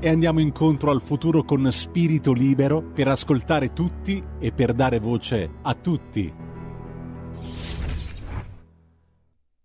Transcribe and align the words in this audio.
e 0.00 0.08
andiamo 0.08 0.40
incontro 0.40 0.90
al 0.90 1.02
futuro 1.02 1.42
con 1.42 1.70
spirito 1.72 2.32
libero 2.32 2.82
per 2.82 3.08
ascoltare 3.08 3.72
tutti 3.72 4.22
e 4.38 4.52
per 4.52 4.72
dare 4.72 4.98
voce 4.98 5.50
a 5.62 5.74
tutti. 5.74 6.46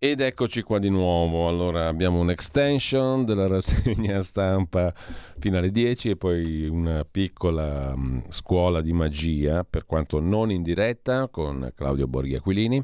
Ed 0.03 0.19
eccoci 0.19 0.63
qua 0.63 0.79
di 0.79 0.89
nuovo, 0.89 1.47
allora 1.47 1.87
abbiamo 1.87 2.19
un'extension 2.19 3.23
della 3.23 3.47
rassegna 3.47 4.21
stampa 4.21 4.93
fino 5.39 5.57
alle 5.57 5.71
10 5.71 6.09
e 6.09 6.15
poi 6.17 6.67
una 6.67 7.05
piccola 7.09 7.93
um, 7.95 8.21
scuola 8.27 8.81
di 8.81 8.91
magia, 8.91 9.63
per 9.63 9.85
quanto 9.85 10.19
non 10.19 10.51
in 10.51 10.61
diretta, 10.61 11.29
con 11.29 11.71
Claudio 11.73 12.07
Borghi 12.07 12.35
Aquilini 12.35 12.83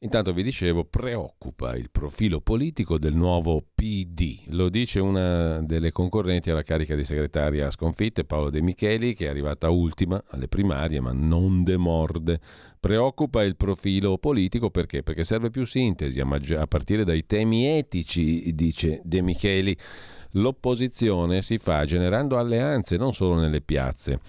Intanto 0.00 0.34
vi 0.34 0.42
dicevo, 0.42 0.84
preoccupa 0.84 1.74
il 1.74 1.90
profilo 1.90 2.42
politico 2.42 2.98
del 2.98 3.14
nuovo 3.14 3.64
PD. 3.74 4.40
Lo 4.48 4.68
dice 4.68 5.00
una 5.00 5.62
delle 5.62 5.90
concorrenti 5.90 6.50
alla 6.50 6.62
carica 6.62 6.94
di 6.94 7.02
segretaria 7.02 7.70
sconfitte, 7.70 8.24
Paolo 8.24 8.50
De 8.50 8.60
Micheli, 8.60 9.14
che 9.14 9.24
è 9.24 9.28
arrivata 9.30 9.70
ultima 9.70 10.22
alle 10.28 10.48
primarie, 10.48 11.00
ma 11.00 11.12
non 11.12 11.64
demorde. 11.64 12.40
Preoccupa 12.78 13.42
il 13.42 13.56
profilo 13.56 14.18
politico 14.18 14.68
perché? 14.70 15.02
Perché 15.02 15.24
serve 15.24 15.48
più 15.48 15.64
sintesi 15.64 16.20
a, 16.20 16.26
maggi- 16.26 16.54
a 16.54 16.66
partire 16.66 17.02
dai 17.02 17.24
temi 17.24 17.66
etici, 17.66 18.54
dice 18.54 19.00
De 19.02 19.22
Micheli. 19.22 19.74
L'opposizione 20.36 21.42
si 21.42 21.58
fa 21.58 21.84
generando 21.84 22.36
alleanze 22.36 22.96
non 22.96 23.12
solo 23.12 23.38
nelle 23.38 23.60
piazze. 23.60 24.20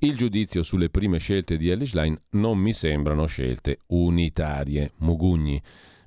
Il 0.00 0.16
giudizio 0.16 0.62
sulle 0.62 0.90
prime 0.90 1.18
scelte 1.18 1.56
di 1.56 1.68
Elish 1.68 1.94
Line 1.94 2.22
non 2.30 2.58
mi 2.58 2.72
sembrano 2.72 3.26
scelte 3.26 3.80
unitarie. 3.88 4.92
Mugugni 4.98 5.60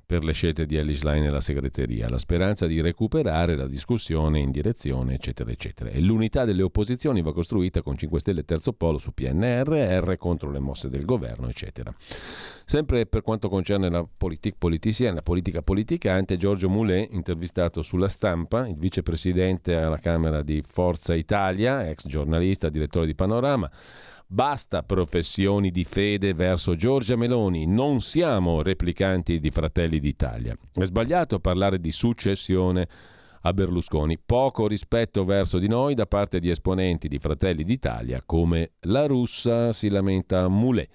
per 0.08 0.24
le 0.24 0.32
scelte 0.32 0.64
di 0.64 0.78
Alice 0.78 1.06
Line 1.06 1.26
e 1.26 1.28
la 1.28 1.42
segreteria, 1.42 2.08
la 2.08 2.16
speranza 2.16 2.66
di 2.66 2.80
recuperare 2.80 3.56
la 3.56 3.66
discussione 3.66 4.38
in 4.38 4.50
direzione, 4.50 5.12
eccetera, 5.12 5.50
eccetera. 5.50 5.90
E 5.90 6.00
l'unità 6.00 6.46
delle 6.46 6.62
opposizioni 6.62 7.20
va 7.20 7.34
costruita 7.34 7.82
con 7.82 7.94
5 7.94 8.18
Stelle 8.18 8.40
e 8.40 8.44
Terzo 8.46 8.72
Polo 8.72 8.96
su 8.96 9.12
PNRR 9.12 10.16
contro 10.16 10.50
le 10.50 10.60
mosse 10.60 10.88
del 10.88 11.04
governo, 11.04 11.50
eccetera. 11.50 11.94
Sempre 12.64 13.04
per 13.04 13.20
quanto 13.20 13.50
concerne 13.50 13.90
la 13.90 14.02
politique 14.02 14.56
politicienne, 14.58 15.16
la 15.16 15.22
politica 15.22 15.60
politicante, 15.60 16.38
Giorgio 16.38 16.70
Moulet, 16.70 17.12
intervistato 17.12 17.82
sulla 17.82 18.08
stampa, 18.08 18.66
il 18.66 18.76
vicepresidente 18.76 19.76
alla 19.76 19.98
Camera 19.98 20.40
di 20.40 20.64
Forza 20.66 21.14
Italia, 21.14 21.86
ex 21.86 22.06
giornalista, 22.06 22.70
direttore 22.70 23.04
di 23.04 23.14
Panorama, 23.14 23.70
Basta 24.30 24.82
professioni 24.82 25.70
di 25.70 25.84
fede 25.84 26.34
verso 26.34 26.76
Giorgia 26.76 27.16
Meloni, 27.16 27.64
non 27.64 28.02
siamo 28.02 28.60
replicanti 28.60 29.40
di 29.40 29.50
Fratelli 29.50 30.00
d'Italia. 30.00 30.54
È 30.70 30.84
sbagliato 30.84 31.40
parlare 31.40 31.80
di 31.80 31.90
successione 31.90 32.86
a 33.40 33.54
Berlusconi, 33.54 34.18
poco 34.18 34.66
rispetto 34.66 35.24
verso 35.24 35.58
di 35.58 35.66
noi 35.66 35.94
da 35.94 36.04
parte 36.04 36.40
di 36.40 36.50
esponenti 36.50 37.08
di 37.08 37.18
Fratelli 37.18 37.64
d'Italia 37.64 38.22
come 38.22 38.72
la 38.80 39.06
russa, 39.06 39.72
si 39.72 39.88
lamenta 39.88 40.46
Moulet. 40.46 40.90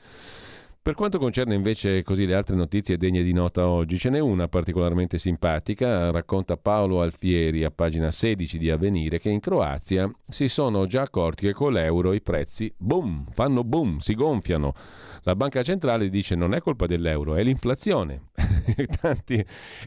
Per 0.83 0.95
quanto 0.95 1.17
concerne 1.17 1.55
invece 1.55 2.03
così 2.03 2.25
le 2.25 2.35
altre 2.35 2.57
notizie 2.57 2.97
degne 2.97 3.23
di 3.23 3.31
nota 3.31 3.69
oggi, 3.69 3.97
ce 3.97 4.09
n'è 4.09 4.19
una 4.19 4.49
particolarmente 4.49 5.17
simpatica, 5.17 6.11
racconta 6.11 6.57
Paolo 6.57 6.99
Alfieri 6.99 7.63
a 7.63 7.71
pagina 7.71 8.11
16 8.11 8.57
di 8.57 8.69
Avvenire 8.69 9.17
che 9.17 9.29
in 9.29 9.39
Croazia 9.39 10.11
si 10.27 10.49
sono 10.49 10.85
già 10.85 11.03
accorti 11.03 11.45
che 11.45 11.53
con 11.53 11.71
l'euro 11.71 12.11
i 12.11 12.21
prezzi 12.21 12.69
boom, 12.75 13.27
fanno 13.31 13.63
boom, 13.63 13.99
si 13.99 14.13
gonfiano. 14.13 14.73
La 15.21 15.38
banca 15.38 15.63
centrale 15.63 16.09
dice 16.09 16.35
non 16.35 16.53
è 16.53 16.59
colpa 16.59 16.85
dell'euro, 16.85 17.35
è 17.35 17.44
l'inflazione. 17.44 18.23
Tanti 19.00 19.35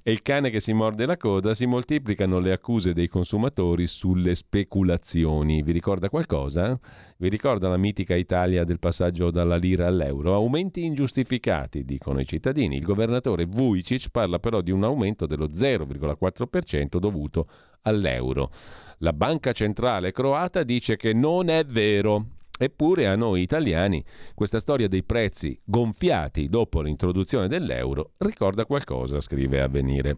è 0.03 0.09
il 0.09 0.23
cane 0.23 0.49
che 0.49 0.61
si 0.61 0.73
morde 0.73 1.05
la 1.05 1.19
coda, 1.19 1.53
si 1.53 1.67
moltiplicano 1.67 2.39
le 2.39 2.53
accuse 2.53 2.95
dei 2.95 3.09
consumatori 3.09 3.87
sulle 3.87 4.35
speculazioni. 4.35 5.63
Vi 5.63 5.73
ricorda 5.73 6.09
qualcosa? 6.09 6.81
Vi 7.19 7.31
ricorda 7.31 7.71
la 7.71 7.79
mitica 7.79 8.15
Italia 8.15 8.65
del 8.65 8.79
passaggio 8.79 9.31
dalla 9.31 9.57
lira 9.57 9.87
all'euro? 9.87 10.35
Aumenti 10.35 10.85
ingiustificati, 10.85 11.83
dicono 11.83 12.21
i 12.21 12.27
cittadini. 12.27 12.77
Il 12.77 12.85
governatore 12.85 13.47
Vujicic 13.47 14.11
parla 14.11 14.39
però 14.39 14.61
di 14.61 14.71
un 14.71 14.85
aumento 14.85 15.25
dello 15.25 15.49
0,4% 15.49 16.99
dovuto 16.99 17.49
all'euro. 17.83 18.51
La 18.99 19.15
banca 19.15 19.53
centrale 19.53 20.13
croata 20.13 20.63
dice 20.63 20.97
che 20.97 21.15
non 21.15 21.49
è 21.49 21.65
vero. 21.65 22.27
Eppure 22.59 23.07
a 23.07 23.17
noi 23.17 23.41
italiani 23.41 24.05
questa 24.35 24.59
storia 24.59 24.87
dei 24.87 25.03
prezzi 25.03 25.59
gonfiati 25.65 26.51
dopo 26.51 26.83
l'introduzione 26.83 27.49
dell'euro 27.49 28.13
ricorda 28.19 28.67
qualcosa, 28.67 29.23
scrive 29.23 29.63
Avvenire. 29.63 30.15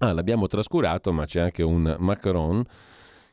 Ah, 0.00 0.12
l'abbiamo 0.12 0.46
trascurato, 0.48 1.12
ma 1.12 1.24
c'è 1.24 1.40
anche 1.40 1.62
un 1.62 1.96
Macron 1.98 2.62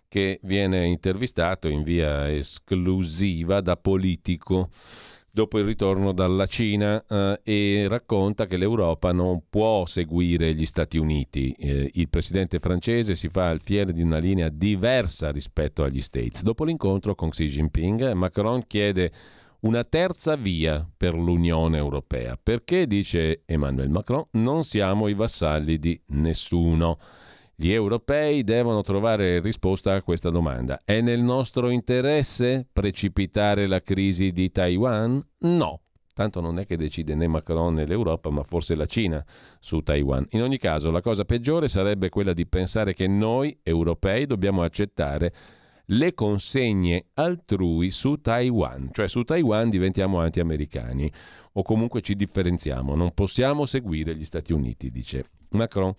che 0.08 0.40
viene 0.44 0.86
intervistato 0.86 1.68
in 1.68 1.84
via 1.84 2.32
esclusiva 2.32 3.62
da 3.62 3.78
politico 3.78 4.70
dopo 5.38 5.60
il 5.60 5.66
ritorno 5.66 6.14
dalla 6.14 6.48
Cina 6.48 7.04
eh, 7.08 7.40
e 7.44 7.86
racconta 7.88 8.48
che 8.48 8.58
l'Europa 8.58 9.12
non 9.12 9.44
può 9.48 9.86
seguire 9.86 10.56
gli 10.56 10.66
Stati 10.66 10.98
Uniti. 10.98 11.52
Eh, 11.52 11.92
il 11.94 12.10
presidente 12.10 12.58
francese 12.58 13.14
si 13.14 13.30
fa 13.30 13.50
alfiere 13.50 13.94
di 13.94 14.02
una 14.02 14.18
linea 14.18 14.50
diversa 14.50 15.30
rispetto 15.30 15.84
agli 15.84 16.02
States. 16.02 16.42
Dopo 16.42 16.64
l'incontro 16.64 17.14
con 17.14 17.30
Xi 17.30 17.46
Jinping, 17.46 18.14
Macron 18.14 18.66
chiede 18.66 19.12
una 19.60 19.84
terza 19.84 20.36
via 20.36 20.88
per 20.98 21.14
l'Unione 21.14 21.78
Europea. 21.78 22.36
Perché, 22.42 22.88
dice 22.88 23.44
Emmanuel 23.46 23.90
Macron, 23.90 24.26
non 24.32 24.64
siamo 24.64 25.08
i 25.08 25.14
vassalli 25.14 25.78
di 25.78 26.02
nessuno. 26.08 26.98
Gli 27.60 27.72
europei 27.72 28.44
devono 28.44 28.84
trovare 28.84 29.40
risposta 29.40 29.96
a 29.96 30.04
questa 30.04 30.30
domanda. 30.30 30.84
È 30.86 31.02
nel 31.02 31.24
nostro 31.24 31.72
interesse 31.72 32.68
precipitare 32.72 33.66
la 33.66 33.82
crisi 33.82 34.32
di 34.32 34.52
Taiwan? 34.52 35.20
No. 35.40 35.82
Tanto 36.14 36.40
non 36.40 36.60
è 36.60 36.68
che 36.68 36.78
decide 36.78 37.16
né 37.16 37.26
Macron 37.26 37.74
né 37.74 37.88
l'Europa, 37.88 38.30
ma 38.30 38.44
forse 38.44 38.76
la 38.76 38.86
Cina 38.86 39.26
su 39.60 39.82
Taiwan. 39.82 40.28
In 40.34 40.44
ogni 40.44 40.60
caso, 40.60 40.92
la 40.92 41.02
cosa 41.02 41.26
peggiore 41.26 41.68
sarebbe 41.68 42.10
quella 42.10 42.34
di 42.34 42.46
pensare 42.46 42.94
che 42.94 43.08
noi, 43.08 43.58
europei, 43.64 44.28
dobbiamo 44.28 44.62
accettare 44.62 45.34
le 45.86 46.14
consegne 46.14 47.08
altrui 47.16 47.90
su 47.90 48.22
Taiwan. 48.22 48.92
Cioè 48.94 49.08
su 49.08 49.24
Taiwan 49.24 49.72
diventiamo 49.72 50.20
anti-americani 50.20 51.12
o 51.54 51.64
comunque 51.64 52.02
ci 52.02 52.16
differenziamo. 52.16 52.94
Non 52.94 53.16
possiamo 53.16 53.66
seguire 53.66 54.16
gli 54.16 54.26
Stati 54.26 54.54
Uniti, 54.54 54.92
dice 54.92 55.30
Macron. 55.58 55.94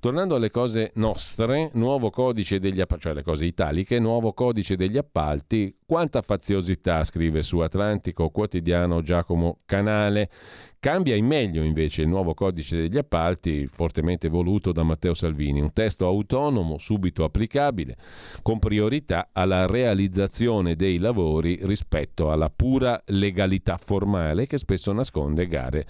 Tornando 0.00 0.36
alle 0.36 0.52
cose 0.52 0.92
nostre, 0.94 1.70
nuovo 1.72 2.10
codice 2.10 2.60
degli 2.60 2.80
appalti, 2.80 3.02
cioè 3.02 3.14
le 3.14 3.24
cose 3.24 3.44
italiche, 3.46 3.98
nuovo 3.98 4.32
codice 4.32 4.76
degli 4.76 4.96
appalti, 4.96 5.76
quanta 5.84 6.22
faziosità, 6.22 7.02
scrive 7.02 7.42
su 7.42 7.58
Atlantico 7.58 8.30
Quotidiano 8.30 9.02
Giacomo 9.02 9.58
Canale. 9.66 10.30
Cambia 10.78 11.16
in 11.16 11.26
meglio 11.26 11.64
invece 11.64 12.02
il 12.02 12.08
nuovo 12.08 12.34
codice 12.34 12.76
degli 12.76 12.96
appalti, 12.96 13.66
fortemente 13.66 14.28
voluto 14.28 14.70
da 14.70 14.84
Matteo 14.84 15.14
Salvini, 15.14 15.60
un 15.60 15.72
testo 15.72 16.06
autonomo, 16.06 16.78
subito 16.78 17.24
applicabile, 17.24 17.96
con 18.42 18.60
priorità 18.60 19.30
alla 19.32 19.66
realizzazione 19.66 20.76
dei 20.76 20.98
lavori 20.98 21.58
rispetto 21.62 22.30
alla 22.30 22.50
pura 22.50 23.02
legalità 23.06 23.76
formale 23.76 24.46
che 24.46 24.58
spesso 24.58 24.92
nasconde 24.92 25.48
gare 25.48 25.86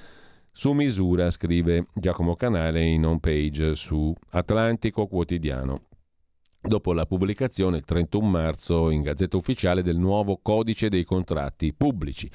su 0.58 0.72
misura, 0.72 1.30
scrive 1.30 1.86
Giacomo 1.94 2.34
Canale 2.34 2.82
in 2.82 3.06
home 3.06 3.20
page 3.20 3.76
su 3.76 4.12
Atlantico 4.30 5.06
Quotidiano. 5.06 5.82
dopo 6.60 6.92
la 6.92 7.06
pubblicazione 7.06 7.76
il 7.76 7.84
31 7.84 8.26
marzo 8.26 8.90
in 8.90 9.02
Gazzetta 9.02 9.36
Ufficiale 9.36 9.84
del 9.84 9.96
nuovo 9.96 10.40
codice 10.42 10.88
dei 10.88 11.04
contratti 11.04 11.72
pubblici 11.72 12.28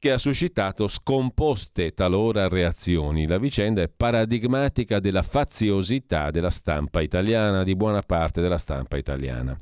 che 0.00 0.10
ha 0.10 0.18
suscitato 0.18 0.88
scomposte 0.88 1.94
talora 1.94 2.48
reazioni. 2.48 3.28
La 3.28 3.38
vicenda 3.38 3.82
è 3.82 3.88
paradigmatica 3.88 4.98
della 4.98 5.22
faziosità 5.22 6.32
della 6.32 6.50
stampa 6.50 7.02
italiana, 7.02 7.62
di 7.62 7.76
buona 7.76 8.02
parte 8.02 8.40
della 8.40 8.58
stampa 8.58 8.96
italiana 8.96 9.56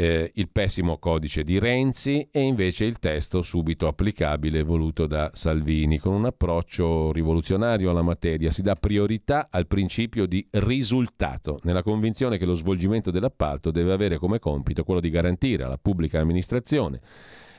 eh, 0.00 0.30
il 0.36 0.48
pessimo 0.50 0.96
codice 0.96 1.44
di 1.44 1.58
Renzi 1.58 2.26
e 2.30 2.40
invece 2.40 2.86
il 2.86 2.98
testo 2.98 3.42
subito 3.42 3.86
applicabile 3.86 4.62
voluto 4.62 5.06
da 5.06 5.30
Salvini. 5.34 5.98
Con 5.98 6.14
un 6.14 6.24
approccio 6.24 7.12
rivoluzionario 7.12 7.90
alla 7.90 8.00
materia 8.00 8.50
si 8.50 8.62
dà 8.62 8.76
priorità 8.76 9.48
al 9.50 9.66
principio 9.66 10.24
di 10.24 10.46
risultato, 10.52 11.58
nella 11.64 11.82
convinzione 11.82 12.38
che 12.38 12.46
lo 12.46 12.54
svolgimento 12.54 13.10
dell'appalto 13.10 13.70
deve 13.70 13.92
avere 13.92 14.16
come 14.16 14.38
compito 14.38 14.84
quello 14.84 15.00
di 15.00 15.10
garantire 15.10 15.64
alla 15.64 15.76
pubblica 15.76 16.18
amministrazione 16.18 17.00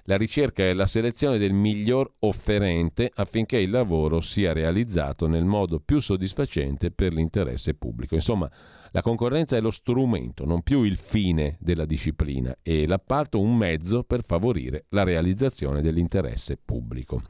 la 0.05 0.17
ricerca 0.17 0.63
e 0.63 0.73
la 0.73 0.88
selezione 0.88 1.38
del 1.38 1.53
miglior 1.53 2.11
offerente 2.21 3.11
affinché 3.13 3.57
il 3.57 3.69
lavoro 3.69 4.19
sia 4.19 4.51
realizzato 4.51 5.27
nel 5.27 5.45
modo 5.45 5.79
più 5.79 5.99
soddisfacente 5.99 6.89
per 6.89 7.13
l'interesse 7.13 7.75
pubblico. 7.75 8.15
Insomma, 8.15 8.49
la 8.93 9.01
concorrenza 9.01 9.55
è 9.55 9.61
lo 9.61 9.71
strumento, 9.71 10.45
non 10.45 10.63
più 10.63 10.83
il 10.83 10.97
fine 10.97 11.55
della 11.61 11.85
disciplina 11.85 12.55
e 12.61 12.85
l'appalto 12.85 13.39
un 13.39 13.55
mezzo 13.55 14.03
per 14.03 14.23
favorire 14.25 14.85
la 14.89 15.03
realizzazione 15.03 15.81
dell'interesse 15.81 16.57
pubblico. 16.63 17.21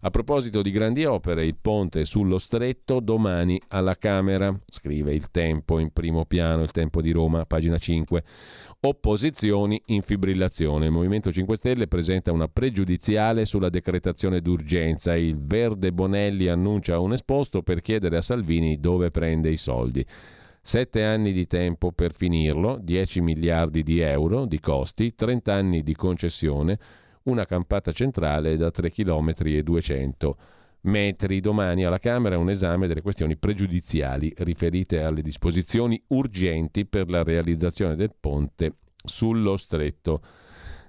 A 0.00 0.10
proposito 0.10 0.62
di 0.62 0.70
grandi 0.72 1.04
opere, 1.04 1.46
il 1.46 1.56
ponte 1.60 2.04
sullo 2.04 2.38
stretto 2.38 2.98
domani 3.00 3.60
alla 3.68 3.96
Camera, 3.96 4.52
scrive 4.68 5.14
il 5.14 5.30
Tempo 5.30 5.78
in 5.78 5.92
primo 5.92 6.24
piano, 6.26 6.62
il 6.62 6.72
Tempo 6.72 7.00
di 7.00 7.12
Roma, 7.12 7.46
pagina 7.46 7.78
5. 7.78 8.24
Opposizioni 8.80 9.80
in 9.86 10.02
fibrillazione. 10.02 10.86
Il 10.86 10.92
Movimento 10.92 11.32
5 11.32 11.56
Stelle 11.56 11.88
presenta 11.88 12.30
una 12.30 12.48
pregiudiziale 12.48 13.44
sulla 13.44 13.68
decretazione 13.68 14.40
d'urgenza. 14.40 15.16
Il 15.16 15.38
Verde 15.38 15.92
Bonelli 15.92 16.48
annuncia 16.48 16.98
un 16.98 17.12
esposto 17.12 17.62
per 17.62 17.80
chiedere 17.80 18.16
a 18.16 18.22
Salvini 18.22 18.78
dove 18.78 19.10
prende 19.10 19.50
i 19.50 19.56
soldi. 19.56 20.04
Sette 20.66 21.04
anni 21.04 21.30
di 21.30 21.46
tempo 21.46 21.92
per 21.92 22.12
finirlo, 22.12 22.76
10 22.82 23.20
miliardi 23.20 23.84
di 23.84 24.00
euro 24.00 24.46
di 24.46 24.58
costi, 24.58 25.14
30 25.14 25.54
anni 25.54 25.84
di 25.84 25.94
concessione, 25.94 26.76
una 27.26 27.46
campata 27.46 27.92
centrale 27.92 28.56
da 28.56 28.72
3 28.72 28.90
km 28.90 29.32
e 29.44 29.62
200 29.62 30.36
metri. 30.80 31.38
Domani 31.38 31.84
alla 31.84 32.00
Camera 32.00 32.36
un 32.36 32.50
esame 32.50 32.88
delle 32.88 33.00
questioni 33.00 33.36
pregiudiziali 33.36 34.34
riferite 34.38 35.04
alle 35.04 35.22
disposizioni 35.22 36.02
urgenti 36.08 36.84
per 36.84 37.10
la 37.10 37.22
realizzazione 37.22 37.94
del 37.94 38.10
ponte 38.18 38.72
sullo 39.04 39.56
stretto 39.56 40.20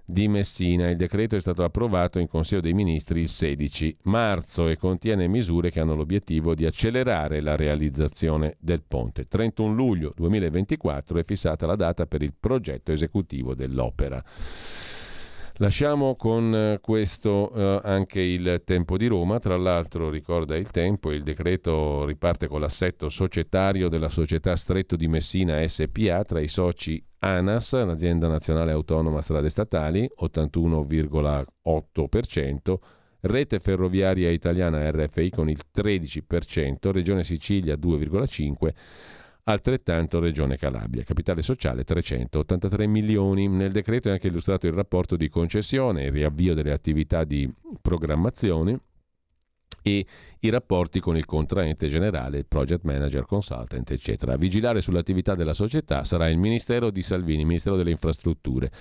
di 0.10 0.30
Messina. 0.30 0.90
Il 0.90 0.96
decreto 0.96 1.36
è 1.36 1.42
stato 1.42 1.64
approvato 1.66 2.18
in 2.18 2.30
Consiglio 2.30 2.62
dei 2.62 2.74
Ministri 2.74 3.20
il 3.20 3.28
16 3.28 3.98
marzo 4.04 4.70
e 4.70 4.78
contiene 4.78 5.28
misure 5.28 5.70
che 5.70 5.82
hanno 5.82 5.96
l'obiettivo 5.96 6.56
di 6.56 6.66
accelerare 6.66 7.42
la 7.42 7.58
realizzazione 7.58 8.56
del 8.60 8.84
ponte. 8.88 9.28
31 9.28 9.74
luglio 9.74 10.14
2024 10.16 11.20
è 11.20 11.26
fissata 11.26 11.66
la 11.66 11.76
data 11.76 12.06
per 12.06 12.22
il 12.22 12.34
progetto 12.40 12.94
esecutivo 12.94 13.54
dell'opera. 13.54 14.24
Lasciamo 15.60 16.16
con 16.16 16.54
eh, 16.54 16.80
questo 16.80 17.52
eh, 17.52 17.82
anche 17.84 18.22
il 18.22 18.62
tempo 18.64 18.96
di 18.96 19.08
Roma, 19.08 19.40
tra 19.40 19.58
l'altro 19.58 20.12
ricorda 20.12 20.56
il 20.56 20.70
tempo, 20.70 21.12
il 21.12 21.24
decreto 21.24 22.06
riparte 22.06 22.48
con 22.48 22.62
l'assetto 22.62 23.10
societario 23.10 23.90
della 23.90 24.10
società 24.10 24.56
Stretto 24.56 24.96
di 24.96 25.08
Messina 25.08 25.68
SPA 25.68 26.24
tra 26.24 26.40
i 26.40 26.48
soci 26.48 27.04
ANAS, 27.20 27.74
l'azienda 27.74 28.28
nazionale 28.28 28.72
autonoma 28.72 29.22
strade 29.22 29.50
statali, 29.50 30.08
81,8%, 30.22 32.76
Rete 33.22 33.60
Ferroviaria 33.60 34.30
Italiana 34.30 34.92
RFI 34.92 35.32
con 35.32 35.50
il 35.50 35.60
13%, 35.76 36.92
Regione 36.92 37.24
Sicilia 37.24 37.76
2,5%, 37.76 38.68
altrettanto 39.46 40.20
Regione 40.20 40.58
Calabria. 40.58 41.04
Capitale 41.04 41.42
sociale 41.42 41.84
383 41.84 42.86
milioni. 42.86 43.48
Nel 43.48 43.72
decreto 43.72 44.10
è 44.10 44.12
anche 44.12 44.28
illustrato 44.28 44.68
il 44.68 44.74
rapporto 44.74 45.16
di 45.16 45.30
concessione, 45.30 46.06
il 46.06 46.12
riavvio 46.12 46.54
delle 46.54 46.72
attività 46.72 47.24
di 47.24 47.52
programmazione 47.82 48.80
e 49.88 50.06
i 50.40 50.50
rapporti 50.50 51.00
con 51.00 51.16
il 51.18 51.26
contraente 51.26 51.88
generale, 51.88 52.40
il 52.40 52.46
project 52.46 52.84
manager, 52.84 53.26
consultant, 53.26 53.90
eccetera. 53.90 54.34
A 54.34 54.38
vigilare 54.38 54.82
sull'attività 54.82 55.36
della 55.36 55.54
società 55.54 56.04
sarà 56.04 56.28
il 56.30 56.38
Ministero 56.38 56.90
di 56.90 57.02
Salvini, 57.02 57.46
Ministero 57.46 57.76
delle 57.76 57.92
Infrastrutture 57.92 58.72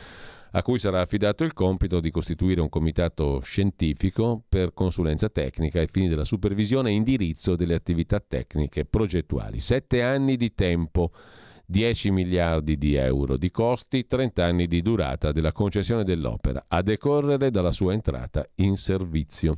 a 0.52 0.62
cui 0.62 0.78
sarà 0.78 1.02
affidato 1.02 1.44
il 1.44 1.52
compito 1.52 2.00
di 2.00 2.10
costituire 2.10 2.62
un 2.62 2.70
comitato 2.70 3.40
scientifico 3.40 4.42
per 4.48 4.72
consulenza 4.72 5.28
tecnica 5.28 5.80
ai 5.80 5.88
fini 5.90 6.08
della 6.08 6.24
supervisione 6.24 6.88
e 6.88 6.94
indirizzo 6.94 7.56
delle 7.56 7.74
attività 7.74 8.20
tecniche 8.26 8.86
progettuali. 8.86 9.60
Sette 9.60 10.02
anni 10.02 10.36
di 10.36 10.54
tempo. 10.54 11.10
10 11.68 12.12
miliardi 12.12 12.78
di 12.78 12.94
euro 12.94 13.36
di 13.36 13.50
costi, 13.50 14.06
30 14.06 14.44
anni 14.44 14.66
di 14.68 14.82
durata 14.82 15.32
della 15.32 15.50
concessione 15.50 16.04
dell'opera, 16.04 16.66
a 16.68 16.80
decorrere 16.80 17.50
dalla 17.50 17.72
sua 17.72 17.92
entrata 17.92 18.48
in 18.56 18.76
servizio. 18.76 19.56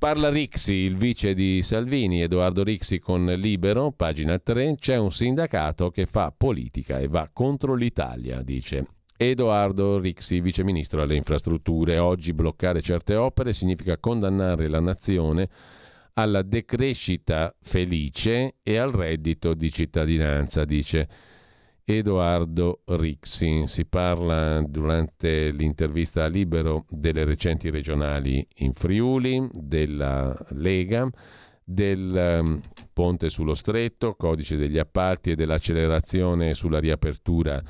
Parla 0.00 0.30
Rixi, 0.30 0.72
il 0.72 0.96
vice 0.96 1.34
di 1.34 1.62
Salvini, 1.62 2.22
Edoardo 2.22 2.62
Rixi 2.62 3.00
con 3.00 3.26
Libero, 3.26 3.92
pagina 3.92 4.38
3, 4.38 4.76
c'è 4.80 4.96
un 4.96 5.10
sindacato 5.10 5.90
che 5.90 6.06
fa 6.06 6.32
politica 6.34 6.98
e 6.98 7.06
va 7.06 7.28
contro 7.30 7.74
l'Italia, 7.74 8.40
dice. 8.40 8.86
Edoardo 9.14 9.98
Rixi, 9.98 10.40
vice 10.40 10.64
ministro 10.64 11.02
alle 11.02 11.16
infrastrutture. 11.16 11.98
Oggi 11.98 12.32
bloccare 12.32 12.80
certe 12.80 13.14
opere 13.14 13.52
significa 13.52 13.98
condannare 13.98 14.68
la 14.68 14.80
nazione 14.80 15.50
alla 16.14 16.40
decrescita 16.40 17.54
felice 17.60 18.54
e 18.62 18.78
al 18.78 18.92
reddito 18.92 19.52
di 19.52 19.70
cittadinanza, 19.70 20.64
dice 20.64 21.08
Edoardo 21.96 22.82
Rixi. 22.86 23.66
Si 23.66 23.84
parla 23.84 24.62
durante 24.62 25.50
l'intervista 25.50 26.24
a 26.24 26.28
Libero 26.28 26.84
delle 26.88 27.24
recenti 27.24 27.68
regionali 27.68 28.46
in 28.56 28.72
Friuli, 28.74 29.48
della 29.52 30.36
Lega, 30.50 31.10
del 31.64 32.38
um, 32.42 32.60
ponte 32.92 33.28
sullo 33.28 33.54
stretto, 33.54 34.14
codice 34.14 34.56
degli 34.56 34.78
appalti 34.78 35.30
e 35.30 35.34
dell'accelerazione 35.34 36.54
sulla 36.54 36.78
riapertura 36.78 37.62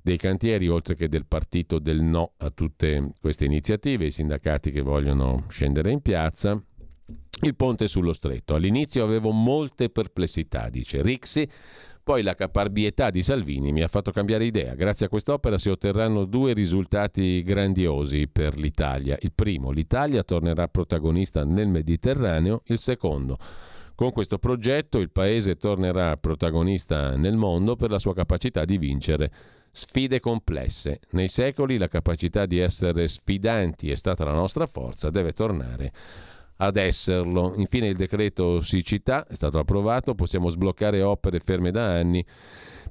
dei 0.00 0.16
cantieri, 0.16 0.68
oltre 0.68 0.94
che 0.94 1.08
del 1.08 1.26
partito 1.26 1.78
del 1.78 2.02
no 2.02 2.32
a 2.38 2.50
tutte 2.50 3.12
queste 3.20 3.44
iniziative, 3.44 4.06
i 4.06 4.10
sindacati 4.10 4.70
che 4.70 4.82
vogliono 4.82 5.44
scendere 5.48 5.90
in 5.90 6.00
piazza. 6.00 6.60
Il 7.44 7.56
ponte 7.56 7.88
sullo 7.88 8.12
stretto. 8.12 8.54
All'inizio 8.54 9.02
avevo 9.02 9.30
molte 9.30 9.88
perplessità, 9.88 10.68
dice 10.68 11.02
Rixi. 11.02 11.48
Poi 12.04 12.22
la 12.22 12.34
caparbietà 12.34 13.10
di 13.10 13.22
Salvini 13.22 13.70
mi 13.70 13.80
ha 13.80 13.86
fatto 13.86 14.10
cambiare 14.10 14.44
idea. 14.44 14.74
Grazie 14.74 15.06
a 15.06 15.08
quest'opera 15.08 15.56
si 15.56 15.68
otterranno 15.68 16.24
due 16.24 16.52
risultati 16.52 17.44
grandiosi 17.44 18.26
per 18.26 18.58
l'Italia. 18.58 19.16
Il 19.20 19.32
primo, 19.32 19.70
l'Italia 19.70 20.24
tornerà 20.24 20.66
protagonista 20.66 21.44
nel 21.44 21.68
Mediterraneo. 21.68 22.62
Il 22.66 22.78
secondo, 22.78 23.38
con 23.94 24.10
questo 24.10 24.38
progetto 24.38 24.98
il 24.98 25.10
Paese 25.10 25.54
tornerà 25.54 26.16
protagonista 26.16 27.14
nel 27.14 27.36
mondo 27.36 27.76
per 27.76 27.90
la 27.90 28.00
sua 28.00 28.14
capacità 28.14 28.64
di 28.64 28.78
vincere 28.78 29.30
sfide 29.70 30.18
complesse. 30.18 30.98
Nei 31.10 31.28
secoli 31.28 31.78
la 31.78 31.86
capacità 31.86 32.46
di 32.46 32.58
essere 32.58 33.06
sfidanti 33.06 33.92
è 33.92 33.94
stata 33.94 34.24
la 34.24 34.32
nostra 34.32 34.66
forza, 34.66 35.08
deve 35.08 35.32
tornare 35.32 35.92
ad 36.56 36.76
esserlo. 36.76 37.54
Infine 37.56 37.88
il 37.88 37.96
decreto 37.96 38.60
siccità 38.60 39.26
è 39.26 39.34
stato 39.34 39.58
approvato, 39.58 40.14
possiamo 40.14 40.48
sbloccare 40.48 41.02
opere 41.02 41.40
ferme 41.40 41.70
da 41.70 41.86
anni 41.86 42.24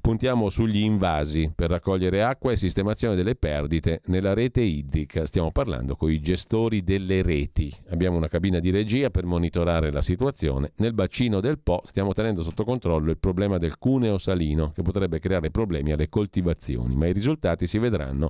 Puntiamo 0.02 0.48
sugli 0.48 0.78
invasi 0.78 1.52
per 1.54 1.70
raccogliere 1.70 2.24
acqua 2.24 2.50
e 2.50 2.56
sistemazione 2.56 3.14
delle 3.14 3.36
perdite 3.36 4.00
nella 4.06 4.34
rete 4.34 4.60
idrica. 4.60 5.24
Stiamo 5.26 5.52
parlando 5.52 5.94
con 5.94 6.10
i 6.10 6.20
gestori 6.20 6.82
delle 6.82 7.22
reti. 7.22 7.72
Abbiamo 7.90 8.16
una 8.16 8.26
cabina 8.26 8.58
di 8.58 8.70
regia 8.70 9.10
per 9.10 9.26
monitorare 9.26 9.92
la 9.92 10.02
situazione. 10.02 10.72
Nel 10.78 10.92
bacino 10.92 11.38
del 11.38 11.60
Po 11.60 11.82
stiamo 11.84 12.14
tenendo 12.14 12.42
sotto 12.42 12.64
controllo 12.64 13.12
il 13.12 13.18
problema 13.18 13.58
del 13.58 13.78
cuneo 13.78 14.18
salino 14.18 14.72
che 14.72 14.82
potrebbe 14.82 15.20
creare 15.20 15.52
problemi 15.52 15.92
alle 15.92 16.08
coltivazioni, 16.08 16.96
ma 16.96 17.06
i 17.06 17.12
risultati 17.12 17.68
si 17.68 17.78
vedranno 17.78 18.28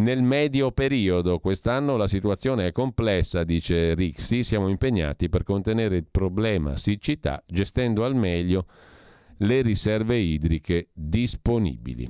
nel 0.00 0.22
medio 0.22 0.72
periodo. 0.72 1.38
Quest'anno 1.38 1.96
la 1.96 2.08
situazione 2.08 2.66
è 2.66 2.72
complessa, 2.72 3.44
dice 3.44 3.94
Rixi, 3.94 4.42
siamo 4.42 4.68
impegnati 4.68 5.28
per 5.28 5.44
contenere 5.44 5.96
il 5.96 6.06
problema 6.10 6.76
siccità 6.76 7.42
gestendo 7.46 8.04
al 8.04 8.14
meglio 8.14 8.66
le 9.38 9.62
riserve 9.62 10.16
idriche 10.16 10.88
disponibili. 10.92 12.08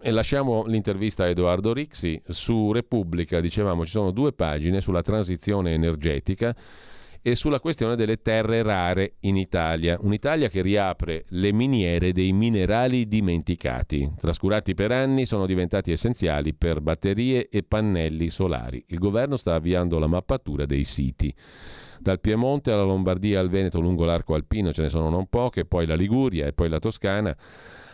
E 0.00 0.10
lasciamo 0.10 0.64
l'intervista 0.66 1.24
a 1.24 1.28
Edoardo 1.28 1.72
Rixi 1.72 2.20
su 2.28 2.72
Repubblica, 2.72 3.40
dicevamo 3.40 3.84
ci 3.84 3.92
sono 3.92 4.10
due 4.10 4.32
pagine 4.32 4.80
sulla 4.80 5.02
transizione 5.02 5.72
energetica 5.72 6.54
e 7.30 7.34
sulla 7.34 7.60
questione 7.60 7.94
delle 7.94 8.22
terre 8.22 8.62
rare 8.62 9.16
in 9.20 9.36
Italia. 9.36 9.98
Un'Italia 10.00 10.48
che 10.48 10.62
riapre 10.62 11.24
le 11.28 11.52
miniere 11.52 12.12
dei 12.12 12.32
minerali 12.32 13.06
dimenticati. 13.06 14.10
Trascurati 14.18 14.74
per 14.74 14.92
anni 14.92 15.26
sono 15.26 15.44
diventati 15.44 15.92
essenziali 15.92 16.54
per 16.54 16.80
batterie 16.80 17.48
e 17.50 17.62
pannelli 17.62 18.30
solari. 18.30 18.82
Il 18.88 18.98
governo 18.98 19.36
sta 19.36 19.54
avviando 19.54 19.98
la 19.98 20.06
mappatura 20.06 20.64
dei 20.64 20.84
siti. 20.84 21.34
Dal 22.00 22.20
Piemonte 22.20 22.70
alla 22.70 22.84
Lombardia 22.84 23.40
al 23.40 23.50
Veneto 23.50 23.80
lungo 23.80 24.04
l'arco 24.04 24.34
alpino 24.34 24.72
ce 24.72 24.82
ne 24.82 24.88
sono 24.88 25.10
non 25.10 25.26
poche, 25.26 25.64
poi 25.64 25.84
la 25.84 25.96
Liguria 25.96 26.46
e 26.46 26.52
poi 26.52 26.68
la 26.68 26.78
Toscana 26.78 27.36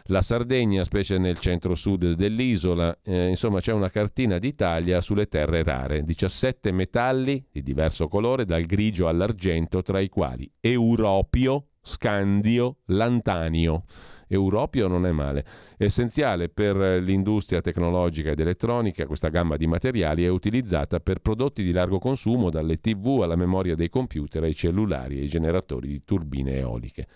la 0.08 0.20
Sardegna, 0.20 0.84
specie 0.84 1.16
nel 1.16 1.38
centro-sud 1.38 2.12
dell'isola, 2.12 2.98
eh, 3.02 3.28
insomma 3.28 3.60
c'è 3.60 3.72
una 3.72 3.88
cartina 3.88 4.38
d'Italia 4.38 5.00
sulle 5.00 5.28
terre 5.28 5.62
rare, 5.62 6.02
17 6.02 6.72
metalli 6.72 7.42
di 7.50 7.62
diverso 7.62 8.06
colore, 8.08 8.44
dal 8.44 8.64
grigio 8.64 9.08
all'argento, 9.08 9.80
tra 9.80 10.00
i 10.00 10.08
quali 10.10 10.50
Europio, 10.60 11.68
Scandio, 11.80 12.80
Lantanio. 12.86 13.84
Europio 14.26 14.88
non 14.88 15.06
è 15.06 15.12
male. 15.12 15.44
Essenziale 15.78 16.48
per 16.48 16.76
l'industria 17.02 17.60
tecnologica 17.60 18.30
ed 18.30 18.40
elettronica, 18.40 19.06
questa 19.06 19.28
gamma 19.28 19.56
di 19.56 19.66
materiali 19.66 20.24
è 20.24 20.28
utilizzata 20.28 21.00
per 21.00 21.20
prodotti 21.20 21.62
di 21.62 21.72
largo 21.72 21.98
consumo, 21.98 22.50
dalle 22.50 22.78
TV 22.78 23.20
alla 23.22 23.36
memoria 23.36 23.74
dei 23.74 23.88
computer, 23.88 24.42
ai 24.42 24.54
cellulari 24.54 25.18
e 25.18 25.22
ai 25.22 25.28
generatori 25.28 25.88
di 25.88 26.04
turbine 26.04 26.56
eoliche 26.56 27.06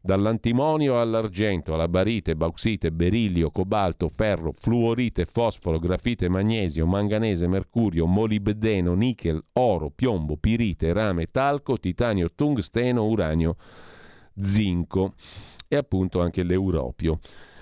dall'antimonio 0.00 1.00
all'argento, 1.00 1.74
alla 1.74 1.88
barite, 1.88 2.36
bauxite, 2.36 2.90
berilio, 2.92 3.50
cobalto, 3.50 4.08
ferro, 4.08 4.52
fluorite, 4.52 5.26
fosforo, 5.26 5.78
grafite, 5.78 6.28
magnesio, 6.28 6.86
manganese, 6.86 7.46
mercurio, 7.46 8.06
molibdeno, 8.06 8.94
nickel, 8.94 9.42
oro, 9.54 9.90
piombo, 9.90 10.36
pirite, 10.36 10.92
rame, 10.92 11.30
talco, 11.30 11.78
titanio, 11.78 12.30
tungsteno, 12.34 13.04
uranio, 13.04 13.56
zinco 14.38 15.14
e 15.66 15.76
appunto 15.76 16.20
anche 16.20 16.42
l'europio. 16.42 17.18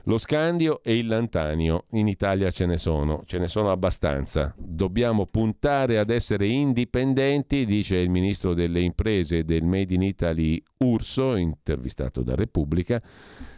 Lo 0.09 0.19
scandio 0.19 0.85
e 0.85 0.97
il 0.97 1.09
lantanio, 1.09 1.87
in 1.91 2.07
Italia 2.07 2.53
ce 2.53 2.65
ne 2.65 2.79
sono, 2.79 3.25
ce 3.27 3.39
ne 3.39 3.49
sono 3.49 3.73
abbastanza. 3.73 4.55
Dobbiamo 4.57 5.27
puntare 5.27 5.99
ad 5.99 6.11
essere 6.11 6.47
indipendenti, 6.47 7.67
dice 7.67 7.97
il 7.97 8.09
ministro 8.09 8.55
delle 8.55 8.81
imprese 8.81 9.45
del 9.45 9.65
Made 9.65 9.93
in 9.93 10.03
Italy 10.03 10.63
Urso, 10.79 11.35
intervistato 11.35 12.23
da 12.23 12.37
Repubblica, 12.37 13.03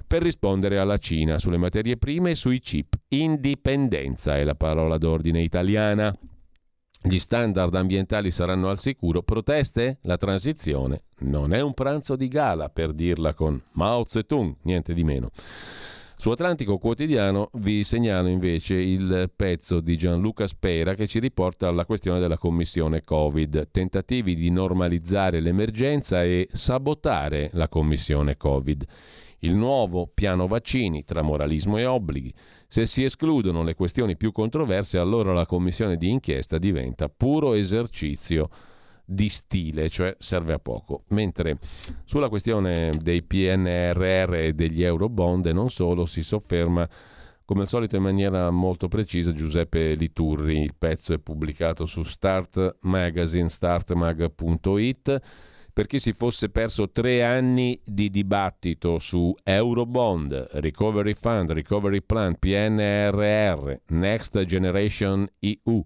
per 0.06 0.22
rispondere 0.22 0.78
alla 0.78 0.96
Cina 0.96 1.38
sulle 1.38 1.58
materie 1.58 1.98
prime 1.98 2.30
e 2.30 2.34
sui 2.34 2.60
chip. 2.60 2.94
Indipendenza 3.08 4.38
è 4.38 4.42
la 4.42 4.54
parola 4.54 4.96
d'ordine 4.96 5.42
italiana. 5.42 6.16
Gli 6.98 7.18
standard 7.18 7.74
ambientali 7.74 8.30
saranno 8.30 8.70
al 8.70 8.78
sicuro. 8.78 9.20
Proteste? 9.20 9.98
La 10.04 10.16
transizione 10.16 11.02
non 11.18 11.52
è 11.52 11.60
un 11.60 11.74
pranzo 11.74 12.16
di 12.16 12.28
gala, 12.28 12.70
per 12.70 12.94
dirla 12.94 13.34
con 13.34 13.62
Mao 13.72 14.06
Zedong, 14.06 14.56
niente 14.62 14.94
di 14.94 15.04
meno. 15.04 15.28
Su 16.20 16.30
Atlantico 16.30 16.78
Quotidiano 16.78 17.48
vi 17.58 17.84
segnalo 17.84 18.26
invece 18.26 18.74
il 18.74 19.30
pezzo 19.36 19.78
di 19.78 19.96
Gianluca 19.96 20.48
Spera 20.48 20.94
che 20.94 21.06
ci 21.06 21.20
riporta 21.20 21.68
alla 21.68 21.84
questione 21.84 22.18
della 22.18 22.36
commissione 22.36 23.04
Covid, 23.04 23.68
tentativi 23.70 24.34
di 24.34 24.50
normalizzare 24.50 25.38
l'emergenza 25.38 26.24
e 26.24 26.48
sabotare 26.50 27.50
la 27.52 27.68
commissione 27.68 28.36
Covid. 28.36 28.84
Il 29.38 29.54
nuovo 29.54 30.10
piano 30.12 30.48
vaccini 30.48 31.04
tra 31.04 31.22
moralismo 31.22 31.78
e 31.78 31.86
obblighi. 31.86 32.34
Se 32.66 32.84
si 32.84 33.04
escludono 33.04 33.62
le 33.62 33.76
questioni 33.76 34.16
più 34.16 34.32
controverse, 34.32 34.98
allora 34.98 35.32
la 35.32 35.46
commissione 35.46 35.96
di 35.96 36.10
inchiesta 36.10 36.58
diventa 36.58 37.08
puro 37.08 37.52
esercizio 37.52 38.48
di 39.10 39.30
stile, 39.30 39.88
cioè 39.88 40.14
serve 40.18 40.52
a 40.52 40.58
poco. 40.58 41.04
Mentre 41.08 41.58
sulla 42.04 42.28
questione 42.28 42.92
dei 43.00 43.22
PNRR 43.22 44.34
e 44.34 44.52
degli 44.52 44.82
Eurobond 44.82 45.46
e 45.46 45.52
non 45.54 45.70
solo 45.70 46.04
si 46.04 46.22
sofferma 46.22 46.86
come 47.46 47.62
al 47.62 47.68
solito 47.68 47.96
in 47.96 48.02
maniera 48.02 48.50
molto 48.50 48.88
precisa 48.88 49.32
Giuseppe 49.32 49.94
Liturri. 49.94 50.60
Il 50.60 50.74
pezzo 50.76 51.14
è 51.14 51.18
pubblicato 51.18 51.86
su 51.86 52.02
Start 52.02 52.76
Magazine, 52.80 53.48
startmag.it. 53.48 55.20
Per 55.72 55.86
chi 55.86 55.98
si 55.98 56.12
fosse 56.12 56.50
perso 56.50 56.90
tre 56.90 57.24
anni 57.24 57.80
di 57.82 58.10
dibattito 58.10 58.98
su 58.98 59.34
Eurobond, 59.42 60.48
Recovery 60.54 61.14
Fund, 61.14 61.52
Recovery 61.52 62.02
Plan, 62.02 62.36
PNRR, 62.38 63.74
Next 63.86 64.44
Generation 64.44 65.26
EU, 65.38 65.82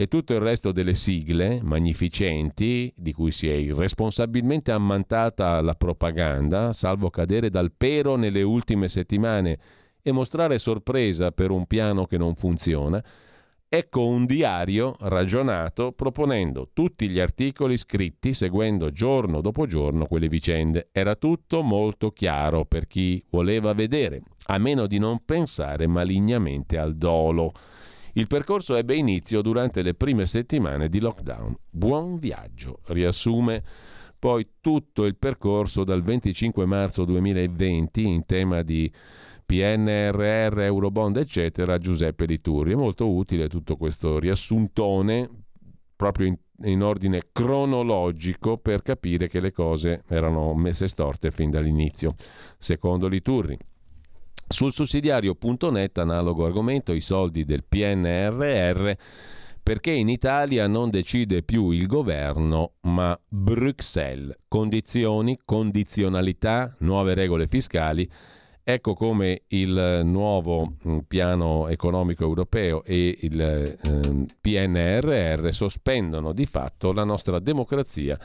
e 0.00 0.08
tutto 0.08 0.32
il 0.32 0.40
resto 0.40 0.72
delle 0.72 0.94
sigle 0.94 1.60
magnificenti 1.62 2.90
di 2.96 3.12
cui 3.12 3.30
si 3.32 3.50
è 3.50 3.52
irresponsabilmente 3.52 4.72
ammantata 4.72 5.60
la 5.60 5.74
propaganda, 5.74 6.72
salvo 6.72 7.10
cadere 7.10 7.50
dal 7.50 7.70
pero 7.76 8.16
nelle 8.16 8.40
ultime 8.40 8.88
settimane 8.88 9.58
e 10.00 10.10
mostrare 10.10 10.58
sorpresa 10.58 11.32
per 11.32 11.50
un 11.50 11.66
piano 11.66 12.06
che 12.06 12.16
non 12.16 12.34
funziona, 12.34 13.04
ecco 13.68 14.06
un 14.06 14.24
diario 14.24 14.96
ragionato 15.00 15.92
proponendo 15.92 16.70
tutti 16.72 17.06
gli 17.06 17.20
articoli 17.20 17.76
scritti 17.76 18.32
seguendo 18.32 18.92
giorno 18.92 19.42
dopo 19.42 19.66
giorno 19.66 20.06
quelle 20.06 20.28
vicende. 20.28 20.88
Era 20.92 21.14
tutto 21.14 21.60
molto 21.60 22.10
chiaro 22.10 22.64
per 22.64 22.86
chi 22.86 23.22
voleva 23.28 23.74
vedere, 23.74 24.22
a 24.46 24.56
meno 24.56 24.86
di 24.86 24.96
non 24.96 25.26
pensare 25.26 25.86
malignamente 25.86 26.78
al 26.78 26.96
dolo. 26.96 27.52
Il 28.14 28.26
percorso 28.26 28.74
ebbe 28.74 28.96
inizio 28.96 29.40
durante 29.40 29.82
le 29.82 29.94
prime 29.94 30.26
settimane 30.26 30.88
di 30.88 30.98
lockdown. 30.98 31.54
Buon 31.70 32.18
viaggio, 32.18 32.80
riassume 32.86 33.62
poi 34.18 34.46
tutto 34.60 35.04
il 35.04 35.16
percorso 35.16 35.84
dal 35.84 36.02
25 36.02 36.66
marzo 36.66 37.04
2020 37.04 38.06
in 38.06 38.26
tema 38.26 38.62
di 38.62 38.92
PNRR, 39.46 40.60
Eurobond, 40.60 41.16
eccetera, 41.16 41.78
Giuseppe 41.78 42.26
Liturri. 42.26 42.72
È 42.72 42.76
molto 42.76 43.08
utile 43.08 43.48
tutto 43.48 43.76
questo 43.76 44.18
riassuntone 44.18 45.28
proprio 45.96 46.26
in, 46.26 46.36
in, 46.64 46.82
ordine 46.82 47.22
cronologico 47.32 48.58
per 48.58 48.82
capire 48.82 49.28
che 49.28 49.40
le 49.40 49.52
cose 49.52 50.02
erano 50.08 50.54
messe 50.54 50.88
storte 50.88 51.30
fin 51.30 51.50
dall'inizio, 51.50 52.14
secondo 52.58 53.06
Liturri. 53.06 53.56
Sul 54.52 54.72
sussidiario.net, 54.72 55.98
analogo 55.98 56.44
argomento, 56.44 56.92
i 56.92 57.00
soldi 57.00 57.44
del 57.44 57.62
PNRR, 57.62 58.90
perché 59.62 59.92
in 59.92 60.08
Italia 60.08 60.66
non 60.66 60.90
decide 60.90 61.44
più 61.44 61.70
il 61.70 61.86
governo, 61.86 62.72
ma 62.80 63.16
Bruxelles. 63.28 64.36
Condizioni, 64.48 65.38
condizionalità, 65.44 66.74
nuove 66.78 67.14
regole 67.14 67.46
fiscali. 67.46 68.10
Ecco 68.64 68.94
come 68.94 69.42
il 69.48 70.00
nuovo 70.02 70.74
mm, 70.84 70.98
piano 71.06 71.68
economico 71.68 72.24
europeo 72.24 72.82
e 72.82 73.18
il 73.20 73.40
eh, 73.40 74.26
PNRR 74.40 75.52
sospendono 75.52 76.32
di 76.32 76.44
fatto 76.44 76.92
la 76.92 77.04
nostra 77.04 77.38
democrazia 77.38 78.18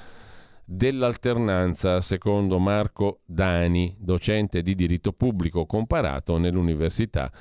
dell'alternanza, 0.66 2.02
secondo 2.02 2.58
Marco 2.58 3.20
Dani, 3.26 3.96
docente 4.00 4.64
di 4.64 4.74
diritto 4.74 5.14
pubblico 5.14 5.66
comparato 5.66 6.38
nell'Università 6.38 7.32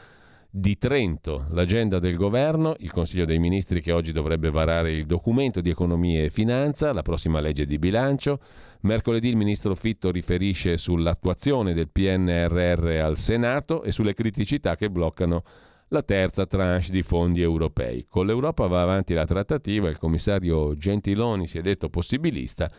di 0.50 0.76
Trento. 0.76 1.46
L'agenda 1.50 1.98
del 1.98 2.16
governo, 2.16 2.76
il 2.78 2.92
Consiglio 2.92 3.24
dei 3.24 3.38
Ministri 3.38 3.80
che 3.80 3.90
oggi 3.90 4.12
dovrebbe 4.12 4.50
varare 4.50 4.92
il 4.92 5.06
documento 5.06 5.60
di 5.60 5.70
economia 5.70 6.22
e 6.22 6.30
finanza, 6.30 6.92
la 6.92 7.02
prossima 7.02 7.40
legge 7.40 7.66
di 7.66 7.78
bilancio. 7.78 8.38
Mercoledì 8.82 9.28
il 9.28 9.36
ministro 9.36 9.74
Fitto 9.74 10.12
riferisce 10.12 10.76
sull'attuazione 10.76 11.72
del 11.72 11.88
PNRR 11.88 13.00
al 13.02 13.16
Senato 13.16 13.82
e 13.82 13.90
sulle 13.90 14.12
criticità 14.12 14.76
che 14.76 14.90
bloccano 14.90 15.42
la 15.88 16.02
terza 16.02 16.46
tranche 16.46 16.92
di 16.92 17.02
fondi 17.02 17.40
europei. 17.40 18.06
Con 18.08 18.26
l'Europa 18.26 18.66
va 18.66 18.82
avanti 18.82 19.14
la 19.14 19.24
trattativa, 19.24 19.88
il 19.88 19.98
commissario 19.98 20.76
Gentiloni 20.76 21.46
si 21.46 21.58
è 21.58 21.62
detto 21.62 21.88
possibilista 21.88 22.70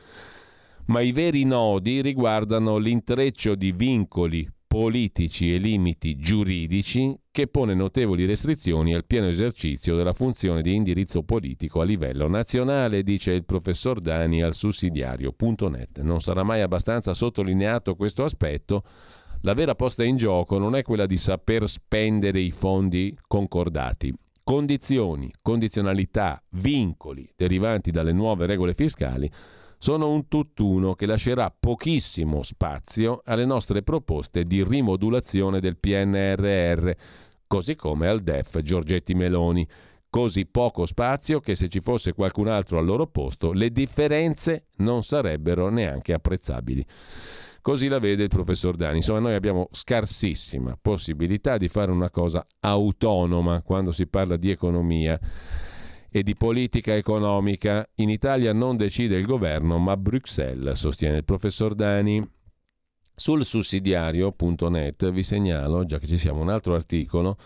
ma 0.87 1.01
i 1.01 1.11
veri 1.11 1.43
nodi 1.43 2.01
riguardano 2.01 2.77
l'intreccio 2.77 3.55
di 3.55 3.71
vincoli 3.71 4.47
politici 4.67 5.53
e 5.53 5.57
limiti 5.57 6.17
giuridici 6.17 7.17
che 7.31 7.47
pone 7.47 7.73
notevoli 7.73 8.25
restrizioni 8.25 8.93
al 8.93 9.05
pieno 9.05 9.27
esercizio 9.27 9.95
della 9.95 10.11
funzione 10.11 10.61
di 10.61 10.75
indirizzo 10.75 11.23
politico 11.23 11.79
a 11.79 11.85
livello 11.85 12.27
nazionale, 12.27 13.01
dice 13.01 13.31
il 13.31 13.45
professor 13.45 14.01
Dani 14.01 14.41
al 14.41 14.53
sussidiario.net. 14.53 16.01
Non 16.01 16.19
sarà 16.19 16.43
mai 16.43 16.59
abbastanza 16.59 17.13
sottolineato 17.13 17.95
questo 17.95 18.25
aspetto. 18.25 18.83
La 19.41 19.53
vera 19.53 19.75
posta 19.75 20.03
in 20.03 20.17
gioco 20.17 20.57
non 20.57 20.75
è 20.75 20.81
quella 20.81 21.05
di 21.05 21.17
saper 21.17 21.69
spendere 21.69 22.41
i 22.41 22.51
fondi 22.51 23.17
concordati. 23.27 24.13
Condizioni, 24.43 25.31
condizionalità, 25.41 26.43
vincoli 26.49 27.31
derivanti 27.35 27.91
dalle 27.91 28.11
nuove 28.11 28.45
regole 28.45 28.73
fiscali 28.73 29.31
sono 29.77 30.09
un 30.09 30.27
tutt'uno 30.27 30.95
che 30.95 31.05
lascerà 31.05 31.53
pochissimo 31.57 32.43
spazio 32.43 33.21
alle 33.25 33.45
nostre 33.45 33.83
proposte 33.83 34.45
di 34.45 34.63
rimodulazione 34.63 35.59
del 35.59 35.77
PNRR, 35.77 36.91
così 37.47 37.75
come 37.75 38.07
al 38.07 38.21
DEF 38.21 38.61
Giorgetti 38.61 39.13
Meloni. 39.13 39.67
così 40.09 40.45
poco 40.45 40.85
spazio 40.85 41.41
che 41.41 41.55
se 41.55 41.67
ci 41.67 41.81
fosse 41.81 42.13
qualcun 42.13 42.47
altro 42.47 42.77
al 42.77 42.85
loro 42.85 43.05
posto 43.05 43.51
le 43.51 43.69
differenze 43.69 44.67
non 44.77 45.03
sarebbero 45.03 45.69
neanche 45.69 46.13
apprezzabili. 46.13 46.85
Così 47.61 47.87
la 47.87 47.97
vede 47.97 48.23
il 48.23 48.29
professor 48.29 48.75
Dani. 48.75 48.97
Insomma, 48.97 49.19
noi 49.19 49.33
abbiamo 49.33 49.69
scarsissima 49.71 50.77
possibilità 50.79 51.57
di 51.57 51.67
fare 51.67 51.91
una 51.91 52.11
cosa 52.11 52.45
autonoma 52.59 53.63
quando 53.63 53.91
si 53.91 54.05
parla 54.05 54.37
di 54.37 54.51
economia 54.51 55.19
e 56.15 56.23
di 56.23 56.33
politica 56.33 56.95
economica. 56.95 57.85
In 57.95 58.09
Italia 58.09 58.53
non 58.53 58.77
decide 58.77 59.17
il 59.17 59.25
governo, 59.25 59.77
ma 59.79 59.97
Bruxelles, 59.97 60.79
sostiene 60.79 61.17
il 61.17 61.25
professor 61.25 61.75
Dani. 61.75 62.25
Sul 63.13 63.43
sussidiario.net 63.43 65.11
vi 65.11 65.23
segnalo, 65.23 65.83
già 65.83 65.99
che 65.99 66.07
ci 66.07 66.17
siamo, 66.17 66.39
un 66.39 66.47
altro 66.47 66.73
articolo 66.73 67.37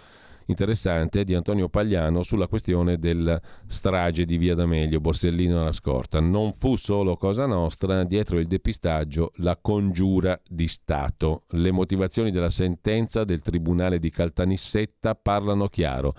interessante 0.45 1.23
di 1.23 1.33
Antonio 1.33 1.67
Pagliano 1.67 2.21
sulla 2.21 2.47
questione 2.47 2.99
della 2.99 3.41
strage 3.65 4.25
di 4.25 4.37
Via 4.37 4.53
D'Amelio, 4.53 4.99
Borsellino 4.99 5.61
alla 5.61 5.71
scorta. 5.71 6.19
Non 6.19 6.53
fu 6.59 6.75
solo 6.75 7.17
cosa 7.17 7.47
nostra, 7.47 8.03
dietro 8.03 8.37
il 8.37 8.45
depistaggio 8.45 9.31
la 9.37 9.57
congiura 9.59 10.39
di 10.47 10.67
Stato. 10.67 11.45
Le 11.49 11.71
motivazioni 11.71 12.29
della 12.29 12.51
sentenza 12.51 13.23
del 13.23 13.41
Tribunale 13.41 13.97
di 13.97 14.11
Caltanissetta 14.11 15.15
parlano 15.15 15.69
chiaro. 15.69 16.13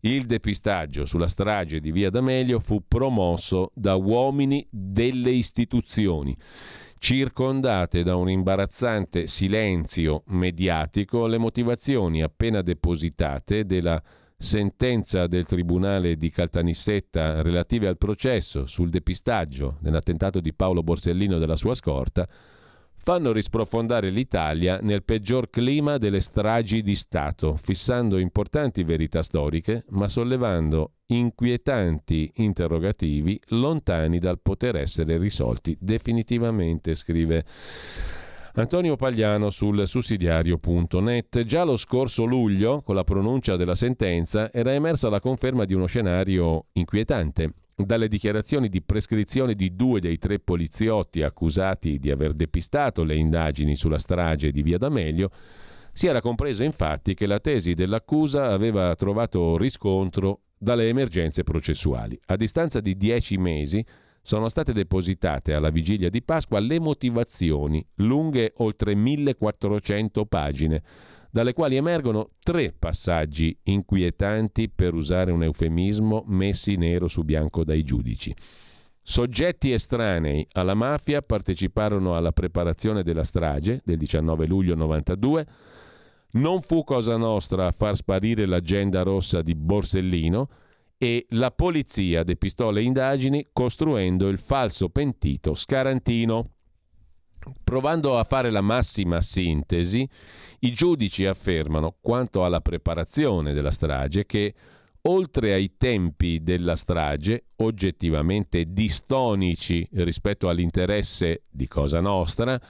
Il 0.00 0.26
depistaggio 0.26 1.06
sulla 1.06 1.26
strage 1.26 1.80
di 1.80 1.90
Via 1.90 2.08
D'Amelio 2.08 2.60
fu 2.60 2.84
promosso 2.86 3.72
da 3.74 3.96
uomini 3.96 4.64
delle 4.70 5.30
istituzioni. 5.30 6.36
Circondate 7.00 8.04
da 8.04 8.14
un 8.14 8.30
imbarazzante 8.30 9.26
silenzio 9.26 10.22
mediatico, 10.26 11.26
le 11.26 11.38
motivazioni 11.38 12.22
appena 12.22 12.62
depositate 12.62 13.66
della 13.66 14.00
sentenza 14.36 15.26
del 15.26 15.46
Tribunale 15.46 16.16
di 16.16 16.30
Caltanissetta 16.30 17.42
relative 17.42 17.88
al 17.88 17.98
processo 17.98 18.66
sul 18.66 18.90
depistaggio 18.90 19.78
dell'attentato 19.80 20.38
di 20.38 20.54
Paolo 20.54 20.84
Borsellino 20.84 21.38
della 21.38 21.56
sua 21.56 21.74
scorta 21.74 22.28
fanno 22.98 23.32
risprofondare 23.32 24.10
l'Italia 24.10 24.78
nel 24.82 25.02
peggior 25.02 25.48
clima 25.48 25.96
delle 25.98 26.20
stragi 26.20 26.82
di 26.82 26.94
Stato, 26.94 27.56
fissando 27.56 28.18
importanti 28.18 28.82
verità 28.84 29.22
storiche, 29.22 29.84
ma 29.90 30.08
sollevando 30.08 30.92
inquietanti 31.06 32.30
interrogativi 32.36 33.40
lontani 33.48 34.18
dal 34.18 34.40
poter 34.40 34.76
essere 34.76 35.16
risolti 35.16 35.76
definitivamente, 35.80 36.94
scrive 36.94 37.44
Antonio 38.54 38.96
Pagliano 38.96 39.50
sul 39.50 39.86
sussidiario.net. 39.86 41.44
Già 41.44 41.62
lo 41.62 41.76
scorso 41.76 42.24
luglio, 42.24 42.82
con 42.82 42.96
la 42.96 43.04
pronuncia 43.04 43.56
della 43.56 43.76
sentenza, 43.76 44.52
era 44.52 44.72
emersa 44.72 45.08
la 45.08 45.20
conferma 45.20 45.64
di 45.64 45.74
uno 45.74 45.86
scenario 45.86 46.66
inquietante. 46.72 47.52
Dalle 47.84 48.08
dichiarazioni 48.08 48.68
di 48.68 48.82
prescrizione 48.82 49.54
di 49.54 49.76
due 49.76 50.00
dei 50.00 50.18
tre 50.18 50.40
poliziotti 50.40 51.22
accusati 51.22 52.00
di 52.00 52.10
aver 52.10 52.32
depistato 52.34 53.04
le 53.04 53.14
indagini 53.14 53.76
sulla 53.76 53.98
strage 53.98 54.50
di 54.50 54.62
Via 54.62 54.78
D'Amelio, 54.78 55.30
si 55.92 56.08
era 56.08 56.20
compreso 56.20 56.64
infatti 56.64 57.14
che 57.14 57.26
la 57.26 57.38
tesi 57.38 57.74
dell'accusa 57.74 58.48
aveva 58.48 58.94
trovato 58.96 59.56
riscontro 59.56 60.40
dalle 60.58 60.88
emergenze 60.88 61.44
processuali. 61.44 62.18
A 62.26 62.36
distanza 62.36 62.80
di 62.80 62.96
dieci 62.96 63.36
mesi 63.36 63.84
sono 64.22 64.48
state 64.48 64.72
depositate 64.72 65.54
alla 65.54 65.70
vigilia 65.70 66.10
di 66.10 66.20
Pasqua 66.20 66.58
le 66.58 66.80
motivazioni, 66.80 67.86
lunghe 67.96 68.54
oltre 68.56 68.96
1400 68.96 70.26
pagine, 70.26 70.82
dalle 71.30 71.52
quali 71.52 71.76
emergono 71.76 72.30
tre 72.42 72.72
passaggi 72.76 73.56
inquietanti, 73.64 74.68
per 74.68 74.94
usare 74.94 75.30
un 75.30 75.42
eufemismo, 75.42 76.24
messi 76.26 76.76
nero 76.76 77.08
su 77.08 77.22
bianco 77.22 77.64
dai 77.64 77.82
giudici. 77.84 78.34
Soggetti 79.02 79.72
estranei 79.72 80.46
alla 80.52 80.74
mafia 80.74 81.22
parteciparono 81.22 82.14
alla 82.14 82.32
preparazione 82.32 83.02
della 83.02 83.24
strage 83.24 83.80
del 83.84 83.96
19 83.96 84.46
luglio 84.46 84.74
92. 84.74 85.46
Non 86.30 86.60
fu 86.60 86.84
cosa 86.84 87.16
nostra 87.16 87.66
a 87.66 87.70
far 87.70 87.96
sparire 87.96 88.44
l'agenda 88.44 89.02
rossa 89.02 89.40
di 89.40 89.54
Borsellino 89.54 90.48
e 90.98 91.26
la 91.30 91.50
polizia 91.52 92.22
depistò 92.22 92.70
le 92.70 92.82
indagini 92.82 93.46
costruendo 93.50 94.28
il 94.28 94.38
falso 94.38 94.90
pentito 94.90 95.54
Scarantino. 95.54 96.50
Provando 97.62 98.18
a 98.18 98.24
fare 98.24 98.50
la 98.50 98.60
massima 98.60 99.20
sintesi, 99.20 100.08
i 100.60 100.72
giudici 100.72 101.24
affermano, 101.26 101.96
quanto 102.00 102.44
alla 102.44 102.60
preparazione 102.60 103.52
della 103.52 103.70
strage, 103.70 104.26
che 104.26 104.54
oltre 105.02 105.52
ai 105.52 105.76
tempi 105.76 106.42
della 106.42 106.76
strage, 106.76 107.44
oggettivamente 107.56 108.72
distonici 108.72 109.86
rispetto 109.92 110.48
all'interesse 110.48 111.42
di 111.50 111.68
Cosa 111.68 112.00
Nostra, 112.00 112.60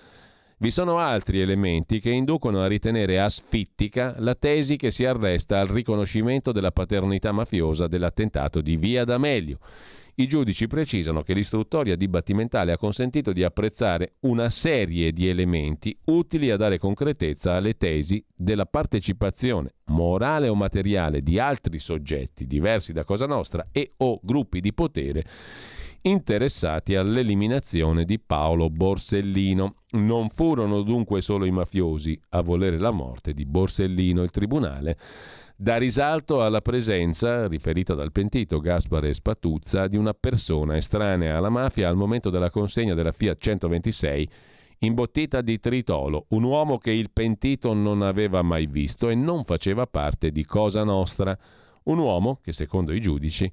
vi 0.61 0.71
sono 0.73 0.99
altri 0.99 1.41
elementi 1.41 2.01
che 2.01 2.11
inducono 2.11 2.61
a 2.61 2.67
ritenere 2.67 3.21
asfittica 3.21 4.17
la 4.19 4.35
tesi 4.35 4.77
che 4.77 4.91
si 4.91 5.05
arresta 5.05 5.61
al 5.61 5.69
riconoscimento 5.69 6.51
della 6.51 6.73
paternità 6.73 7.31
mafiosa 7.31 7.87
dell'attentato 7.87 8.61
di 8.61 8.77
Via 8.77 9.05
D'Amelio 9.05 9.59
i 10.21 10.27
giudici 10.27 10.67
precisano 10.67 11.23
che 11.23 11.33
l'istruttoria 11.33 11.95
dibattimentale 11.95 12.73
ha 12.73 12.77
consentito 12.77 13.33
di 13.33 13.45
apprezzare 13.45 14.15
una 14.21 14.51
serie 14.51 15.13
di 15.13 15.29
elementi 15.29 15.97
utili 16.07 16.51
a 16.51 16.57
dare 16.57 16.79
concretezza 16.79 17.55
alle 17.55 17.77
tesi 17.77 18.25
della 18.35 18.67
partecipazione 18.67 19.75
morale 19.87 20.49
o 20.49 20.57
materiale 20.57 21.23
di 21.23 21.39
altri 21.39 21.79
soggetti 21.79 22.47
diversi 22.47 22.93
da 22.93 23.05
Cosa 23.05 23.27
Nostra 23.27 23.69
e 23.71 23.93
o 23.99 24.19
gruppi 24.23 24.61
di 24.61 24.73
potere 24.73 25.25
interessati 26.03 26.95
all'eliminazione 26.95 28.05
di 28.05 28.19
Paolo 28.19 28.71
Borsellino. 28.71 29.75
Non 29.91 30.31
furono 30.31 30.83
dunque 30.83 31.21
solo 31.21 31.45
i 31.45 31.51
mafiosi 31.51 32.19
a 32.31 32.41
volere 32.41 32.79
la 32.79 32.91
morte 32.91 33.33
di 33.33 33.45
Borsellino. 33.45 34.23
Il 34.23 34.31
tribunale 34.31 34.97
Dà 35.61 35.77
risalto 35.77 36.45
alla 36.45 36.61
presenza, 36.61 37.49
riferita 37.49 37.95
dal 37.95 38.13
pentito 38.13 38.61
Gaspare 38.61 39.13
Spatuzza, 39.13 39.89
di 39.89 39.97
una 39.97 40.15
persona 40.15 40.77
estranea 40.77 41.37
alla 41.37 41.49
mafia 41.49 41.89
al 41.89 41.97
momento 41.97 42.31
della 42.31 42.49
consegna 42.49 42.95
della 42.95 43.11
Fiat 43.11 43.41
126 43.41 44.31
imbottita 44.79 45.41
di 45.41 45.59
tritolo, 45.59 46.27
un 46.29 46.45
uomo 46.45 46.79
che 46.79 46.93
il 46.93 47.11
pentito 47.11 47.73
non 47.73 48.03
aveva 48.03 48.41
mai 48.43 48.67
visto 48.67 49.09
e 49.09 49.17
non 49.17 49.43
faceva 49.43 49.89
parte 49.89 50.31
di 50.31 50.45
Cosa 50.45 50.85
Nostra, 50.85 51.37
un 51.87 51.99
uomo 51.99 52.39
che, 52.41 52.53
secondo 52.53 52.93
i 52.93 53.01
giudici, 53.01 53.51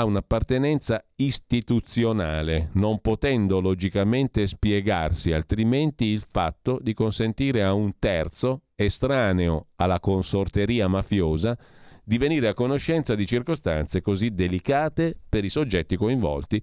ha 0.00 0.04
un'appartenenza 0.04 1.04
istituzionale, 1.16 2.70
non 2.72 3.00
potendo 3.00 3.60
logicamente 3.60 4.46
spiegarsi 4.46 5.32
altrimenti 5.32 6.06
il 6.06 6.24
fatto 6.26 6.78
di 6.80 6.94
consentire 6.94 7.62
a 7.62 7.74
un 7.74 7.92
terzo 7.98 8.62
estraneo 8.74 9.66
alla 9.76 10.00
consorteria 10.00 10.88
mafiosa, 10.88 11.56
di 12.02 12.16
venire 12.16 12.48
a 12.48 12.54
conoscenza 12.54 13.14
di 13.14 13.26
circostanze 13.26 14.00
così 14.00 14.30
delicate 14.30 15.16
per 15.28 15.44
i 15.44 15.50
soggetti 15.50 15.96
coinvolti, 15.96 16.60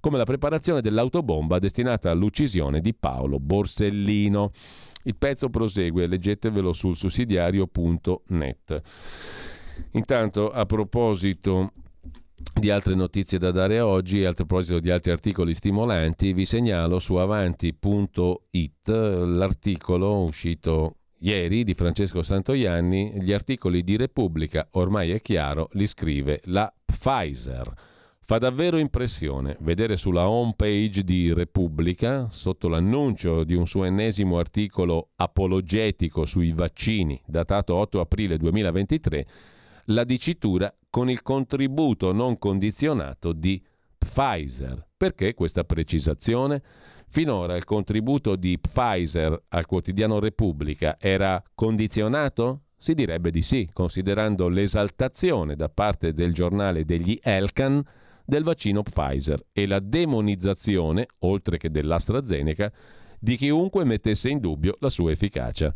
come 0.00 0.16
la 0.16 0.24
preparazione 0.24 0.80
dell'autobomba 0.80 1.58
destinata 1.58 2.10
all'uccisione 2.10 2.80
di 2.80 2.94
Paolo 2.94 3.38
Borsellino. 3.38 4.50
Il 5.02 5.16
pezzo 5.16 5.50
prosegue, 5.50 6.06
leggetevelo 6.06 6.72
sul 6.72 6.96
sussidiario.net. 6.96 8.82
Intanto, 9.92 10.50
a 10.50 10.64
proposito 10.66 11.72
di 12.54 12.70
altre 12.70 12.94
notizie 12.94 13.38
da 13.38 13.50
dare 13.50 13.80
oggi 13.80 14.24
a 14.24 14.32
proposito 14.32 14.78
di 14.78 14.90
altri 14.90 15.10
articoli 15.10 15.54
stimolanti, 15.54 16.32
vi 16.32 16.44
segnalo 16.44 16.98
su 16.98 17.14
avanti.it 17.14 18.88
l'articolo 18.88 20.22
uscito 20.22 20.94
Ieri 21.20 21.64
di 21.64 21.74
Francesco 21.74 22.22
Santoianni, 22.22 23.14
gli 23.20 23.32
articoli 23.32 23.82
di 23.82 23.96
Repubblica, 23.96 24.68
ormai 24.72 25.10
è 25.10 25.20
chiaro, 25.20 25.68
li 25.72 25.86
scrive 25.86 26.40
la 26.44 26.72
Pfizer. 26.84 27.72
Fa 28.20 28.38
davvero 28.38 28.76
impressione 28.76 29.56
vedere 29.60 29.96
sulla 29.96 30.28
home 30.28 30.52
page 30.54 31.02
di 31.02 31.32
Repubblica, 31.32 32.28
sotto 32.30 32.68
l'annuncio 32.68 33.42
di 33.42 33.54
un 33.54 33.66
suo 33.66 33.82
ennesimo 33.84 34.38
articolo 34.38 35.08
apologetico 35.16 36.24
sui 36.24 36.52
vaccini, 36.52 37.20
datato 37.26 37.74
8 37.74 38.00
aprile 38.00 38.36
2023, 38.36 39.26
la 39.86 40.04
dicitura 40.04 40.72
con 40.90 41.10
il 41.10 41.22
contributo 41.22 42.12
non 42.12 42.38
condizionato 42.38 43.32
di 43.32 43.62
Pfizer. 43.96 44.86
Perché 44.96 45.34
questa 45.34 45.64
precisazione? 45.64 46.62
Finora 47.10 47.56
il 47.56 47.64
contributo 47.64 48.36
di 48.36 48.58
Pfizer 48.58 49.44
al 49.48 49.66
quotidiano 49.66 50.18
Repubblica 50.18 50.96
era 50.98 51.42
condizionato? 51.54 52.62
Si 52.76 52.94
direbbe 52.94 53.30
di 53.30 53.42
sì, 53.42 53.68
considerando 53.72 54.48
l'esaltazione 54.48 55.56
da 55.56 55.68
parte 55.68 56.12
del 56.12 56.32
giornale 56.32 56.84
degli 56.84 57.18
Elkan 57.20 57.82
del 58.24 58.44
vaccino 58.44 58.82
Pfizer 58.82 59.42
e 59.52 59.66
la 59.66 59.80
demonizzazione, 59.80 61.06
oltre 61.20 61.56
che 61.56 61.70
dell'AstraZeneca, 61.70 62.70
di 63.18 63.36
chiunque 63.36 63.84
mettesse 63.84 64.28
in 64.28 64.38
dubbio 64.38 64.76
la 64.80 64.90
sua 64.90 65.10
efficacia. 65.10 65.72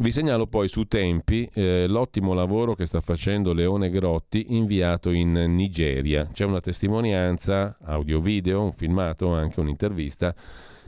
Vi 0.00 0.12
segnalo 0.12 0.46
poi 0.46 0.68
su 0.68 0.84
Tempi 0.84 1.50
eh, 1.52 1.88
l'ottimo 1.88 2.32
lavoro 2.32 2.76
che 2.76 2.86
sta 2.86 3.00
facendo 3.00 3.52
Leone 3.52 3.90
Grotti 3.90 4.46
inviato 4.50 5.10
in 5.10 5.32
Nigeria. 5.32 6.28
C'è 6.32 6.44
una 6.44 6.60
testimonianza, 6.60 7.76
audio-video, 7.82 8.62
un 8.62 8.72
filmato, 8.74 9.32
anche 9.34 9.58
un'intervista 9.58 10.32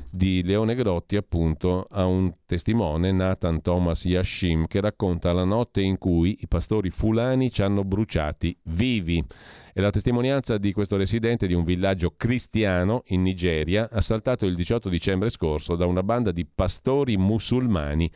di 0.09 0.45
Leone 0.45 0.77
Grotti 0.77 1.17
appunto 1.17 1.89
a 1.91 2.05
un 2.05 2.33
testimone, 2.47 3.11
Nathan 3.11 3.61
Thomas 3.63 4.05
Yashim, 4.05 4.69
che 4.69 4.81
racconta 4.81 5.33
la 5.33 5.45
notte 5.45 5.81
in 5.81 5.99
cui 5.99 6.39
i 6.43 6.47
pastori 6.47 6.91
fulani 6.91 7.51
ci 7.51 7.63
hanno 7.63 7.83
bruciati 7.83 8.57
vivi. 8.63 9.25
È 9.73 9.81
la 9.81 9.91
testimonianza 9.91 10.57
di 10.57 10.73
questo 10.73 10.97
residente 10.97 11.49
di 11.49 11.55
un 11.55 11.65
villaggio 11.65 12.15
cristiano 12.17 13.03
in 13.07 13.23
Nigeria, 13.23 13.89
assaltato 13.91 14.47
il 14.47 14.55
18 14.55 14.89
dicembre 14.89 15.31
scorso 15.31 15.75
da 15.75 15.87
una 15.87 16.05
banda 16.05 16.31
di 16.31 16.47
pastori 16.47 17.17
musulmani 17.17 18.09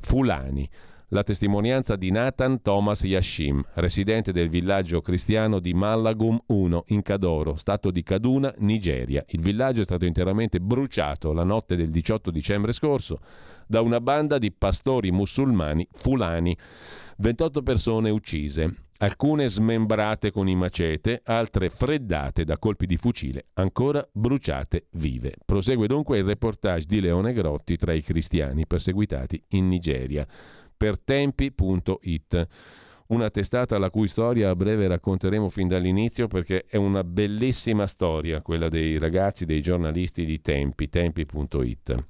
fulani. 0.00 0.68
La 1.12 1.22
testimonianza 1.22 1.96
di 1.96 2.10
Nathan 2.10 2.60
Thomas 2.60 3.02
Yashim, 3.02 3.64
residente 3.74 4.30
del 4.30 4.50
villaggio 4.50 5.00
cristiano 5.00 5.58
di 5.58 5.72
Malagum 5.72 6.38
1 6.44 6.84
in 6.88 7.00
Cadoro, 7.00 7.56
stato 7.56 7.90
di 7.90 8.02
Kaduna, 8.02 8.52
Nigeria. 8.58 9.24
Il 9.28 9.40
villaggio 9.40 9.80
è 9.80 9.84
stato 9.84 10.04
interamente 10.04 10.60
bruciato 10.60 11.32
la 11.32 11.44
notte 11.44 11.76
del 11.76 11.88
18 11.88 12.30
dicembre 12.30 12.72
scorso 12.72 13.20
da 13.66 13.80
una 13.80 14.02
banda 14.02 14.36
di 14.36 14.52
pastori 14.52 15.10
musulmani 15.10 15.88
fulani. 15.94 16.54
28 17.16 17.62
persone 17.62 18.10
uccise, 18.10 18.87
alcune 18.98 19.48
smembrate 19.48 20.30
con 20.30 20.48
i 20.48 20.54
macete, 20.54 21.20
altre 21.24 21.70
freddate 21.70 22.44
da 22.44 22.58
colpi 22.58 22.86
di 22.86 22.96
fucile, 22.96 23.46
ancora 23.54 24.06
bruciate 24.10 24.86
vive. 24.92 25.34
Prosegue 25.44 25.86
dunque 25.86 26.18
il 26.18 26.24
reportage 26.24 26.86
di 26.86 27.00
Leone 27.00 27.32
Grotti 27.32 27.76
tra 27.76 27.92
i 27.92 28.02
cristiani 28.02 28.66
perseguitati 28.66 29.42
in 29.48 29.68
Nigeria 29.68 30.26
per 30.76 30.98
tempi.it. 30.98 32.46
Una 33.08 33.30
testata 33.30 33.78
la 33.78 33.88
cui 33.88 34.06
storia 34.06 34.50
a 34.50 34.56
breve 34.56 34.86
racconteremo 34.86 35.48
fin 35.48 35.66
dall'inizio 35.66 36.26
perché 36.26 36.66
è 36.68 36.76
una 36.76 37.02
bellissima 37.02 37.86
storia, 37.86 38.42
quella 38.42 38.68
dei 38.68 38.98
ragazzi, 38.98 39.46
dei 39.46 39.62
giornalisti 39.62 40.26
di 40.26 40.40
Tempi, 40.40 40.90
tempi.it. 40.90 42.06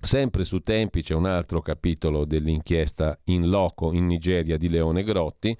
Sempre 0.00 0.44
su 0.44 0.60
Tempi 0.60 1.02
c'è 1.02 1.14
un 1.14 1.26
altro 1.26 1.60
capitolo 1.60 2.24
dell'inchiesta 2.24 3.18
in 3.24 3.48
loco 3.48 3.92
in 3.92 4.06
Nigeria 4.06 4.56
di 4.56 4.68
Leone 4.68 5.02
Grotti, 5.02 5.56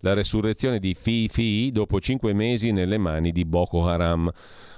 la 0.00 0.12
resurrezione 0.12 0.78
di 0.78 0.94
Fifi 0.94 1.70
dopo 1.72 2.00
cinque 2.00 2.32
mesi 2.32 2.72
nelle 2.72 2.98
mani 2.98 3.32
di 3.32 3.44
Boko 3.44 3.86
Haram. 3.86 4.30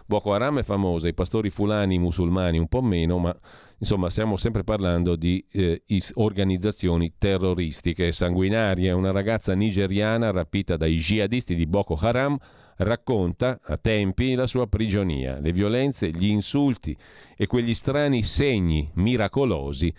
Boko 0.07 0.33
Haram 0.33 0.59
è 0.59 0.63
famosa, 0.65 1.07
i 1.07 1.15
pastori 1.15 1.51
fulani 1.51 1.99
musulmani 1.99 2.59
un 2.59 2.67
po' 2.67 2.83
meno, 2.83 3.19
ma 3.19 3.37
insomma 3.79 4.11
stiamo 4.11 4.37
sempre 4.37 4.65
parlando 4.65 5.15
di 5.15 5.45
eh, 5.53 5.83
organizzazioni 6.15 7.13
terroristiche 7.17 8.09
e 8.09 8.13
sanguinarie. 8.13 8.91
Una 8.91 9.13
ragazza 9.13 9.55
nigeriana 9.55 10.33
rapita 10.33 10.77
dai 10.77 10.97
jihadisti 10.97 11.55
di 11.55 11.67
Boko 11.67 11.95
Haram 11.95 12.37
racconta 12.79 13.61
a 13.63 13.77
tempi 13.77 14.35
la 14.35 14.47
sua 14.47 14.67
prigionia, 14.67 15.39
le 15.39 15.53
violenze, 15.53 16.11
gli 16.11 16.27
insulti 16.27 16.97
e 17.37 17.47
quegli 17.47 17.75
strani 17.75 18.23
segni 18.23 18.91
miracolosi 18.95 19.95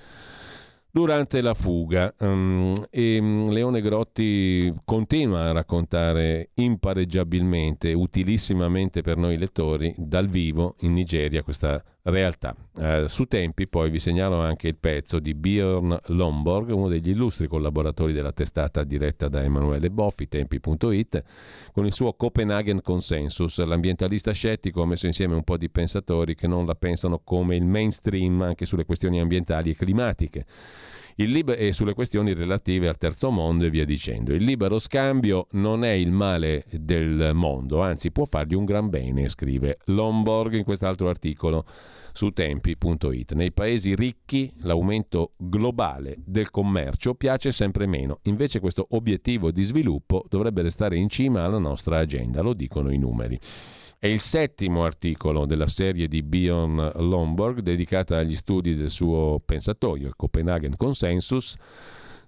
durante 0.91 1.41
la 1.41 1.54
fuga. 1.54 2.13
Um, 2.19 2.73
e 2.89 3.17
um, 3.19 3.49
Leone 3.49 3.82
Grotti 3.82 4.73
continua 4.84 5.49
a 5.49 5.51
raccontare 5.51 6.49
impareggiabilmente, 6.56 7.93
utilissimamente 7.93 9.01
per 9.01 9.17
noi 9.17 9.38
lettori, 9.38 9.93
dal 9.97 10.27
vivo 10.27 10.75
in 10.80 10.93
Nigeria 10.93 11.43
questa 11.43 11.84
realtà. 12.04 12.56
Uh, 12.74 13.08
su 13.08 13.26
Tempi 13.26 13.68
poi 13.68 13.90
vi 13.90 14.00
segnalo 14.00 14.40
anche 14.40 14.68
il 14.68 14.76
pezzo 14.76 15.20
di 15.20 15.34
Bjorn 15.34 15.98
Lomborg, 16.08 16.70
uno 16.70 16.88
degli 16.88 17.10
illustri 17.10 17.48
collaboratori 17.48 18.14
della 18.14 18.32
testata 18.32 18.84
diretta 18.84 19.28
da 19.28 19.44
Emanuele 19.44 19.90
Boffi, 19.90 20.28
tempi.it, 20.28 21.24
con 21.72 21.86
il 21.86 21.94
suo 21.94 22.14
Copenhagen 22.14 22.82
Consensus. 22.82 23.60
L'ambientalista 23.64 24.32
scettico 24.32 24.82
ha 24.82 24.86
messo 24.86 25.06
insieme 25.06 25.36
un 25.36 25.44
po' 25.44 25.58
di 25.58 25.70
pensatori 25.70 26.36
che 26.36 26.48
non 26.48 26.66
la 26.66 26.76
pensano 26.76 27.20
come 27.24 27.56
il 27.56 27.66
mainstream 27.66 28.42
anche 28.42 28.66
sulle 28.66 28.86
questioni 28.86 29.20
ambientali 29.20 29.72
e 29.72 29.76
climatiche 29.76 30.46
liber- 31.15 31.60
e 31.60 31.74
sulle 31.74 31.93
questioni 31.93 32.34
relative 32.34 32.88
al 32.88 32.97
terzo 32.97 33.32
mondo 33.32 33.65
e 33.65 33.69
via 33.69 33.86
dicendo. 33.86 34.34
Il 34.34 34.43
libero 34.43 34.80
scambio 34.80 35.47
non 35.52 35.84
è 35.84 35.91
il 35.91 36.12
male 36.12 36.65
del 36.71 37.32
mondo, 37.34 37.82
anzi 37.82 38.12
può 38.12 38.26
fargli 38.26 38.54
un 38.54 38.65
gran 38.65 38.89
bene, 38.89 39.30
scrive 39.30 39.80
Lomborg 39.86 40.54
in 40.54 40.63
quest'altro 40.63 41.10
articolo 41.10 41.65
su 42.13 42.30
tempi.it. 42.32 43.34
Nei 43.34 43.52
paesi 43.52 43.95
ricchi 43.95 44.52
l'aumento 44.60 45.34
globale 45.38 46.15
del 46.26 46.50
commercio 46.50 47.15
piace 47.15 47.52
sempre 47.52 47.86
meno, 47.86 48.19
invece 48.24 48.60
questo 48.60 48.88
obiettivo 48.91 49.52
di 49.52 49.63
sviluppo 49.63 50.26
dovrebbe 50.30 50.62
restare 50.62 50.97
in 50.97 51.10
cima 51.10 51.43
alla 51.43 51.60
nostra 51.60 52.00
agenda, 52.00 52.41
lo 52.41 52.54
dicono 52.54 52.91
i 52.91 52.97
numeri. 52.97 53.39
È 54.04 54.08
il 54.08 54.20
settimo 54.20 54.84
articolo 54.84 55.46
della 55.46 55.68
serie 55.68 56.08
di 56.08 56.24
Bjorn 56.24 56.94
Lomborg 56.96 57.60
dedicata 57.60 58.18
agli 58.18 58.36
studi 58.36 58.74
del 58.74 58.90
suo 58.90 59.40
pensatoio, 59.46 60.08
il 60.08 60.16
Copenhagen 60.16 60.76
Consensus, 60.76 61.56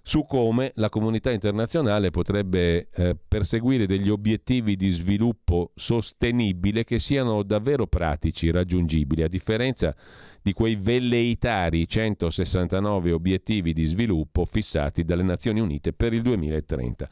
su 0.00 0.24
come 0.24 0.70
la 0.76 0.88
comunità 0.88 1.32
internazionale 1.32 2.10
potrebbe 2.10 2.90
eh, 2.90 3.16
perseguire 3.26 3.86
degli 3.86 4.08
obiettivi 4.08 4.76
di 4.76 4.88
sviluppo 4.90 5.72
sostenibile 5.74 6.84
che 6.84 7.00
siano 7.00 7.42
davvero 7.42 7.88
pratici, 7.88 8.52
raggiungibili, 8.52 9.24
a 9.24 9.28
differenza 9.28 9.96
di 10.40 10.52
quei 10.52 10.76
velleitari 10.76 11.88
169 11.88 13.10
obiettivi 13.10 13.72
di 13.72 13.84
sviluppo 13.84 14.44
fissati 14.44 15.02
dalle 15.02 15.24
Nazioni 15.24 15.58
Unite 15.58 15.92
per 15.92 16.12
il 16.12 16.22
2030. 16.22 17.10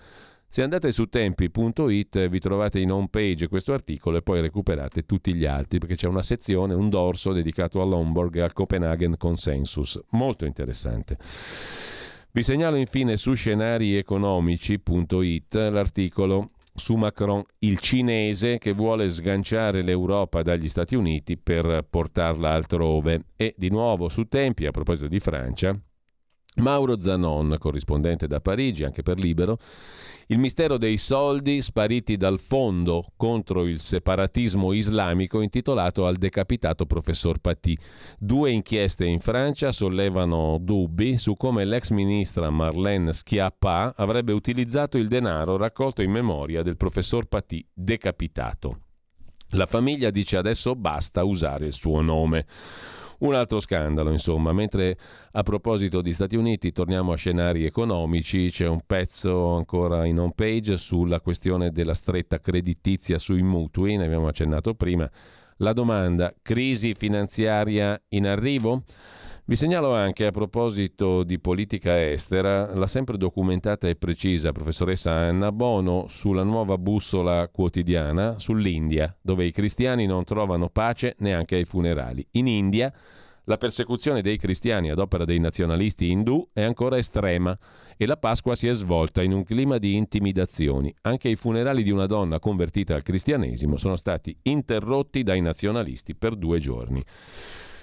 Se 0.54 0.60
andate 0.60 0.92
su 0.92 1.06
tempi.it 1.06 2.28
vi 2.28 2.38
trovate 2.38 2.78
in 2.78 2.92
home 2.92 3.08
page 3.08 3.48
questo 3.48 3.72
articolo 3.72 4.18
e 4.18 4.22
poi 4.22 4.42
recuperate 4.42 5.06
tutti 5.06 5.32
gli 5.32 5.46
altri 5.46 5.78
perché 5.78 5.96
c'è 5.96 6.06
una 6.06 6.22
sezione, 6.22 6.74
un 6.74 6.90
dorso 6.90 7.32
dedicato 7.32 7.80
all'Homburg 7.80 8.36
e 8.36 8.42
al 8.42 8.52
Copenhagen 8.52 9.16
Consensus. 9.16 9.98
Molto 10.10 10.44
interessante. 10.44 11.16
Vi 12.30 12.42
segnalo 12.42 12.76
infine 12.76 13.16
su 13.16 13.32
scenarieconomici.it 13.32 15.54
l'articolo 15.54 16.50
su 16.74 16.96
Macron, 16.96 17.42
il 17.60 17.78
cinese 17.78 18.58
che 18.58 18.72
vuole 18.72 19.08
sganciare 19.08 19.80
l'Europa 19.80 20.42
dagli 20.42 20.68
Stati 20.68 20.94
Uniti 20.94 21.38
per 21.38 21.86
portarla 21.88 22.50
altrove. 22.50 23.28
E 23.36 23.54
di 23.56 23.70
nuovo 23.70 24.10
su 24.10 24.24
Tempi, 24.24 24.66
a 24.66 24.70
proposito 24.70 25.08
di 25.08 25.18
Francia, 25.18 25.74
Mauro 26.56 27.00
Zanon, 27.00 27.56
corrispondente 27.58 28.26
da 28.26 28.40
Parigi, 28.40 28.84
anche 28.84 29.02
per 29.02 29.18
Libero, 29.18 29.58
il 30.26 30.38
mistero 30.38 30.78
dei 30.78 30.98
soldi 30.98 31.62
spariti 31.62 32.16
dal 32.16 32.38
fondo 32.38 33.06
contro 33.16 33.66
il 33.66 33.80
separatismo 33.80 34.72
islamico 34.72 35.40
intitolato 35.40 36.06
al 36.06 36.16
decapitato 36.16 36.86
professor 36.86 37.38
Paty. 37.38 37.76
Due 38.18 38.50
inchieste 38.50 39.04
in 39.04 39.20
Francia 39.20 39.72
sollevano 39.72 40.58
dubbi 40.60 41.16
su 41.16 41.36
come 41.36 41.64
l'ex 41.64 41.90
ministra 41.90 42.50
Marlène 42.50 43.12
Schiappa 43.12 43.94
avrebbe 43.96 44.32
utilizzato 44.32 44.98
il 44.98 45.08
denaro 45.08 45.56
raccolto 45.56 46.02
in 46.02 46.10
memoria 46.10 46.62
del 46.62 46.76
professor 46.76 47.26
Paty 47.26 47.66
decapitato. 47.72 48.78
La 49.54 49.66
famiglia 49.66 50.10
dice 50.10 50.36
adesso 50.38 50.74
basta 50.74 51.24
usare 51.24 51.66
il 51.66 51.72
suo 51.74 52.00
nome. 52.00 52.46
Un 53.22 53.34
altro 53.34 53.60
scandalo, 53.60 54.10
insomma, 54.10 54.52
mentre 54.52 54.98
a 55.30 55.44
proposito 55.44 56.02
di 56.02 56.12
Stati 56.12 56.34
Uniti 56.34 56.72
torniamo 56.72 57.12
a 57.12 57.16
scenari 57.16 57.64
economici, 57.64 58.50
c'è 58.50 58.66
un 58.66 58.80
pezzo 58.84 59.54
ancora 59.54 60.06
in 60.06 60.18
home 60.18 60.32
page 60.34 60.76
sulla 60.76 61.20
questione 61.20 61.70
della 61.70 61.94
stretta 61.94 62.40
creditizia 62.40 63.18
sui 63.18 63.42
mutui, 63.42 63.96
ne 63.96 64.06
abbiamo 64.06 64.26
accennato 64.26 64.74
prima. 64.74 65.08
La 65.58 65.72
domanda, 65.72 66.34
crisi 66.42 66.94
finanziaria 66.94 68.00
in 68.08 68.26
arrivo? 68.26 68.82
Vi 69.44 69.56
segnalo 69.56 69.92
anche 69.92 70.24
a 70.24 70.30
proposito 70.30 71.24
di 71.24 71.40
politica 71.40 72.00
estera 72.00 72.72
la 72.76 72.86
sempre 72.86 73.16
documentata 73.16 73.88
e 73.88 73.96
precisa 73.96 74.52
professoressa 74.52 75.10
Anna 75.10 75.50
Bono 75.50 76.06
sulla 76.06 76.44
nuova 76.44 76.78
bussola 76.78 77.48
quotidiana 77.48 78.38
sull'India, 78.38 79.12
dove 79.20 79.44
i 79.44 79.50
cristiani 79.50 80.06
non 80.06 80.22
trovano 80.22 80.68
pace 80.68 81.16
neanche 81.18 81.56
ai 81.56 81.64
funerali. 81.64 82.24
In 82.32 82.46
India 82.46 82.92
la 83.46 83.56
persecuzione 83.56 84.22
dei 84.22 84.38
cristiani 84.38 84.92
ad 84.92 85.00
opera 85.00 85.24
dei 85.24 85.40
nazionalisti 85.40 86.08
indù 86.08 86.48
è 86.52 86.62
ancora 86.62 86.96
estrema 86.96 87.58
e 87.96 88.06
la 88.06 88.16
Pasqua 88.16 88.54
si 88.54 88.68
è 88.68 88.74
svolta 88.74 89.22
in 89.22 89.32
un 89.32 89.42
clima 89.42 89.78
di 89.78 89.96
intimidazioni. 89.96 90.94
Anche 91.00 91.28
i 91.28 91.34
funerali 91.34 91.82
di 91.82 91.90
una 91.90 92.06
donna 92.06 92.38
convertita 92.38 92.94
al 92.94 93.02
cristianesimo 93.02 93.76
sono 93.76 93.96
stati 93.96 94.36
interrotti 94.42 95.24
dai 95.24 95.40
nazionalisti 95.40 96.14
per 96.14 96.36
due 96.36 96.60
giorni. 96.60 97.02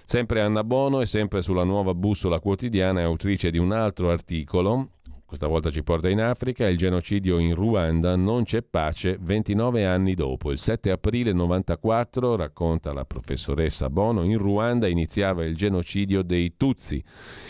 Sempre 0.09 0.41
Anna 0.41 0.63
Bono 0.63 1.01
e 1.01 1.05
sempre 1.05 1.43
sulla 1.43 1.63
nuova 1.63 1.93
bussola 1.93 2.39
quotidiana 2.39 3.01
è 3.01 3.03
autrice 3.03 3.51
di 3.51 3.59
un 3.59 3.71
altro 3.71 4.09
articolo 4.09 4.89
questa 5.29 5.45
volta 5.45 5.69
ci 5.69 5.83
porta 5.83 6.09
in 6.09 6.21
Africa, 6.21 6.67
il 6.67 6.75
genocidio 6.75 7.37
in 7.37 7.53
Ruanda, 7.53 8.15
non 8.15 8.45
c'è 8.45 8.63
pace 8.63 9.15
29 9.21 9.85
anni 9.85 10.15
dopo. 10.15 10.51
Il 10.51 10.57
7 10.57 10.89
aprile 10.89 11.33
94, 11.33 12.35
racconta 12.35 12.93
la 12.93 13.05
professoressa 13.05 13.91
Bono, 13.91 14.23
in 14.23 14.39
Ruanda 14.39 14.87
iniziava 14.87 15.45
il 15.45 15.55
genocidio 15.55 16.23
dei 16.23 16.55
Tutsi. 16.57 17.03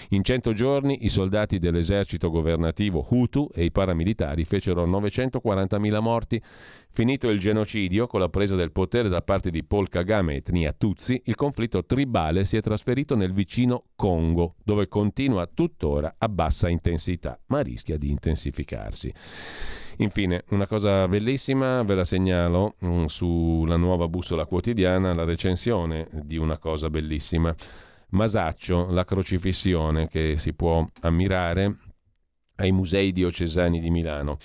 In 0.10 0.26
100 0.26 0.52
giorni 0.52 1.06
i 1.06 1.10
soldati 1.10 1.58
dell'esercito 1.58 2.30
governativo 2.30 3.08
Hutu 3.10 3.50
e 3.54 3.64
i 3.64 3.72
paramilitari 3.72 4.44
fecero 4.44 4.86
940.000 4.86 6.02
morti 6.02 6.42
Finito 6.92 7.30
il 7.30 7.40
genocidio, 7.40 8.08
con 8.08 8.20
la 8.20 8.30
presa 8.30 8.56
del 8.56 8.72
potere 8.72 9.10
da 9.10 9.22
parte 9.22 9.52
di 9.52 9.64
Paul 9.64 9.88
Kagame 9.90 10.34
e 10.34 10.38
etnia 10.38 10.74
Tutsi, 10.74 11.22
il 11.26 11.36
conflitto 11.36 11.86
tribale 11.86 12.46
si 12.46 12.58
è 12.58 12.62
trasferito 12.62 13.16
nel 13.16 13.32
vicino 13.32 13.86
Congo, 13.96 14.56
dove 14.64 14.88
continua 14.88 15.48
tuttora 15.48 16.16
a 16.18 16.28
bassa 16.28 16.68
intensità, 16.68 17.40
ma 17.48 17.62
rischia 17.62 17.98
di 17.98 18.10
intensificarsi. 18.10 19.14
Infine, 19.98 20.44
una 20.50 20.66
cosa 20.66 21.08
bellissima, 21.08 21.84
ve 21.84 21.96
la 21.96 22.06
segnalo 22.06 22.76
mm, 22.84 23.06
sulla 23.06 23.78
nuova 23.78 24.08
bussola 24.08 24.46
quotidiana, 24.46 25.14
la 25.14 25.26
recensione 25.26 26.08
di 26.12 26.38
una 26.38 26.58
cosa 26.58 26.90
bellissima. 26.90 27.56
Masaccio, 28.10 28.90
la 28.90 29.06
crocifissione 29.06 30.08
che 30.08 30.38
si 30.38 30.54
può 30.54 30.86
ammirare 31.02 31.78
ai 32.56 32.72
musei 32.72 33.12
diocesani 33.14 33.80
di 33.80 33.90
Milano. 33.90 34.38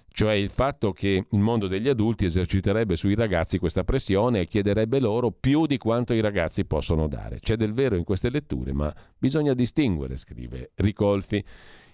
cioè 0.09 0.35
il 0.35 0.51
fatto 0.51 0.93
che 0.93 1.27
il 1.31 1.39
mondo 1.39 1.67
degli 1.67 1.89
adulti 1.89 2.25
eserciterebbe 2.25 2.97
sui 2.97 3.15
ragazzi 3.15 3.59
questa 3.59 3.85
pressione 3.85 4.41
e 4.41 4.47
chiederebbe 4.47 4.99
loro 4.99 5.31
più 5.31 5.67
di 5.67 5.79
quanto 5.79 6.13
i 6.13 6.21
ragazzi 6.21 6.65
possono 6.65 7.07
dare. 7.07 7.39
C'è 7.41 7.57
del 7.57 7.73
vero 7.73 7.97
in 7.97 8.05
queste 8.05 8.29
letture, 8.29 8.73
ma 8.73 8.95
bisogna 9.19 9.55
distinguere, 9.55 10.17
scrive 10.17 10.73
Ricolfi. 10.75 11.45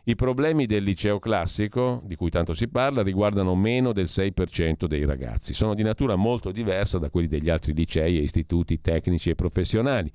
I 0.04 0.16
problemi 0.16 0.66
del 0.66 0.82
liceo 0.82 1.20
classico, 1.20 2.02
di 2.04 2.16
cui 2.16 2.28
tanto 2.28 2.54
si 2.54 2.66
parla, 2.66 3.04
riguardano 3.04 3.54
meno 3.54 3.92
del 3.92 4.06
6% 4.06 4.86
dei 4.86 5.04
ragazzi. 5.04 5.54
Sono 5.54 5.74
di 5.74 5.84
natura 5.84 6.16
molto 6.16 6.50
diversa 6.50 6.98
da 6.98 7.08
quelli 7.08 7.28
degli 7.28 7.48
altri 7.48 7.72
licei 7.72 8.18
e 8.18 8.22
istituti 8.22 8.80
tecnici 8.80 9.30
e 9.30 9.36
professionali. 9.36 10.10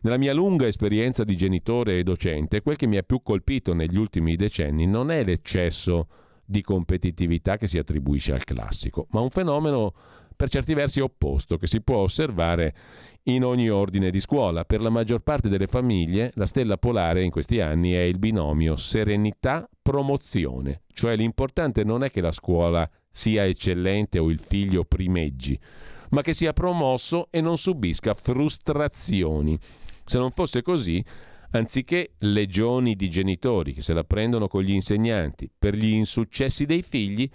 Nella 0.00 0.16
mia 0.16 0.32
lunga 0.32 0.66
esperienza 0.66 1.22
di 1.22 1.36
genitore 1.36 1.98
e 1.98 2.02
docente, 2.02 2.62
quel 2.62 2.76
che 2.76 2.86
mi 2.86 2.96
ha 2.96 3.02
più 3.02 3.20
colpito 3.22 3.74
negli 3.74 3.98
ultimi 3.98 4.36
decenni 4.36 4.86
non 4.86 5.10
è 5.10 5.22
l'eccesso 5.22 6.08
di 6.42 6.62
competitività 6.62 7.58
che 7.58 7.66
si 7.66 7.76
attribuisce 7.76 8.32
al 8.32 8.44
classico, 8.44 9.06
ma 9.10 9.20
un 9.20 9.28
fenomeno 9.28 9.92
per 10.34 10.48
certi 10.48 10.72
versi 10.72 11.00
opposto 11.00 11.58
che 11.58 11.66
si 11.66 11.82
può 11.82 11.98
osservare 11.98 12.74
in 13.28 13.44
ogni 13.44 13.70
ordine 13.70 14.10
di 14.10 14.20
scuola. 14.20 14.64
Per 14.64 14.80
la 14.80 14.90
maggior 14.90 15.20
parte 15.20 15.48
delle 15.48 15.66
famiglie 15.66 16.32
la 16.34 16.46
stella 16.46 16.76
polare 16.76 17.22
in 17.22 17.30
questi 17.30 17.60
anni 17.60 17.92
è 17.92 18.00
il 18.00 18.18
binomio 18.18 18.76
serenità-promozione, 18.76 20.82
cioè 20.92 21.16
l'importante 21.16 21.84
non 21.84 22.04
è 22.04 22.10
che 22.10 22.20
la 22.20 22.32
scuola 22.32 22.88
sia 23.10 23.44
eccellente 23.44 24.18
o 24.18 24.30
il 24.30 24.40
figlio 24.40 24.84
primeggi, 24.84 25.58
ma 26.10 26.22
che 26.22 26.32
sia 26.32 26.52
promosso 26.52 27.28
e 27.30 27.40
non 27.40 27.56
subisca 27.56 28.14
frustrazioni. 28.14 29.58
Se 30.04 30.18
non 30.18 30.30
fosse 30.30 30.62
così, 30.62 31.04
anziché 31.50 32.14
legioni 32.18 32.94
di 32.94 33.08
genitori 33.08 33.72
che 33.72 33.80
se 33.80 33.92
la 33.92 34.04
prendono 34.04 34.46
con 34.46 34.62
gli 34.62 34.72
insegnanti 34.72 35.50
per 35.56 35.74
gli 35.74 35.92
insuccessi 35.92 36.66
dei 36.66 36.82
figli, 36.82 37.28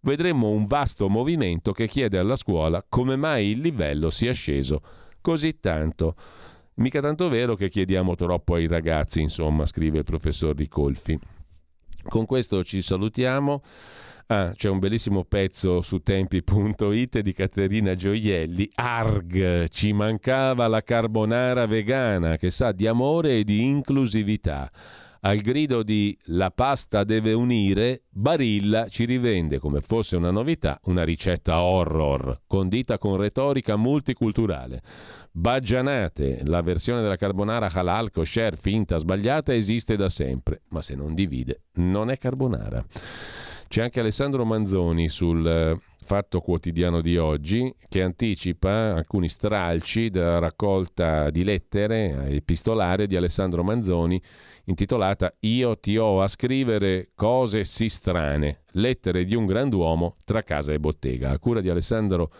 vedremmo 0.00 0.48
un 0.48 0.66
vasto 0.66 1.08
movimento 1.08 1.72
che 1.72 1.88
chiede 1.88 2.18
alla 2.18 2.36
scuola 2.36 2.84
come 2.86 3.16
mai 3.16 3.48
il 3.48 3.60
livello 3.60 4.10
sia 4.10 4.32
sceso 4.32 4.82
così 5.20 5.58
tanto. 5.60 6.14
Mica 6.74 7.00
tanto 7.00 7.28
vero 7.28 7.56
che 7.56 7.68
chiediamo 7.68 8.14
troppo 8.14 8.54
ai 8.54 8.66
ragazzi, 8.66 9.20
insomma, 9.20 9.66
scrive 9.66 9.98
il 9.98 10.04
professor 10.04 10.54
Ricolfi. 10.54 11.18
Con 12.08 12.24
questo 12.24 12.62
ci 12.62 12.82
salutiamo. 12.82 13.62
Ah, 14.30 14.52
c'è 14.54 14.68
un 14.68 14.78
bellissimo 14.78 15.24
pezzo 15.24 15.80
su 15.80 16.00
tempi.it 16.00 17.20
di 17.20 17.32
Caterina 17.32 17.94
Gioielli. 17.94 18.70
Arg, 18.74 19.68
ci 19.68 19.92
mancava 19.92 20.68
la 20.68 20.82
carbonara 20.82 21.66
vegana 21.66 22.36
che 22.36 22.50
sa 22.50 22.72
di 22.72 22.86
amore 22.86 23.38
e 23.38 23.44
di 23.44 23.64
inclusività. 23.64 24.70
Al 25.20 25.38
grido 25.38 25.82
di 25.82 26.16
La 26.26 26.50
pasta 26.52 27.02
deve 27.02 27.32
unire, 27.32 28.02
Barilla 28.08 28.88
ci 28.88 29.04
rivende 29.04 29.58
come 29.58 29.80
fosse 29.80 30.14
una 30.14 30.30
novità 30.30 30.78
una 30.84 31.02
ricetta 31.02 31.60
horror, 31.62 32.42
condita 32.46 32.98
con 32.98 33.16
retorica 33.16 33.76
multiculturale. 33.76 34.80
Baggianate, 35.32 36.42
la 36.44 36.62
versione 36.62 37.00
della 37.00 37.16
carbonara 37.16 37.68
halal, 37.72 38.10
kosher, 38.12 38.56
finta, 38.56 38.98
sbagliata, 38.98 39.52
esiste 39.52 39.96
da 39.96 40.08
sempre, 40.08 40.62
ma 40.68 40.82
se 40.82 40.94
non 40.94 41.14
divide 41.14 41.62
non 41.74 42.10
è 42.10 42.18
carbonara. 42.18 42.84
C'è 43.68 43.82
anche 43.82 44.00
Alessandro 44.00 44.44
Manzoni 44.44 45.08
sul 45.08 45.46
eh, 45.46 45.78
Fatto 46.08 46.40
Quotidiano 46.40 47.02
di 47.02 47.18
oggi 47.18 47.70
che 47.86 48.00
anticipa 48.00 48.94
alcuni 48.94 49.28
stralci 49.28 50.08
della 50.08 50.38
raccolta 50.38 51.28
di 51.28 51.44
lettere 51.44 52.28
epistolare 52.30 53.06
di 53.06 53.14
Alessandro 53.14 53.62
Manzoni 53.62 54.18
intitolata 54.64 55.30
Io 55.40 55.78
ti 55.78 55.98
ho 55.98 56.22
a 56.22 56.26
scrivere 56.26 57.10
cose 57.14 57.64
sì 57.64 57.90
strane, 57.90 58.62
lettere 58.70 59.26
di 59.26 59.34
un 59.34 59.44
grand'uomo 59.44 60.16
tra 60.24 60.42
casa 60.42 60.72
e 60.72 60.80
bottega, 60.80 61.28
a 61.28 61.38
cura 61.38 61.60
di 61.60 61.68
Alessandro 61.68 62.32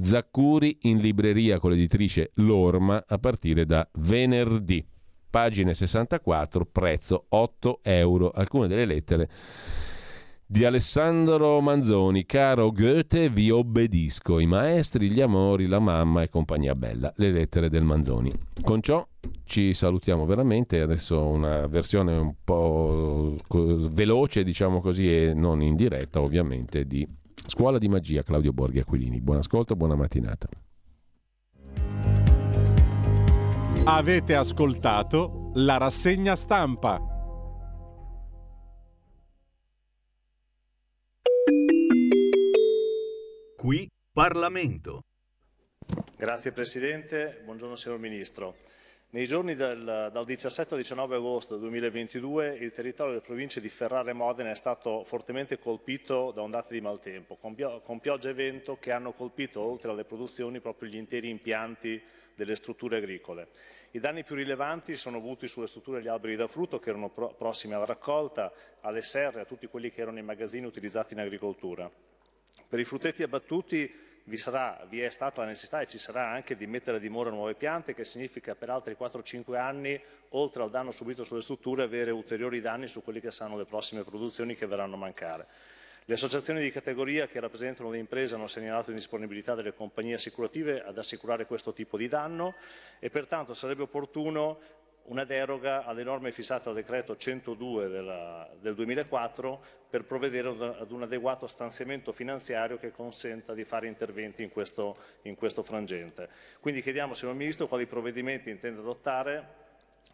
Zaccuri 0.00 0.78
in 0.82 0.98
libreria 0.98 1.58
con 1.58 1.72
l'editrice 1.72 2.30
Lorma 2.34 3.02
a 3.04 3.18
partire 3.18 3.66
da 3.66 3.84
venerdì. 3.94 4.86
Pagine 5.28 5.74
64, 5.74 6.66
prezzo 6.66 7.24
8 7.30 7.80
euro. 7.82 8.30
Alcune 8.30 8.68
delle 8.68 8.86
lettere 8.86 9.28
di 10.50 10.64
Alessandro 10.64 11.60
Manzoni. 11.60 12.24
Caro 12.24 12.72
Goethe, 12.72 13.28
vi 13.28 13.50
obbedisco. 13.50 14.38
I 14.38 14.46
maestri, 14.46 15.10
gli 15.10 15.20
amori, 15.20 15.66
la 15.66 15.78
mamma 15.78 16.22
e 16.22 16.30
compagnia 16.30 16.74
bella. 16.74 17.12
Le 17.16 17.30
lettere 17.30 17.68
del 17.68 17.82
Manzoni. 17.82 18.32
Con 18.62 18.80
ciò 18.80 19.06
ci 19.44 19.74
salutiamo 19.74 20.24
veramente. 20.24 20.80
Adesso 20.80 21.22
una 21.22 21.66
versione 21.66 22.16
un 22.16 22.34
po' 22.42 23.36
veloce, 23.46 24.42
diciamo 24.42 24.80
così, 24.80 25.14
e 25.14 25.34
non 25.34 25.60
in 25.60 25.76
diretta, 25.76 26.22
ovviamente, 26.22 26.86
di 26.86 27.06
Scuola 27.44 27.76
di 27.76 27.88
Magia 27.88 28.22
Claudio 28.22 28.52
Borghi 28.54 28.78
Aquilini. 28.78 29.20
Buon 29.20 29.38
ascolto, 29.38 29.76
buona 29.76 29.96
mattinata. 29.96 30.48
Avete 33.84 34.34
ascoltato 34.34 35.50
la 35.54 35.76
rassegna 35.76 36.34
stampa. 36.36 37.17
Qui 43.56 43.90
Parlamento. 44.12 45.02
Grazie 46.16 46.52
Presidente, 46.52 47.40
buongiorno 47.44 47.74
signor 47.74 47.98
Ministro. 47.98 48.56
Nei 49.10 49.26
giorni 49.26 49.54
del, 49.54 50.10
dal 50.12 50.24
17 50.24 50.74
al 50.74 50.80
19 50.80 51.16
agosto 51.16 51.56
2022 51.56 52.56
il 52.56 52.72
territorio 52.72 53.14
delle 53.14 53.24
province 53.24 53.60
di 53.60 53.68
Ferrara 53.68 54.10
e 54.10 54.12
Modena 54.12 54.50
è 54.50 54.54
stato 54.54 55.02
fortemente 55.04 55.58
colpito 55.58 56.30
da 56.30 56.42
ondate 56.42 56.74
di 56.74 56.80
maltempo, 56.80 57.36
con, 57.36 57.56
con 57.82 58.00
piogge 58.00 58.30
e 58.30 58.34
vento 58.34 58.76
che 58.78 58.92
hanno 58.92 59.12
colpito 59.12 59.60
oltre 59.60 59.90
alle 59.90 60.04
produzioni 60.04 60.60
proprio 60.60 60.90
gli 60.90 60.96
interi 60.96 61.30
impianti 61.30 62.02
delle 62.38 62.54
strutture 62.54 62.98
agricole. 62.98 63.48
I 63.90 63.98
danni 63.98 64.22
più 64.22 64.36
rilevanti 64.36 64.94
sono 64.94 65.16
avuti 65.16 65.48
sulle 65.48 65.66
strutture 65.66 65.98
degli 65.98 66.06
alberi 66.06 66.36
da 66.36 66.46
frutto 66.46 66.78
che 66.78 66.90
erano 66.90 67.08
pro- 67.08 67.34
prossimi 67.34 67.74
alla 67.74 67.84
raccolta, 67.84 68.52
alle 68.82 69.02
serre, 69.02 69.40
a 69.40 69.44
tutti 69.44 69.66
quelli 69.66 69.90
che 69.90 70.02
erano 70.02 70.20
i 70.20 70.22
magazzini 70.22 70.64
utilizzati 70.64 71.14
in 71.14 71.20
agricoltura. 71.20 71.90
Per 72.68 72.78
i 72.78 72.84
frutteti 72.84 73.24
abbattuti 73.24 73.92
vi, 74.22 74.36
sarà, 74.36 74.86
vi, 74.88 75.00
è 75.00 75.08
stata 75.10 75.40
la 75.40 75.48
necessità 75.48 75.80
e 75.80 75.86
ci 75.86 75.98
sarà 75.98 76.28
anche 76.28 76.54
di 76.54 76.68
mettere 76.68 76.98
a 76.98 77.00
dimora 77.00 77.30
nuove 77.30 77.54
piante, 77.54 77.92
che 77.92 78.04
significa 78.04 78.54
per 78.54 78.70
altri 78.70 78.96
4-5 78.96 79.56
anni, 79.56 80.00
oltre 80.30 80.62
al 80.62 80.70
danno 80.70 80.92
subito 80.92 81.24
sulle 81.24 81.40
strutture, 81.40 81.82
avere 81.82 82.12
ulteriori 82.12 82.60
danni 82.60 82.86
su 82.86 83.02
quelle 83.02 83.20
che 83.20 83.32
saranno 83.32 83.56
le 83.56 83.64
prossime 83.64 84.04
produzioni 84.04 84.54
che 84.54 84.66
verranno 84.66 84.94
a 84.94 84.98
mancare. 84.98 85.46
Le 86.08 86.14
associazioni 86.14 86.62
di 86.62 86.70
categoria 86.70 87.26
che 87.26 87.38
rappresentano 87.38 87.90
le 87.90 87.98
imprese 87.98 88.34
hanno 88.34 88.46
segnalato 88.46 88.88
l'indisponibilità 88.88 89.54
delle 89.54 89.74
compagnie 89.74 90.14
assicurative 90.14 90.82
ad 90.82 90.96
assicurare 90.96 91.44
questo 91.44 91.74
tipo 91.74 91.98
di 91.98 92.08
danno 92.08 92.54
e 92.98 93.10
pertanto 93.10 93.52
sarebbe 93.52 93.82
opportuno 93.82 94.58
una 95.02 95.24
deroga 95.24 95.84
alle 95.84 96.02
norme 96.04 96.32
fissate 96.32 96.64
dal 96.64 96.76
decreto 96.76 97.14
102 97.14 97.88
della, 97.88 98.50
del 98.58 98.74
2004 98.74 99.62
per 99.90 100.04
provvedere 100.04 100.48
ad 100.48 100.90
un 100.90 101.02
adeguato 101.02 101.46
stanziamento 101.46 102.10
finanziario 102.12 102.78
che 102.78 102.90
consenta 102.90 103.52
di 103.52 103.64
fare 103.64 103.86
interventi 103.86 104.42
in 104.42 104.48
questo, 104.48 104.96
in 105.24 105.34
questo 105.34 105.62
frangente. 105.62 106.30
Quindi 106.60 106.80
chiediamo, 106.80 107.12
signor 107.12 107.34
Ministro, 107.34 107.66
quali 107.66 107.84
provvedimenti 107.84 108.48
intende 108.48 108.80
adottare 108.80 109.66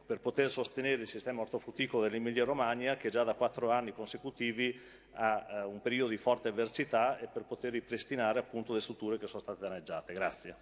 per 0.06 0.20
poter 0.20 0.50
sostenere 0.50 1.02
il 1.02 1.08
sistema 1.08 1.40
ortofrutticolo 1.40 2.02
dell'Emilia 2.02 2.44
Romagna 2.44 2.96
che 2.96 3.10
già 3.10 3.24
da 3.24 3.34
quattro 3.34 3.70
anni 3.70 3.92
consecutivi 3.92 4.78
ha 5.12 5.46
eh, 5.48 5.62
un 5.62 5.80
periodo 5.80 6.10
di 6.10 6.18
forte 6.18 6.48
avversità 6.48 7.18
e 7.18 7.28
per 7.32 7.44
poter 7.44 7.72
ripristinare 7.72 8.38
appunto 8.38 8.72
le 8.72 8.80
strutture 8.80 9.18
che 9.18 9.26
sono 9.26 9.40
state 9.40 9.60
danneggiate. 9.60 10.12
Grazie. 10.12 10.56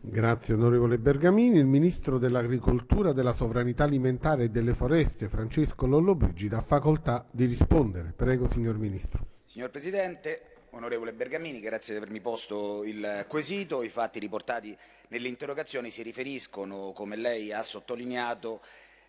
Grazie 0.00 0.54
onorevole 0.54 0.98
Bergamini. 0.98 1.58
Il 1.58 1.66
Ministro 1.66 2.18
dell'Agricoltura, 2.18 3.12
della 3.12 3.32
Sovranità 3.32 3.84
Alimentare 3.84 4.44
e 4.44 4.48
delle 4.50 4.74
Foreste, 4.74 5.28
Francesco 5.28 5.86
Lollobrigida, 5.86 6.58
ha 6.58 6.62
facoltà 6.62 7.26
di 7.30 7.46
rispondere. 7.46 8.12
Prego, 8.14 8.48
signor 8.48 8.76
Ministro. 8.76 9.26
Signor 9.44 9.70
Presidente, 9.70 10.55
onorevole 10.76 11.12
Bergamini, 11.12 11.60
grazie 11.60 11.94
di 11.94 12.00
avermi 12.00 12.20
posto 12.20 12.84
il 12.84 13.24
quesito. 13.28 13.82
I 13.82 13.88
fatti 13.88 14.18
riportati 14.18 14.76
nelle 15.08 15.28
interrogazioni 15.28 15.90
si 15.90 16.02
riferiscono, 16.02 16.92
come 16.92 17.16
lei 17.16 17.52
ha 17.52 17.62
sottolineato, 17.62 18.60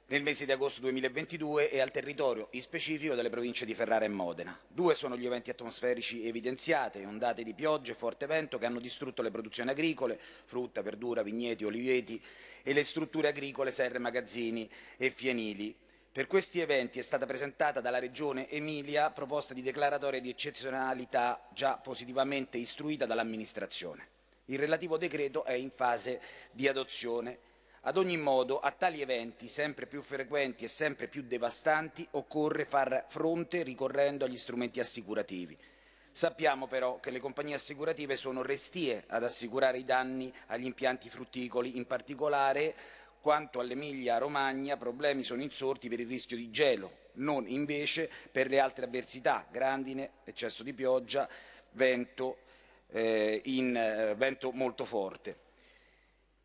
nel 0.09 0.23
mese 0.23 0.45
di 0.45 0.53
agosto 0.53 0.79
2022 0.81 1.69
e 1.69 1.81
al 1.81 1.91
territorio 1.91 2.47
in 2.51 2.61
specifico 2.61 3.13
delle 3.13 3.29
province 3.29 3.65
di 3.65 3.73
Ferrara 3.73 4.05
e 4.05 4.07
Modena. 4.07 4.57
Due 4.65 4.95
sono 4.95 5.17
gli 5.17 5.25
eventi 5.25 5.49
atmosferici 5.49 6.25
evidenziati, 6.25 7.03
ondate 7.03 7.43
di 7.43 7.53
pioggia 7.53 7.91
e 7.91 7.95
forte 7.95 8.25
vento 8.25 8.57
che 8.57 8.65
hanno 8.65 8.79
distrutto 8.79 9.21
le 9.21 9.31
produzioni 9.31 9.69
agricole, 9.69 10.17
frutta, 10.45 10.81
verdura, 10.81 11.23
vigneti, 11.23 11.65
oliveti 11.65 12.21
e 12.63 12.71
le 12.71 12.85
strutture 12.85 13.27
agricole, 13.27 13.71
serre, 13.71 13.99
magazzini 13.99 14.69
e 14.95 15.09
fienili. 15.09 15.75
Per 16.17 16.25
questi 16.25 16.61
eventi 16.61 16.97
è 16.97 17.03
stata 17.03 17.27
presentata 17.27 17.79
dalla 17.79 17.99
Regione 17.99 18.49
Emilia 18.49 19.11
proposta 19.11 19.53
di 19.53 19.61
declaratoria 19.61 20.19
di 20.19 20.31
eccezionalità 20.31 21.39
già 21.53 21.77
positivamente 21.77 22.57
istruita 22.57 23.05
dall'amministrazione. 23.05 24.07
Il 24.45 24.57
relativo 24.57 24.97
decreto 24.97 25.43
è 25.43 25.53
in 25.53 25.69
fase 25.69 26.19
di 26.49 26.67
adozione 26.67 27.37
ad 27.81 27.97
ogni 27.97 28.17
modo, 28.17 28.59
a 28.59 28.71
tali 28.71 28.99
eventi 28.99 29.47
sempre 29.47 29.85
più 29.85 30.01
frequenti 30.01 30.63
e 30.63 30.69
sempre 30.69 31.07
più 31.07 31.21
devastanti 31.21 32.07
occorre 32.13 32.65
far 32.65 33.05
fronte 33.09 33.61
ricorrendo 33.61 34.25
agli 34.25 34.37
strumenti 34.37 34.79
assicurativi. 34.79 35.55
Sappiamo 36.11 36.65
però 36.65 36.99
che 36.99 37.11
le 37.11 37.19
compagnie 37.19 37.53
assicurative 37.53 38.15
sono 38.15 38.41
restie 38.41 39.03
ad 39.05 39.23
assicurare 39.23 39.77
i 39.77 39.85
danni 39.85 40.33
agli 40.47 40.65
impianti 40.65 41.11
frutticoli, 41.11 41.77
in 41.77 41.85
particolare 41.85 42.73
quanto 43.27 43.59
all'Emilia 43.59 44.19
Romagna 44.19 44.77
problemi 44.77 45.21
sono 45.21 45.41
insorti 45.41 45.89
per 45.89 45.99
il 45.99 46.07
rischio 46.07 46.37
di 46.37 46.49
gelo, 46.49 47.09
non 47.15 47.45
invece 47.45 48.09
per 48.31 48.47
le 48.47 48.57
altre 48.57 48.85
avversità, 48.85 49.45
grandine, 49.51 50.11
eccesso 50.23 50.63
di 50.63 50.73
pioggia, 50.73 51.27
vento, 51.71 52.37
eh, 52.89 53.41
in, 53.43 53.75
eh, 53.75 54.15
vento 54.15 54.53
molto 54.53 54.85
forte. 54.85 55.46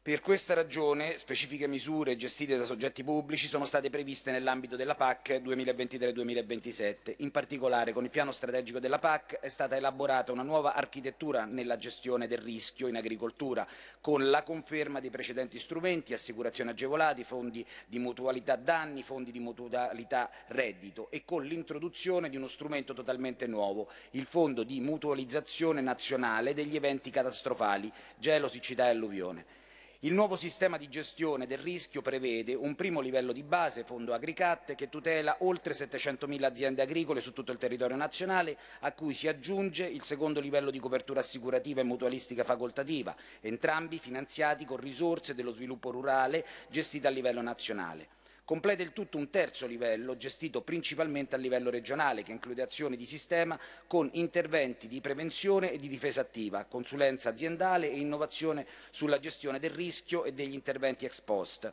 Per 0.05 0.21
questa 0.21 0.55
ragione 0.55 1.17
specifiche 1.17 1.69
misure 1.69 2.17
gestite 2.17 2.59
da 2.59 2.65
soggetti 2.65 3.05
pubblici 3.05 3.47
sono 3.47 3.65
state 3.65 3.89
previste 3.89 4.33
nell'ambito 4.33 4.75
della 4.75 4.97
PAC 4.97 5.41
2023-2027. 5.45 7.15
In 7.19 7.31
particolare 7.31 7.93
con 7.93 8.03
il 8.03 8.11
piano 8.11 8.33
strategico 8.33 8.81
della 8.81 8.99
PAC 8.99 9.39
è 9.39 9.49
stata 9.49 9.77
elaborata 9.77 10.33
una 10.33 10.43
nuova 10.43 10.75
architettura 10.75 11.45
nella 11.45 11.77
gestione 11.77 12.27
del 12.27 12.39
rischio 12.39 12.89
in 12.89 12.97
agricoltura, 12.97 13.65
con 14.01 14.29
la 14.29 14.43
conferma 14.43 14.99
dei 14.99 15.11
precedenti 15.11 15.61
strumenti, 15.61 16.15
assicurazioni 16.15 16.71
agevolati, 16.71 17.23
fondi 17.23 17.65
di 17.87 18.01
mutualità 18.01 18.57
danni, 18.57 19.05
fondi 19.05 19.31
di 19.31 19.39
mutualità 19.39 20.29
reddito 20.49 21.13
e 21.13 21.25
con 21.25 21.45
l'introduzione 21.45 22.29
di 22.29 22.37
uno 22.37 22.49
strumento 22.49 22.93
totalmente 22.93 23.47
nuovo, 23.47 23.89
il 24.11 24.27
Fondo 24.27 24.65
di 24.65 24.81
mutualizzazione 24.81 25.81
nazionale 25.81 26.55
degli 26.55 26.75
eventi 26.75 27.11
catastrofali, 27.11 27.89
gelo, 28.19 28.49
siccità 28.49 28.87
e 28.87 28.91
alluvione. 28.91 29.61
Il 30.05 30.15
nuovo 30.15 30.35
sistema 30.35 30.79
di 30.79 30.89
gestione 30.89 31.47
del 31.47 31.59
rischio 31.59 32.01
prevede 32.03 32.55
un 32.55 32.75
primo 32.75 32.99
livello 32.99 33.31
di 33.31 33.45
base, 33.45 33.85
Fondo 33.85 34.13
Agricat, 34.13 34.75
che 34.75 34.89
tutela 34.89 35.37
oltre 35.43 35.75
700.000 35.75 36.43
aziende 36.43 36.83
agricole 36.83 37.21
su 37.21 37.33
tutto 37.33 37.53
il 37.53 37.59
territorio 37.59 37.95
nazionale, 37.95 38.59
a 38.81 38.91
cui 38.91 39.15
si 39.15 39.29
aggiunge 39.29 39.87
il 39.87 40.03
secondo 40.03 40.41
livello 40.41 40.73
di 40.73 40.81
copertura 40.81 41.21
assicurativa 41.21 41.83
e 41.83 41.85
mutualistica 41.85 42.43
facoltativa, 42.43 43.15
entrambi 43.41 44.01
finanziati 44.01 44.65
con 44.65 44.79
risorse 44.79 45.37
dello 45.37 45.53
sviluppo 45.53 45.93
rurale 45.93 46.45
gestite 46.69 47.07
a 47.07 47.11
livello 47.11 47.41
nazionale. 47.41 48.09
Completa 48.53 48.83
il 48.83 48.93
tutto 48.93 49.17
un 49.17 49.31
terzo 49.31 49.67
livello, 49.67 50.19
gestito 50.19 50.61
principalmente 50.61 51.35
a 51.35 51.39
livello 51.39 51.71
regionale, 51.71 52.23
che 52.23 52.33
include 52.33 52.61
azioni 52.61 52.99
di 52.99 53.07
sistema 53.07 53.59
con 53.87 54.11
interventi 54.13 54.89
di 54.89 55.01
prevenzione 55.01 55.73
e 55.73 55.79
di 55.79 55.89
difesa 55.89 56.21
attiva, 56.21 56.67
consulenza 56.67 57.31
aziendale 57.31 57.91
e 57.91 57.97
innovazione 57.97 58.67
sulla 58.91 59.19
gestione 59.19 59.59
del 59.59 59.71
rischio 59.71 60.25
e 60.25 60.35
degli 60.35 60.53
interventi 60.53 61.07
ex 61.07 61.23
post. 61.23 61.73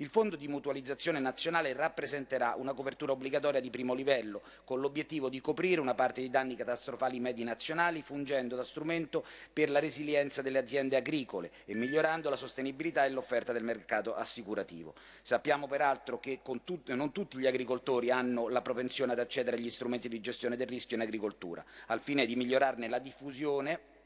Il 0.00 0.10
Fondo 0.10 0.36
di 0.36 0.46
mutualizzazione 0.46 1.18
nazionale 1.18 1.72
rappresenterà 1.72 2.54
una 2.56 2.72
copertura 2.72 3.10
obbligatoria 3.10 3.58
di 3.60 3.68
primo 3.68 3.94
livello, 3.94 4.42
con 4.62 4.78
l'obiettivo 4.78 5.28
di 5.28 5.40
coprire 5.40 5.80
una 5.80 5.96
parte 5.96 6.20
dei 6.20 6.30
danni 6.30 6.54
catastrofali 6.54 7.18
medi 7.18 7.42
nazionali, 7.42 8.00
fungendo 8.02 8.54
da 8.54 8.62
strumento 8.62 9.24
per 9.52 9.70
la 9.70 9.80
resilienza 9.80 10.40
delle 10.40 10.58
aziende 10.58 10.94
agricole 10.94 11.50
e 11.64 11.74
migliorando 11.74 12.30
la 12.30 12.36
sostenibilità 12.36 13.06
e 13.06 13.10
l'offerta 13.10 13.52
del 13.52 13.64
mercato 13.64 14.14
assicurativo. 14.14 14.94
Sappiamo 15.20 15.66
peraltro 15.66 16.20
che 16.20 16.42
tut- 16.62 16.92
non 16.92 17.10
tutti 17.10 17.36
gli 17.36 17.48
agricoltori 17.48 18.12
hanno 18.12 18.46
la 18.46 18.62
propensione 18.62 19.14
ad 19.14 19.18
accedere 19.18 19.56
agli 19.56 19.68
strumenti 19.68 20.08
di 20.08 20.20
gestione 20.20 20.54
del 20.54 20.68
rischio 20.68 20.94
in 20.94 21.02
agricoltura. 21.02 21.64
Al 21.86 22.00
fine 22.00 22.24
di 22.24 22.36
migliorarne 22.36 22.88
la 22.88 23.00
diffusione, 23.00 23.97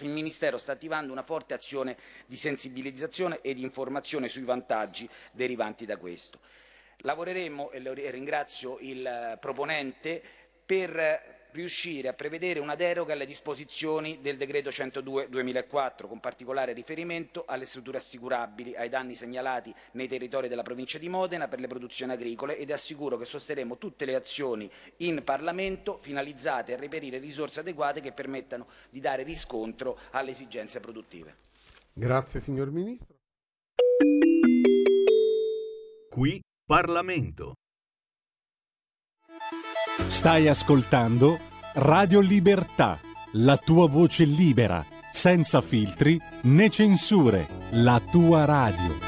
il 0.00 0.08
Ministero 0.08 0.58
sta 0.58 0.72
attivando 0.72 1.12
una 1.12 1.22
forte 1.22 1.54
azione 1.54 1.96
di 2.26 2.36
sensibilizzazione 2.36 3.40
e 3.40 3.54
di 3.54 3.62
informazione 3.62 4.28
sui 4.28 4.42
vantaggi 4.42 5.08
derivanti 5.32 5.86
da 5.86 5.96
questo. 5.96 6.40
Lavoreremo, 6.98 7.70
e 7.70 8.10
ringrazio 8.10 8.78
il 8.80 9.38
proponente, 9.40 10.22
per 10.64 11.42
riuscire 11.54 12.08
a 12.08 12.12
prevedere 12.12 12.58
una 12.58 12.74
deroga 12.74 13.12
alle 13.12 13.26
disposizioni 13.26 14.18
del 14.20 14.36
decreto 14.36 14.70
102-2004, 14.70 16.08
con 16.08 16.18
particolare 16.18 16.72
riferimento 16.72 17.44
alle 17.46 17.64
strutture 17.64 17.98
assicurabili, 17.98 18.74
ai 18.74 18.88
danni 18.88 19.14
segnalati 19.14 19.72
nei 19.92 20.08
territori 20.08 20.48
della 20.48 20.62
provincia 20.62 20.98
di 20.98 21.08
Modena 21.08 21.46
per 21.46 21.60
le 21.60 21.68
produzioni 21.68 22.12
agricole 22.12 22.58
ed 22.58 22.72
assicuro 22.72 23.16
che 23.16 23.24
sosterremo 23.24 23.78
tutte 23.78 24.04
le 24.04 24.16
azioni 24.16 24.68
in 24.98 25.22
Parlamento 25.22 25.98
finalizzate 26.00 26.74
a 26.74 26.76
reperire 26.76 27.18
risorse 27.18 27.60
adeguate 27.60 28.00
che 28.00 28.12
permettano 28.12 28.66
di 28.90 28.98
dare 28.98 29.22
riscontro 29.22 29.98
alle 30.10 30.32
esigenze 30.32 30.80
produttive. 30.80 31.36
Grazie 31.92 32.40
signor 32.40 32.70
Ministro. 32.70 33.14
Qui 36.10 36.40
Parlamento. 36.66 37.54
Stai 40.06 40.48
ascoltando 40.48 41.38
Radio 41.74 42.20
Libertà, 42.20 42.98
la 43.32 43.56
tua 43.56 43.88
voce 43.88 44.24
libera, 44.24 44.84
senza 45.12 45.60
filtri 45.60 46.20
né 46.42 46.68
censure, 46.68 47.48
la 47.70 48.00
tua 48.10 48.44
radio. 48.44 48.98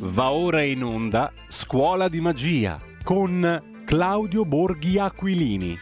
Va 0.00 0.30
ora 0.30 0.62
in 0.62 0.84
onda 0.84 1.32
Scuola 1.48 2.08
di 2.08 2.20
Magia 2.20 2.78
con 3.02 3.72
Claudio 3.86 4.44
Borghi 4.44 4.98
Aquilini. 4.98 5.76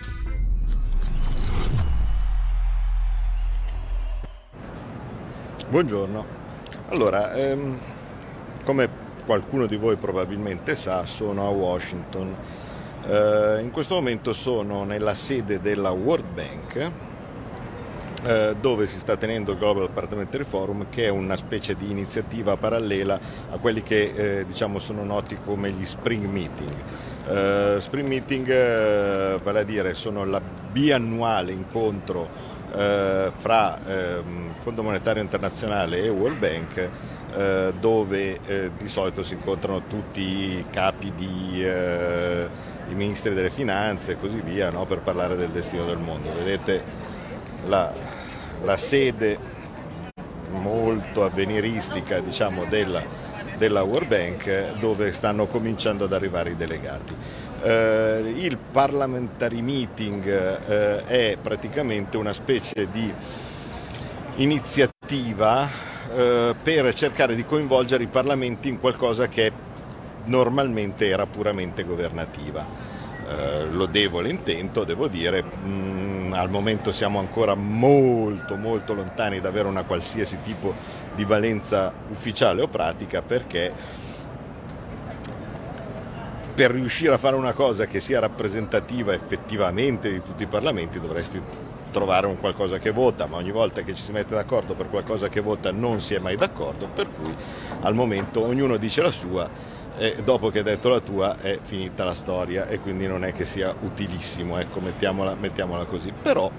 Buongiorno. 5.68 6.24
Allora, 6.88 7.32
ehm, 7.34 7.78
come 8.64 9.01
qualcuno 9.24 9.66
di 9.66 9.76
voi 9.76 9.96
probabilmente 9.96 10.74
sa, 10.74 11.06
sono 11.06 11.46
a 11.46 11.50
Washington. 11.50 12.36
Eh, 13.06 13.58
in 13.62 13.70
questo 13.70 13.94
momento 13.94 14.32
sono 14.32 14.84
nella 14.84 15.14
sede 15.14 15.60
della 15.60 15.90
World 15.90 16.26
Bank 16.32 16.90
eh, 18.24 18.54
dove 18.60 18.86
si 18.86 19.00
sta 19.00 19.16
tenendo 19.16 19.52
il 19.52 19.58
Global 19.58 19.90
Parliamentary 19.90 20.44
Forum 20.44 20.86
che 20.88 21.06
è 21.06 21.08
una 21.08 21.36
specie 21.36 21.74
di 21.74 21.90
iniziativa 21.90 22.56
parallela 22.56 23.18
a 23.50 23.58
quelli 23.58 23.82
che 23.82 24.12
eh, 24.14 24.44
diciamo 24.46 24.78
sono 24.78 25.02
noti 25.02 25.36
come 25.44 25.70
gli 25.70 25.84
Spring 25.84 26.26
Meeting. 26.26 26.70
Uh, 27.24 27.78
spring 27.78 28.08
Meeting, 28.08 28.46
uh, 28.46 29.42
vale 29.42 29.60
a 29.60 29.62
dire, 29.62 29.94
sono 29.94 30.24
la 30.24 30.40
biannuale 30.40 31.52
incontro 31.52 32.28
uh, 32.72 33.30
fra 33.36 33.78
ehm, 33.86 34.54
Fondo 34.58 34.82
Monetario 34.82 35.22
Internazionale 35.22 36.02
e 36.02 36.08
World 36.08 36.38
Bank 36.38 36.88
dove 37.80 38.70
di 38.76 38.88
solito 38.88 39.22
si 39.22 39.34
incontrano 39.34 39.86
tutti 39.86 40.20
i 40.20 40.64
capi 40.70 41.12
di 41.16 41.64
i 42.92 42.94
ministri 42.94 43.34
delle 43.34 43.50
finanze 43.50 44.12
e 44.12 44.16
così 44.16 44.40
via 44.40 44.70
no? 44.70 44.84
per 44.84 44.98
parlare 44.98 45.36
del 45.36 45.48
destino 45.48 45.84
del 45.84 45.98
mondo. 45.98 46.32
Vedete 46.32 46.82
la, 47.66 47.92
la 48.62 48.76
sede 48.76 49.38
molto 50.50 51.24
avveniristica 51.24 52.20
diciamo, 52.20 52.64
della, 52.66 53.02
della 53.56 53.82
World 53.82 54.08
Bank 54.08 54.78
dove 54.78 55.12
stanno 55.12 55.46
cominciando 55.46 56.04
ad 56.04 56.12
arrivare 56.12 56.50
i 56.50 56.56
delegati. 56.56 57.14
Eh, 57.62 58.32
il 58.36 58.58
parliamentary 58.58 59.60
meeting 59.60 60.26
eh, 60.26 61.04
è 61.04 61.36
praticamente 61.40 62.16
una 62.16 62.32
specie 62.32 62.88
di 62.90 63.12
iniziativa 64.36 65.90
eh, 66.10 66.54
per 66.62 66.94
cercare 66.94 67.34
di 67.34 67.44
coinvolgere 67.44 68.02
i 68.04 68.08
parlamenti 68.08 68.68
in 68.68 68.80
qualcosa 68.80 69.28
che 69.28 69.52
normalmente 70.24 71.08
era 71.08 71.26
puramente 71.26 71.84
governativa. 71.84 72.64
Eh, 73.28 73.66
lodevole 73.70 74.28
intento, 74.28 74.84
devo 74.84 75.06
dire, 75.08 75.42
mm, 75.42 76.32
al 76.32 76.50
momento 76.50 76.92
siamo 76.92 77.18
ancora 77.18 77.54
molto 77.54 78.56
molto 78.56 78.94
lontani 78.94 79.40
da 79.40 79.48
avere 79.48 79.68
una 79.68 79.84
qualsiasi 79.84 80.38
tipo 80.42 80.74
di 81.14 81.24
valenza 81.24 81.92
ufficiale 82.08 82.62
o 82.62 82.68
pratica 82.68 83.22
perché 83.22 83.72
per 86.54 86.70
riuscire 86.70 87.14
a 87.14 87.18
fare 87.18 87.36
una 87.36 87.52
cosa 87.52 87.86
che 87.86 88.00
sia 88.00 88.20
rappresentativa 88.20 89.14
effettivamente 89.14 90.10
di 90.10 90.22
tutti 90.22 90.42
i 90.42 90.46
parlamenti 90.46 91.00
dovresti 91.00 91.40
trovare 91.92 92.26
un 92.26 92.40
qualcosa 92.40 92.78
che 92.78 92.90
vota, 92.90 93.26
ma 93.26 93.36
ogni 93.36 93.52
volta 93.52 93.82
che 93.82 93.94
ci 93.94 94.02
si 94.02 94.10
mette 94.10 94.34
d'accordo 94.34 94.74
per 94.74 94.88
qualcosa 94.88 95.28
che 95.28 95.40
vota 95.40 95.70
non 95.70 96.00
si 96.00 96.14
è 96.14 96.18
mai 96.18 96.34
d'accordo, 96.34 96.88
per 96.92 97.06
cui 97.06 97.32
al 97.82 97.94
momento 97.94 98.44
ognuno 98.44 98.76
dice 98.78 99.02
la 99.02 99.12
sua 99.12 99.48
e 99.96 100.16
dopo 100.24 100.48
che 100.48 100.58
hai 100.58 100.64
detto 100.64 100.88
la 100.88 101.00
tua 101.00 101.38
è 101.38 101.58
finita 101.62 102.02
la 102.02 102.14
storia 102.14 102.66
e 102.66 102.80
quindi 102.80 103.06
non 103.06 103.24
è 103.24 103.32
che 103.32 103.44
sia 103.44 103.74
utilissimo, 103.82 104.58
ecco, 104.58 104.80
mettiamola, 104.80 105.36
mettiamola 105.38 105.84
così. 105.84 106.12
Però 106.20 106.50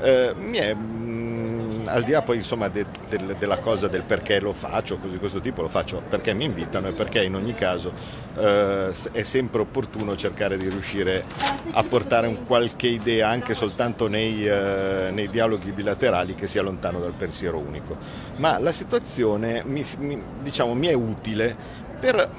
eh, 0.00 0.34
mi 0.36 0.58
è, 0.58 0.74
mm, 0.74 1.45
al 1.86 2.02
di 2.04 2.12
là 2.12 2.22
poi 2.22 2.36
insomma 2.36 2.68
de, 2.68 2.84
de, 3.08 3.36
della 3.38 3.58
cosa 3.58 3.88
del 3.88 4.02
perché 4.02 4.40
lo 4.40 4.52
faccio, 4.52 4.98
così 4.98 5.18
questo 5.18 5.40
tipo 5.40 5.62
lo 5.62 5.68
faccio 5.68 6.02
perché 6.08 6.34
mi 6.34 6.44
invitano 6.44 6.88
e 6.88 6.92
perché 6.92 7.22
in 7.22 7.34
ogni 7.34 7.54
caso 7.54 7.92
eh, 8.36 8.92
è 9.12 9.22
sempre 9.22 9.60
opportuno 9.60 10.16
cercare 10.16 10.56
di 10.56 10.68
riuscire 10.68 11.24
a 11.72 11.82
portare 11.82 12.26
un 12.26 12.44
qualche 12.46 12.88
idea 12.88 13.28
anche 13.28 13.54
soltanto 13.54 14.08
nei, 14.08 14.46
eh, 14.46 15.10
nei 15.12 15.28
dialoghi 15.28 15.72
bilaterali 15.72 16.34
che 16.34 16.46
sia 16.46 16.62
lontano 16.62 16.98
dal 16.98 17.12
pensiero 17.12 17.58
unico. 17.58 17.96
Ma 18.36 18.58
la 18.58 18.72
situazione 18.72 19.62
mi, 19.64 19.84
mi, 19.98 20.22
diciamo, 20.42 20.74
mi 20.74 20.86
è 20.86 20.94
utile 20.94 21.56
per 21.98 22.30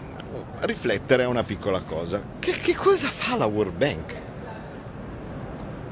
riflettere 0.62 1.24
a 1.24 1.28
una 1.28 1.44
piccola 1.44 1.82
cosa. 1.82 2.22
Che, 2.40 2.52
che 2.52 2.76
cosa 2.76 3.08
fa 3.08 3.36
la 3.36 3.46
World 3.46 3.76
Bank? 3.76 4.14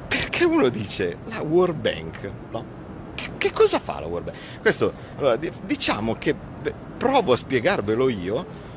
Perché 0.08 0.46
uno 0.46 0.70
dice 0.70 1.18
la 1.26 1.42
World 1.42 1.80
Bank, 1.80 2.30
no? 2.52 2.84
Che, 3.16 3.30
che 3.38 3.52
cosa 3.52 3.80
fa 3.80 4.00
la 4.00 4.08
World 4.08 4.26
Bank? 4.26 4.38
Questo, 4.62 4.94
allora, 5.18 5.38
diciamo 5.38 6.16
che 6.16 6.36
provo 6.98 7.34
a 7.34 7.38
spiegarvelo 7.38 8.10
io 8.10 8.74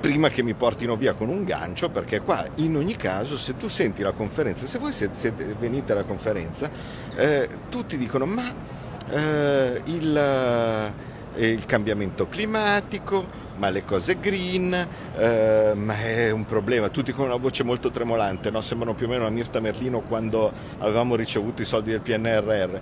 prima 0.00 0.30
che 0.30 0.42
mi 0.42 0.54
portino 0.54 0.96
via 0.96 1.12
con 1.12 1.28
un 1.28 1.44
gancio, 1.44 1.90
perché 1.90 2.20
qua 2.20 2.46
in 2.56 2.74
ogni 2.74 2.96
caso 2.96 3.36
se 3.36 3.56
tu 3.56 3.68
senti 3.68 4.02
la 4.02 4.12
conferenza, 4.12 4.66
se 4.66 4.78
voi 4.78 4.92
siete, 4.92 5.16
siete 5.16 5.54
venite 5.58 5.92
alla 5.92 6.04
conferenza, 6.04 6.70
eh, 7.16 7.48
tutti 7.68 7.98
dicono 7.98 8.24
ma 8.24 8.52
eh, 9.10 9.80
il 9.84 10.92
il 11.36 11.64
cambiamento 11.66 12.28
climatico, 12.28 13.26
ma 13.56 13.70
le 13.70 13.84
cose 13.84 14.18
green, 14.18 14.72
eh, 15.16 15.72
ma 15.74 15.98
è 16.00 16.30
un 16.30 16.44
problema, 16.44 16.88
tutti 16.88 17.12
con 17.12 17.26
una 17.26 17.36
voce 17.36 17.62
molto 17.62 17.90
tremolante, 17.90 18.50
no? 18.50 18.60
sembrano 18.60 18.94
più 18.94 19.06
o 19.06 19.08
meno 19.08 19.26
a 19.26 19.30
Mirta 19.30 19.60
Merlino 19.60 20.00
quando 20.00 20.52
avevamo 20.78 21.14
ricevuto 21.14 21.62
i 21.62 21.64
soldi 21.64 21.90
del 21.90 22.00
PNRR 22.00 22.78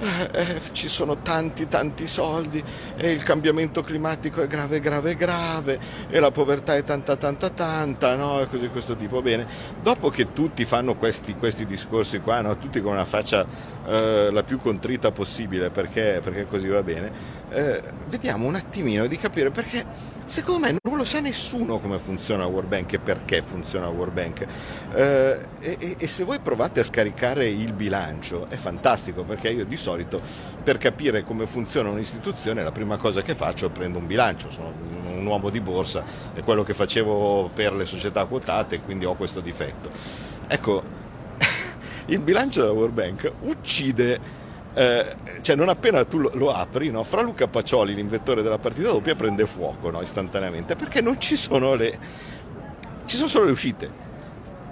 eh, 0.00 0.30
eh, 0.32 0.60
ci 0.72 0.88
sono 0.88 1.18
tanti 1.18 1.66
tanti 1.66 2.06
soldi 2.06 2.62
e 2.96 3.10
il 3.10 3.22
cambiamento 3.24 3.82
climatico 3.82 4.42
è 4.42 4.46
grave 4.46 4.78
grave 4.78 5.16
grave 5.16 5.78
e 6.08 6.20
la 6.20 6.30
povertà 6.30 6.76
è 6.76 6.84
tanta 6.84 7.16
tanta 7.16 7.50
tanta 7.50 8.14
no? 8.14 8.40
e 8.40 8.46
così 8.46 8.68
questo 8.68 8.94
tipo 8.94 9.20
bene 9.22 9.46
dopo 9.82 10.08
che 10.08 10.32
tutti 10.32 10.64
fanno 10.64 10.94
questi, 10.94 11.34
questi 11.34 11.66
discorsi 11.66 12.20
qua 12.20 12.40
no? 12.40 12.56
tutti 12.58 12.80
con 12.80 12.92
una 12.92 13.04
faccia 13.04 13.44
eh, 13.86 14.28
la 14.30 14.42
più 14.44 14.58
contrita 14.58 15.10
possibile 15.10 15.70
perché, 15.70 16.20
perché 16.22 16.46
così 16.46 16.68
va 16.68 16.82
bene 16.82 17.10
eh, 17.50 17.82
vediamo 18.06 18.46
un 18.46 18.54
attimino 18.54 19.06
di 19.08 19.16
capire 19.16 19.50
perché 19.50 20.16
Secondo 20.28 20.66
me 20.66 20.76
non 20.82 20.98
lo 20.98 21.04
sa 21.04 21.20
nessuno 21.20 21.78
come 21.78 21.98
funziona 21.98 22.42
la 22.42 22.50
World 22.50 22.68
Bank 22.68 22.92
e 22.92 22.98
perché 22.98 23.40
funziona 23.40 23.86
la 23.86 23.92
World 23.92 24.12
Bank. 24.12 24.46
Eh, 24.92 25.40
e, 25.58 25.96
e, 25.98 26.06
se 26.06 26.22
voi 26.22 26.38
provate 26.38 26.80
a 26.80 26.84
scaricare 26.84 27.48
il 27.48 27.72
bilancio 27.72 28.46
è 28.50 28.56
fantastico 28.56 29.22
perché 29.22 29.48
io 29.48 29.64
di 29.64 29.78
solito 29.78 29.87
per 30.62 30.78
capire 30.78 31.24
come 31.24 31.46
funziona 31.46 31.88
un'istituzione 31.88 32.62
la 32.62 32.72
prima 32.72 32.96
cosa 32.96 33.22
che 33.22 33.34
faccio 33.34 33.66
è 33.66 33.70
prendo 33.70 33.98
un 33.98 34.06
bilancio, 34.06 34.50
sono 34.50 34.72
un 35.06 35.24
uomo 35.24 35.50
di 35.50 35.60
borsa, 35.60 36.04
è 36.34 36.42
quello 36.42 36.62
che 36.62 36.74
facevo 36.74 37.50
per 37.54 37.72
le 37.72 37.86
società 37.86 38.24
quotate 38.26 38.80
quindi 38.80 39.04
ho 39.04 39.14
questo 39.14 39.40
difetto. 39.40 39.90
Ecco, 40.46 40.82
il 42.06 42.20
bilancio 42.20 42.60
della 42.60 42.72
World 42.72 42.94
Bank 42.94 43.32
uccide 43.40 44.36
eh, 44.74 45.16
cioè 45.40 45.56
non 45.56 45.68
appena 45.68 46.04
tu 46.04 46.18
lo, 46.18 46.30
lo 46.34 46.52
apri, 46.52 46.90
no? 46.90 47.02
fra 47.02 47.22
Luca 47.22 47.48
Pacioli, 47.48 47.94
l'inventore 47.94 48.42
della 48.42 48.58
partita 48.58 48.90
doppia, 48.90 49.14
prende 49.14 49.46
fuoco 49.46 49.90
no? 49.90 50.00
istantaneamente 50.02 50.76
perché 50.76 51.00
non 51.00 51.20
ci 51.20 51.36
sono 51.36 51.74
le. 51.74 51.98
ci 53.06 53.16
sono 53.16 53.28
solo 53.28 53.46
le 53.46 53.50
uscite 53.50 54.06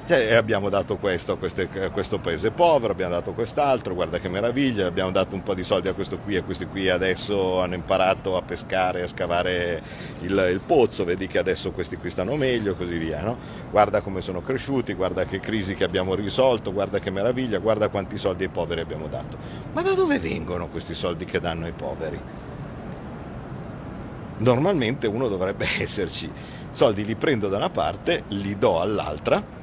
cioè, 0.06 0.34
abbiamo 0.34 0.68
dato 0.68 0.98
questo 0.98 1.32
a, 1.32 1.36
queste, 1.36 1.68
a, 1.80 1.90
questo 1.90 2.18
paese 2.18 2.52
povero, 2.52 2.92
abbiamo 2.92 3.12
dato 3.12 3.32
quest'altro, 3.32 3.92
guarda 3.92 4.20
che 4.20 4.28
meraviglia, 4.28 4.86
abbiamo 4.86 5.10
dato 5.10 5.34
un 5.34 5.42
po' 5.42 5.52
di 5.52 5.64
soldi 5.64 5.88
a 5.88 5.94
questo 5.94 6.18
qui 6.18 6.36
e 6.36 6.44
questi 6.44 6.66
qui 6.66 6.88
adesso 6.88 7.60
hanno 7.60 7.74
imparato 7.74 8.36
a 8.36 8.42
pescare, 8.42 9.02
a 9.02 9.08
scavare 9.08 9.82
il, 10.20 10.48
il 10.52 10.60
pozzo, 10.64 11.04
vedi 11.04 11.26
che 11.26 11.38
adesso 11.38 11.72
questi 11.72 11.96
qui 11.96 12.08
stanno 12.08 12.36
meglio 12.36 12.72
e 12.72 12.76
così 12.76 12.96
via. 12.98 13.20
No? 13.20 13.36
Guarda 13.68 14.00
come 14.00 14.20
sono 14.20 14.42
cresciuti, 14.42 14.94
guarda 14.94 15.24
che 15.24 15.40
crisi 15.40 15.74
che 15.74 15.82
abbiamo 15.82 16.14
risolto, 16.14 16.72
guarda 16.72 17.00
che 17.00 17.10
meraviglia, 17.10 17.58
guarda 17.58 17.88
quanti 17.88 18.16
soldi 18.16 18.44
ai 18.44 18.50
poveri 18.50 18.82
abbiamo 18.82 19.08
dato. 19.08 19.36
Ma 19.72 19.82
da 19.82 19.92
dove 19.92 20.20
vengono 20.20 20.68
questi 20.68 20.94
soldi 20.94 21.24
che 21.24 21.40
danno 21.40 21.64
ai 21.64 21.72
poveri? 21.72 22.20
Normalmente 24.38 25.08
uno 25.08 25.26
dovrebbe 25.26 25.66
esserci, 25.80 26.30
soldi 26.70 27.04
li 27.04 27.16
prendo 27.16 27.48
da 27.48 27.56
una 27.56 27.70
parte, 27.70 28.22
li 28.28 28.56
do 28.56 28.80
all'altra 28.80 29.56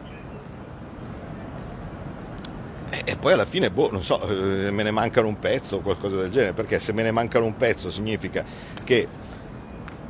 e 3.06 3.16
poi 3.16 3.34
alla 3.34 3.46
fine, 3.46 3.72
boh, 3.72 3.90
non 3.92 4.04
so, 4.04 4.22
eh, 4.22 4.70
me 4.70 4.84
ne 4.84 4.92
mancano 4.92 5.28
un 5.28 5.40
pezzo 5.40 5.78
o 5.78 5.80
qualcosa 5.80 6.18
del 6.18 6.30
genere, 6.30 6.54
perché 6.54 6.80
se 6.80 6.94
me 6.94 7.02
ne 7.02 7.12
mancano 7.12 7.46
un 7.46 7.56
pezzo 7.56 7.90
significa 7.90 8.44
che 8.84 9.08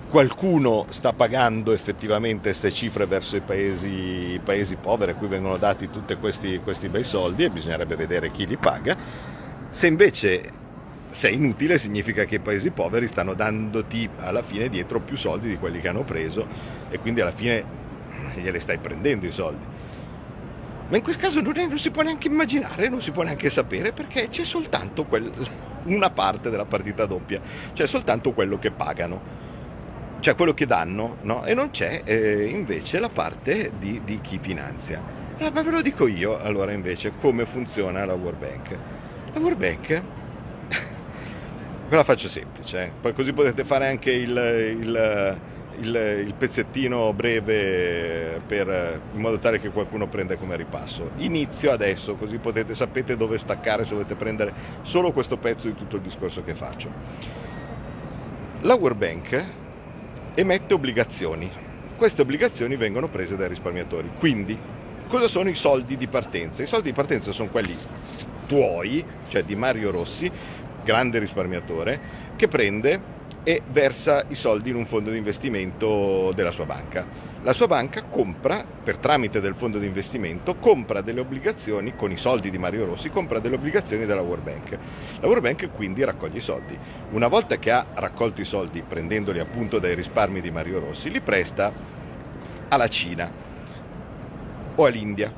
qualcuno 0.09 0.85
sta 0.89 1.13
pagando 1.13 1.71
effettivamente 1.71 2.49
queste 2.49 2.71
cifre 2.71 3.05
verso 3.05 3.35
i 3.35 3.41
paesi, 3.41 4.33
i 4.33 4.39
paesi 4.43 4.75
poveri 4.75 5.11
a 5.11 5.15
cui 5.15 5.27
vengono 5.27 5.57
dati 5.57 5.89
tutti 5.89 6.13
questi, 6.15 6.59
questi 6.63 6.87
bei 6.87 7.03
soldi 7.03 7.45
e 7.45 7.49
bisognerebbe 7.49 7.95
vedere 7.95 8.31
chi 8.31 8.45
li 8.45 8.57
paga. 8.57 8.95
Se 9.69 9.87
invece 9.87 10.51
sei 11.09 11.35
inutile 11.35 11.77
significa 11.77 12.25
che 12.25 12.35
i 12.35 12.39
paesi 12.39 12.69
poveri 12.69 13.07
stanno 13.07 13.33
dandoti 13.33 14.09
alla 14.17 14.43
fine 14.43 14.69
dietro 14.69 14.99
più 14.99 15.15
soldi 15.15 15.47
di 15.47 15.57
quelli 15.57 15.79
che 15.79 15.87
hanno 15.87 16.03
preso 16.03 16.45
e 16.89 16.99
quindi 16.99 17.21
alla 17.21 17.31
fine 17.31 17.63
glieli 18.35 18.59
stai 18.59 18.77
prendendo 18.77 19.25
i 19.25 19.31
soldi. 19.31 19.72
Ma 20.89 20.97
in 20.97 21.03
quel 21.03 21.17
caso 21.17 21.41
non, 21.41 21.57
è, 21.57 21.65
non, 21.65 21.77
si 21.77 21.91
può 21.91 22.01
neanche 22.01 22.27
immaginare, 22.27 22.89
non 22.89 23.01
si 23.01 23.11
può 23.11 23.23
neanche 23.23 23.49
sapere 23.49 23.93
perché 23.93 24.29
c'è 24.29 24.43
soltanto 24.43 25.05
quel, 25.05 25.31
una 25.85 26.09
parte 26.09 26.49
della 26.49 26.65
partita 26.65 27.05
doppia, 27.05 27.41
c'è 27.73 27.87
soltanto 27.87 28.31
quello 28.31 28.59
che 28.59 28.71
pagano, 28.71 29.21
cioè 30.19 30.35
quello 30.35 30.53
che 30.53 30.65
danno, 30.65 31.17
no? 31.21 31.45
e 31.45 31.53
non 31.53 31.71
c'è 31.71 32.01
eh, 32.03 32.45
invece 32.45 32.99
la 32.99 33.09
parte 33.09 33.71
di, 33.79 34.01
di 34.03 34.19
chi 34.21 34.37
finanzia. 34.39 35.01
Allora, 35.37 35.53
ma 35.53 35.61
ve 35.63 35.71
lo 35.71 35.81
dico 35.81 36.07
io 36.07 36.39
allora 36.39 36.71
invece 36.71 37.13
come 37.19 37.45
funziona 37.45 38.05
la 38.05 38.13
World 38.13 38.39
Bank. 38.39 38.77
La 39.33 39.39
World 39.39 39.57
Bank 39.57 40.01
la 41.89 42.03
faccio 42.03 42.27
semplice, 42.27 42.83
eh. 42.83 42.91
poi 43.01 43.13
così 43.13 43.33
potete 43.33 43.63
fare 43.63 43.87
anche 43.87 44.11
il, 44.11 44.77
il, 44.79 45.39
il, 45.79 46.23
il 46.27 46.33
pezzettino 46.37 47.13
breve 47.13 48.41
per, 48.45 48.99
in 49.13 49.19
modo 49.19 49.39
tale 49.39 49.59
che 49.59 49.69
qualcuno 49.69 50.07
prenda 50.07 50.35
come 50.35 50.55
ripasso. 50.55 51.11
Inizio 51.17 51.71
adesso, 51.71 52.15
così 52.15 52.37
potete, 52.37 52.75
sapete 52.75 53.15
dove 53.15 53.37
staccare 53.37 53.85
se 53.85 53.93
volete 53.93 54.15
prendere 54.15 54.53
solo 54.81 55.11
questo 55.11 55.37
pezzo 55.37 55.67
di 55.67 55.75
tutto 55.75 55.97
il 55.97 56.01
discorso 56.01 56.43
che 56.43 56.53
faccio. 56.53 56.91
La 58.61 58.75
World 58.75 58.97
Bank 58.97 59.45
emette 60.35 60.73
obbligazioni. 60.73 61.49
Queste 61.95 62.21
obbligazioni 62.21 62.75
vengono 62.75 63.07
prese 63.07 63.35
dai 63.35 63.49
risparmiatori. 63.49 64.09
Quindi, 64.17 64.57
cosa 65.07 65.27
sono 65.27 65.49
i 65.49 65.55
soldi 65.55 65.97
di 65.97 66.07
partenza? 66.07 66.63
I 66.63 66.67
soldi 66.67 66.89
di 66.89 66.95
partenza 66.95 67.31
sono 67.31 67.49
quelli 67.49 67.75
tuoi, 68.47 69.03
cioè 69.27 69.43
di 69.43 69.55
Mario 69.55 69.91
Rossi, 69.91 70.31
grande 70.83 71.19
risparmiatore, 71.19 71.99
che 72.35 72.47
prende 72.47 73.21
e 73.43 73.61
versa 73.71 74.23
i 74.29 74.35
soldi 74.35 74.69
in 74.69 74.75
un 74.75 74.85
fondo 74.85 75.09
di 75.09 75.17
investimento 75.17 76.31
della 76.33 76.51
sua 76.51 76.65
banca. 76.65 77.31
La 77.43 77.51
sua 77.51 77.67
banca 77.67 78.03
compra, 78.03 78.63
per 78.63 78.97
tramite 78.97 79.41
del 79.41 79.55
fondo 79.55 79.77
di 79.77 79.85
investimento, 79.85 80.55
compra 80.55 81.01
delle 81.01 81.19
obbligazioni, 81.19 81.93
con 81.95 82.09
i 82.09 82.17
soldi 82.17 82.49
di 82.49 82.57
Mario 82.57 82.85
Rossi, 82.85 83.09
compra 83.09 83.39
delle 83.39 83.55
obbligazioni 83.55 84.05
della 84.05 84.21
World 84.21 84.43
Bank. 84.43 84.77
La 85.19 85.27
World 85.27 85.43
Bank 85.43 85.69
quindi 85.73 86.05
raccoglie 86.05 86.37
i 86.37 86.41
soldi. 86.41 86.77
Una 87.11 87.27
volta 87.27 87.57
che 87.57 87.69
ha 87.69 87.85
raccolto 87.95 88.39
i 88.39 88.45
soldi, 88.45 88.81
prendendoli 88.81 89.39
appunto 89.39 89.79
dai 89.79 89.93
risparmi 89.93 90.39
di 90.39 90.51
Mario 90.51 90.79
Rossi, 90.79 91.11
li 91.11 91.19
presta 91.19 91.71
alla 92.69 92.87
Cina 92.87 93.29
o 94.75 94.85
all'India. 94.85 95.31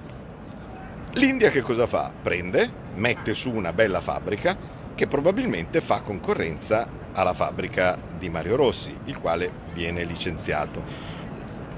L'India 1.14 1.50
che 1.50 1.62
cosa 1.62 1.88
fa? 1.88 2.12
Prende, 2.22 2.70
mette 2.96 3.34
su 3.34 3.50
una 3.50 3.74
bella 3.74 4.02
fabbrica 4.02 4.56
che 4.94 5.08
probabilmente 5.08 5.82
fa 5.82 6.02
concorrenza 6.02 7.04
alla 7.16 7.34
fabbrica 7.34 7.98
di 8.20 8.30
Mario 8.30 8.56
Rossi, 8.56 8.96
il 9.06 9.18
quale 9.18 9.50
viene 9.74 10.04
licenziato. 10.04 10.84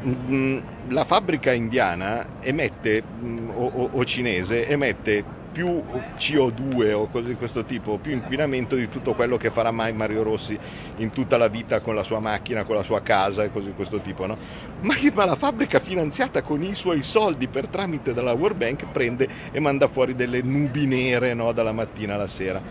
Mm, 0.06 0.60
la 0.90 1.06
fabbrica 1.06 1.54
indiana 1.54 2.26
emette, 2.42 3.02
mm, 3.04 3.50
o, 3.50 3.90
o 3.94 4.06
cinese, 4.06 4.68
emette 4.68 5.24
più 5.58 5.82
CO2 6.18 6.94
o 6.94 7.08
cose 7.08 7.30
di 7.30 7.34
questo 7.34 7.66
tipo, 7.66 7.98
più 7.98 8.12
inquinamento 8.12 8.76
di 8.76 8.90
tutto 8.90 9.14
quello 9.14 9.38
che 9.38 9.50
farà 9.50 9.72
mai 9.72 9.92
Mario 9.92 10.22
Rossi 10.22 10.56
in 10.98 11.12
tutta 11.12 11.36
la 11.38 11.48
vita 11.48 11.80
con 11.80 11.96
la 11.96 12.04
sua 12.04 12.20
macchina, 12.20 12.64
con 12.64 12.76
la 12.76 12.84
sua 12.84 13.02
casa 13.02 13.44
e 13.44 13.52
cose 13.52 13.68
di 13.68 13.74
questo 13.74 14.00
tipo. 14.00 14.28
No? 14.28 14.38
Ma, 14.82 14.94
ma 15.14 15.26
la 15.26 15.36
fabbrica 15.36 15.80
finanziata 15.80 16.44
con 16.44 16.62
i 16.62 16.76
suoi 16.76 17.02
soldi 17.02 17.48
per 17.48 17.68
tramite 17.68 18.14
della 18.14 18.34
World 18.34 18.58
Bank 18.58 18.86
prende 18.92 19.28
e 19.52 19.60
manda 19.60 19.88
fuori 19.88 20.14
delle 20.14 20.44
nubi 20.44 20.86
nere 20.86 21.34
no? 21.34 21.52
dalla 21.54 21.72
mattina 21.72 22.14
alla 22.14 22.28
sera. 22.28 22.62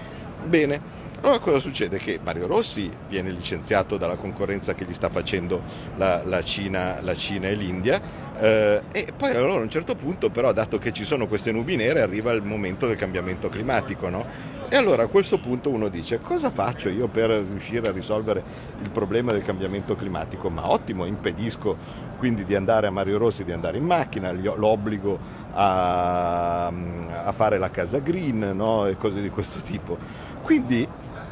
Bene, 0.45 0.81
allora 1.21 1.39
cosa 1.39 1.59
succede? 1.59 1.99
Che 1.99 2.21
Mario 2.23 2.47
Rossi 2.47 2.91
viene 3.09 3.31
licenziato 3.31 3.97
dalla 3.97 4.17
concorrenza 4.17 4.75
che 4.75 4.85
gli 4.85 4.93
sta 4.93 5.09
facendo 5.09 5.63
la, 5.97 6.23
la, 6.25 6.43
Cina, 6.43 7.01
la 7.01 7.15
Cina, 7.15 7.49
e 7.49 7.55
l'India 7.55 8.01
eh, 8.39 8.83
e 8.93 9.13
poi 9.17 9.31
allora 9.31 9.55
a 9.55 9.63
un 9.63 9.71
certo 9.71 9.95
punto 9.95 10.29
però 10.29 10.53
dato 10.53 10.79
che 10.79 10.93
ci 10.93 11.05
sono 11.05 11.27
queste 11.27 11.53
nubi 11.53 11.75
nere 11.75 12.03
arriva 12.03 12.33
il 12.33 12.43
momento 12.43 12.87
del 12.87 12.97
cambiamento 12.97 13.49
climatico 13.49 14.11
no? 14.11 14.27
e 14.69 14.77
allora 14.77 15.05
a 15.05 15.07
questo 15.07 15.39
punto 15.39 15.71
uno 15.71 15.89
dice 15.89 16.21
cosa 16.21 16.51
faccio 16.51 16.91
io 16.91 17.09
per 17.09 17.31
riuscire 17.31 17.89
a 17.89 17.93
risolvere 17.93 18.43
il 18.83 18.91
problema 18.91 19.33
del 19.33 19.43
cambiamento 19.43 19.97
climatico? 19.97 20.51
Ma 20.51 20.71
ottimo, 20.71 21.07
impedisco 21.07 22.05
quindi 22.19 22.45
di 22.45 22.55
andare 22.55 22.87
a 22.87 22.91
Mario 22.91 23.19
Rossi 23.19 23.45
di 23.45 23.53
andare 23.53 23.79
in 23.79 23.85
macchina, 23.85 24.33
l'obbligo 24.33 25.19
a, 25.53 26.67
a 26.67 27.33
fare 27.33 27.59
la 27.59 27.71
casa 27.71 27.99
green 27.99 28.53
no? 28.55 28.87
e 28.87 28.97
cose 28.97 29.21
di 29.21 29.31
questo 29.31 29.61
tipo. 29.61 29.97
Quindi 30.43 30.87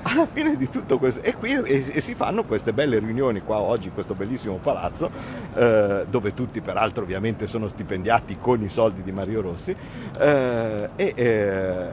alla 0.05 0.27
fine 0.27 0.57
di 0.57 0.69
tutto 0.69 0.99
questo 0.99 1.23
e 1.23 1.35
qui 1.35 1.53
e, 1.53 1.85
e 1.93 2.01
si 2.01 2.15
fanno 2.15 2.45
queste 2.45 2.73
belle 2.73 2.99
riunioni 2.99 3.41
qua 3.41 3.59
oggi 3.59 3.89
in 3.89 3.95
questo 3.95 4.15
bellissimo 4.15 4.57
palazzo 4.57 5.11
eh, 5.55 6.05
dove 6.09 6.35
tutti 6.35 6.61
peraltro 6.61 7.03
ovviamente 7.03 7.47
sono 7.47 7.69
stipendiati 7.69 8.37
con 8.39 8.63
i 8.63 8.69
soldi 8.69 9.03
di 9.03 9.13
Mario 9.13 9.41
Rossi 9.41 9.75
eh, 10.19 10.91
e, 10.95 11.13
eh, 11.17 11.89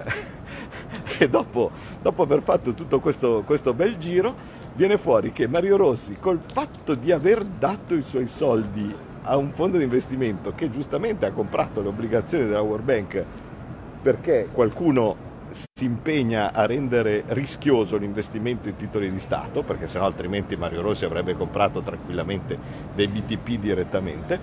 e 1.19 1.29
dopo, 1.29 1.71
dopo, 2.01 2.23
aver 2.23 2.41
fatto 2.41 2.73
tutto 2.73 2.99
questo, 2.99 3.43
questo 3.45 3.73
bel 3.73 3.97
giro 3.97 4.35
viene 4.73 4.97
fuori 4.97 5.31
che 5.31 5.47
Mario 5.47 5.77
Rossi 5.77 6.17
col 6.19 6.39
fatto 6.51 6.95
di 6.95 7.11
aver 7.11 7.43
dato 7.43 7.95
i 7.95 8.01
suoi 8.01 8.27
soldi 8.27 8.93
a 9.23 9.37
un 9.37 9.51
fondo 9.51 9.77
di 9.77 9.83
investimento 9.83 10.53
che 10.53 10.69
giustamente 10.69 11.25
ha 11.25 11.31
comprato 11.31 11.81
le 11.81 11.87
obbligazioni 11.87 12.45
della 12.45 12.61
World 12.61 12.83
Bank 12.83 13.25
perché 14.01 14.49
qualcuno 14.51 15.29
si 15.51 15.85
impegna 15.85 16.53
a 16.53 16.65
rendere 16.65 17.23
rischioso 17.27 17.97
l'investimento 17.97 18.69
in 18.69 18.75
titoli 18.75 19.11
di 19.11 19.19
Stato, 19.19 19.63
perché 19.63 19.87
sennò 19.87 20.05
altrimenti 20.05 20.55
Mario 20.55 20.81
Rossi 20.81 21.05
avrebbe 21.05 21.35
comprato 21.35 21.81
tranquillamente 21.81 22.57
dei 22.93 23.07
BTP 23.07 23.59
direttamente. 23.59 24.39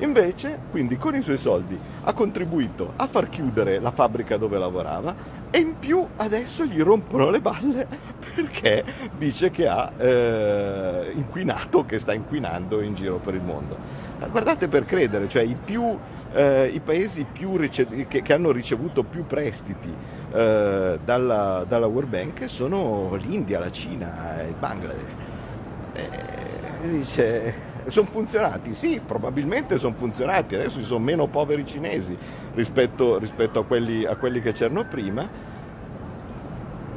Invece, 0.00 0.60
quindi 0.70 0.96
con 0.96 1.16
i 1.16 1.22
suoi 1.22 1.38
soldi, 1.38 1.76
ha 2.04 2.12
contribuito 2.12 2.92
a 2.96 3.06
far 3.08 3.28
chiudere 3.28 3.80
la 3.80 3.90
fabbrica 3.90 4.36
dove 4.36 4.56
lavorava 4.56 5.14
e 5.50 5.58
in 5.58 5.78
più 5.78 6.06
adesso 6.16 6.64
gli 6.64 6.80
rompono 6.80 7.30
le 7.30 7.40
balle 7.40 7.86
perché 8.34 8.84
dice 9.16 9.50
che 9.50 9.66
ha 9.66 9.90
eh, 9.96 11.10
inquinato, 11.14 11.84
che 11.84 11.98
sta 11.98 12.12
inquinando 12.12 12.80
in 12.80 12.94
giro 12.94 13.16
per 13.16 13.34
il 13.34 13.42
mondo. 13.42 13.76
Guardate 14.30 14.68
per 14.68 14.84
credere, 14.84 15.28
cioè 15.28 15.42
i, 15.42 15.56
più, 15.56 15.96
eh, 16.32 16.66
i 16.66 16.80
paesi 16.80 17.26
rice- 17.56 18.06
che, 18.08 18.22
che 18.22 18.32
hanno 18.32 18.50
ricevuto 18.50 19.02
più 19.02 19.26
prestiti 19.26 19.92
eh, 20.32 20.98
dalla, 21.02 21.64
dalla, 21.66 21.86
World 21.86 22.10
Bank 22.10 22.48
sono 22.48 23.14
l'India, 23.14 23.58
la 23.58 23.70
Cina 23.70 24.42
e 24.42 24.48
il 24.48 24.54
Bangladesh. 24.54 25.12
Eh, 25.94 26.88
dice, 26.88 27.54
sono 27.86 28.06
funzionati? 28.06 28.74
Sì, 28.74 29.00
probabilmente 29.04 29.78
sono 29.78 29.94
funzionati, 29.94 30.54
adesso 30.54 30.78
ci 30.78 30.84
sono 30.84 31.02
meno 31.02 31.26
poveri 31.26 31.64
cinesi 31.64 32.16
rispetto, 32.54 33.18
rispetto 33.18 33.60
a, 33.60 33.64
quelli, 33.64 34.04
a 34.04 34.16
quelli 34.16 34.40
che 34.40 34.52
c'erano 34.52 34.84
prima, 34.84 35.28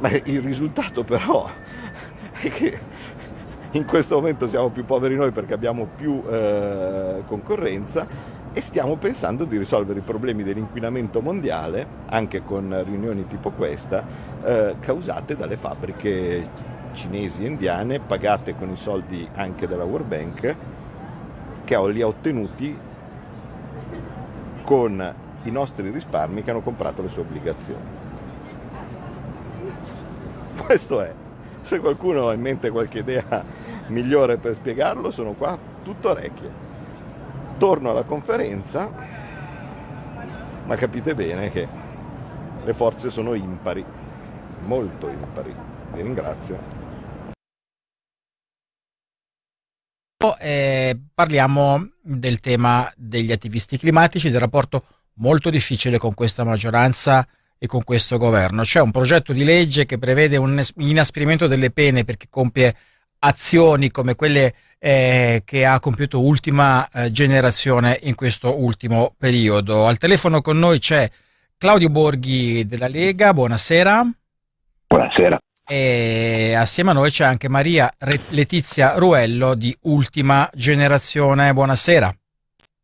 ma 0.00 0.10
il 0.10 0.42
risultato 0.42 1.04
però 1.04 1.48
è 2.40 2.50
che 2.50 2.78
in 3.72 3.86
questo 3.86 4.16
momento 4.16 4.46
siamo 4.46 4.68
più 4.68 4.84
poveri 4.84 5.16
noi 5.16 5.30
perché 5.30 5.54
abbiamo 5.54 5.88
più 5.96 6.22
eh, 6.28 7.22
concorrenza 7.26 8.06
e 8.54 8.60
stiamo 8.60 8.96
pensando 8.96 9.44
di 9.44 9.56
risolvere 9.56 10.00
i 10.00 10.02
problemi 10.02 10.42
dell'inquinamento 10.42 11.22
mondiale, 11.22 11.86
anche 12.06 12.42
con 12.42 12.82
riunioni 12.84 13.26
tipo 13.26 13.50
questa, 13.50 14.04
eh, 14.44 14.76
causate 14.78 15.36
dalle 15.36 15.56
fabbriche 15.56 16.70
cinesi 16.92 17.44
e 17.44 17.46
indiane, 17.46 17.98
pagate 18.00 18.54
con 18.54 18.68
i 18.70 18.76
soldi 18.76 19.26
anche 19.34 19.66
della 19.66 19.84
World 19.84 20.06
Bank, 20.06 20.56
che 21.64 21.90
li 21.90 22.02
ha 22.02 22.06
ottenuti 22.06 22.78
con 24.62 25.14
i 25.44 25.50
nostri 25.50 25.90
risparmi 25.90 26.42
che 26.42 26.50
hanno 26.50 26.60
comprato 26.60 27.00
le 27.00 27.08
sue 27.08 27.22
obbligazioni. 27.22 28.00
Questo 30.66 31.00
è. 31.00 31.12
Se 31.62 31.78
qualcuno 31.78 32.28
ha 32.28 32.34
in 32.34 32.40
mente 32.40 32.68
qualche 32.70 32.98
idea 32.98 33.42
migliore 33.86 34.36
per 34.36 34.54
spiegarlo, 34.54 35.10
sono 35.10 35.32
qua 35.32 35.58
tutto 35.82 36.10
orecchie 36.10 36.61
torno 37.58 37.90
alla 37.90 38.04
conferenza, 38.04 38.90
ma 40.64 40.76
capite 40.76 41.14
bene 41.14 41.50
che 41.50 41.68
le 42.64 42.72
forze 42.72 43.10
sono 43.10 43.34
impari, 43.34 43.84
molto 44.64 45.08
impari. 45.08 45.54
Vi 45.92 46.02
ringrazio. 46.02 46.80
Eh, 50.38 50.96
parliamo 51.12 51.90
del 52.00 52.40
tema 52.40 52.90
degli 52.96 53.32
attivisti 53.32 53.78
climatici, 53.78 54.30
del 54.30 54.40
rapporto 54.40 54.84
molto 55.14 55.50
difficile 55.50 55.98
con 55.98 56.14
questa 56.14 56.44
maggioranza 56.44 57.26
e 57.58 57.66
con 57.66 57.82
questo 57.84 58.18
governo. 58.18 58.62
C'è 58.62 58.80
un 58.80 58.90
progetto 58.90 59.32
di 59.32 59.44
legge 59.44 59.86
che 59.86 59.98
prevede 59.98 60.36
un 60.36 60.60
inasprimento 60.76 61.46
delle 61.46 61.70
pene 61.70 62.04
per 62.04 62.16
chi 62.16 62.28
compie 62.28 62.74
azioni 63.20 63.90
come 63.90 64.14
quelle 64.14 64.54
eh, 64.84 65.42
che 65.44 65.64
ha 65.64 65.78
compiuto 65.78 66.20
ultima 66.20 66.88
eh, 66.88 67.12
generazione 67.12 68.00
in 68.02 68.16
questo 68.16 68.60
ultimo 68.60 69.14
periodo. 69.16 69.86
Al 69.86 69.96
telefono 69.96 70.40
con 70.40 70.58
noi 70.58 70.80
c'è 70.80 71.08
Claudio 71.56 71.88
Borghi 71.88 72.66
della 72.66 72.88
Lega, 72.88 73.32
buonasera. 73.32 74.04
Buonasera. 74.88 75.38
E 75.64 76.54
assieme 76.56 76.90
a 76.90 76.94
noi 76.94 77.10
c'è 77.10 77.22
anche 77.22 77.48
Maria 77.48 77.88
Re- 77.96 78.26
Letizia 78.30 78.94
Ruello 78.96 79.54
di 79.54 79.72
Ultima 79.82 80.50
Generazione, 80.52 81.54
buonasera. 81.54 82.12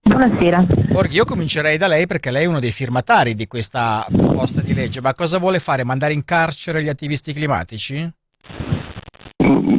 Buonasera. 0.00 0.66
Borghi, 0.92 1.16
io 1.16 1.24
comincerei 1.24 1.76
da 1.78 1.88
lei 1.88 2.06
perché 2.06 2.30
lei 2.30 2.44
è 2.44 2.46
uno 2.46 2.60
dei 2.60 2.70
firmatari 2.70 3.34
di 3.34 3.48
questa 3.48 4.06
proposta 4.08 4.60
di 4.60 4.72
legge, 4.72 5.00
ma 5.00 5.14
cosa 5.14 5.38
vuole 5.38 5.58
fare? 5.58 5.82
Mandare 5.82 6.12
in 6.12 6.24
carcere 6.24 6.80
gli 6.80 6.88
attivisti 6.88 7.32
climatici? 7.32 8.08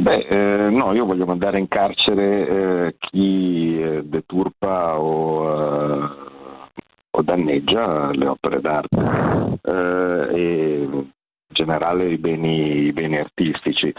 Beh, 0.00 0.26
eh, 0.30 0.70
no, 0.70 0.94
io 0.94 1.04
voglio 1.04 1.26
mandare 1.26 1.58
in 1.58 1.68
carcere 1.68 2.48
eh, 2.48 2.96
chi 2.98 3.78
eh, 3.78 4.02
deturpa 4.02 4.98
o, 4.98 5.44
eh, 5.46 6.08
o, 7.10 7.22
danneggia 7.22 8.10
le 8.12 8.26
opere 8.26 8.62
d'arte. 8.62 9.58
Eh, 9.62 10.28
e 10.32 11.08
generale 11.52 12.08
i 12.12 12.16
beni, 12.16 12.86
i 12.86 12.92
beni 12.92 13.18
artistici. 13.18 13.92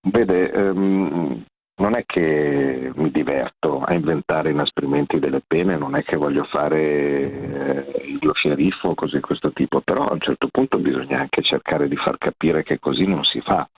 Vede, 0.00 0.50
ehm, 0.50 1.44
non 1.82 1.94
è 1.94 2.04
che 2.06 2.90
mi 2.94 3.10
diverto 3.10 3.82
a 3.82 3.92
inventare 3.92 4.50
inasprimenti 4.50 5.18
delle 5.18 5.42
pene, 5.46 5.76
non 5.76 5.94
è 5.94 6.02
che 6.04 6.16
voglio 6.16 6.44
fare 6.44 6.80
eh, 6.80 8.18
lo 8.22 8.32
sceriffo 8.32 8.88
o 8.88 8.94
cose 8.94 9.16
di 9.16 9.22
questo 9.22 9.52
tipo, 9.52 9.82
però 9.82 10.04
a 10.06 10.14
un 10.14 10.20
certo 10.20 10.48
punto 10.50 10.78
bisogna 10.78 11.20
anche 11.20 11.42
cercare 11.42 11.86
di 11.86 11.96
far 11.96 12.16
capire 12.16 12.62
che 12.62 12.78
così 12.78 13.04
non 13.04 13.24
si 13.24 13.42
fa. 13.42 13.68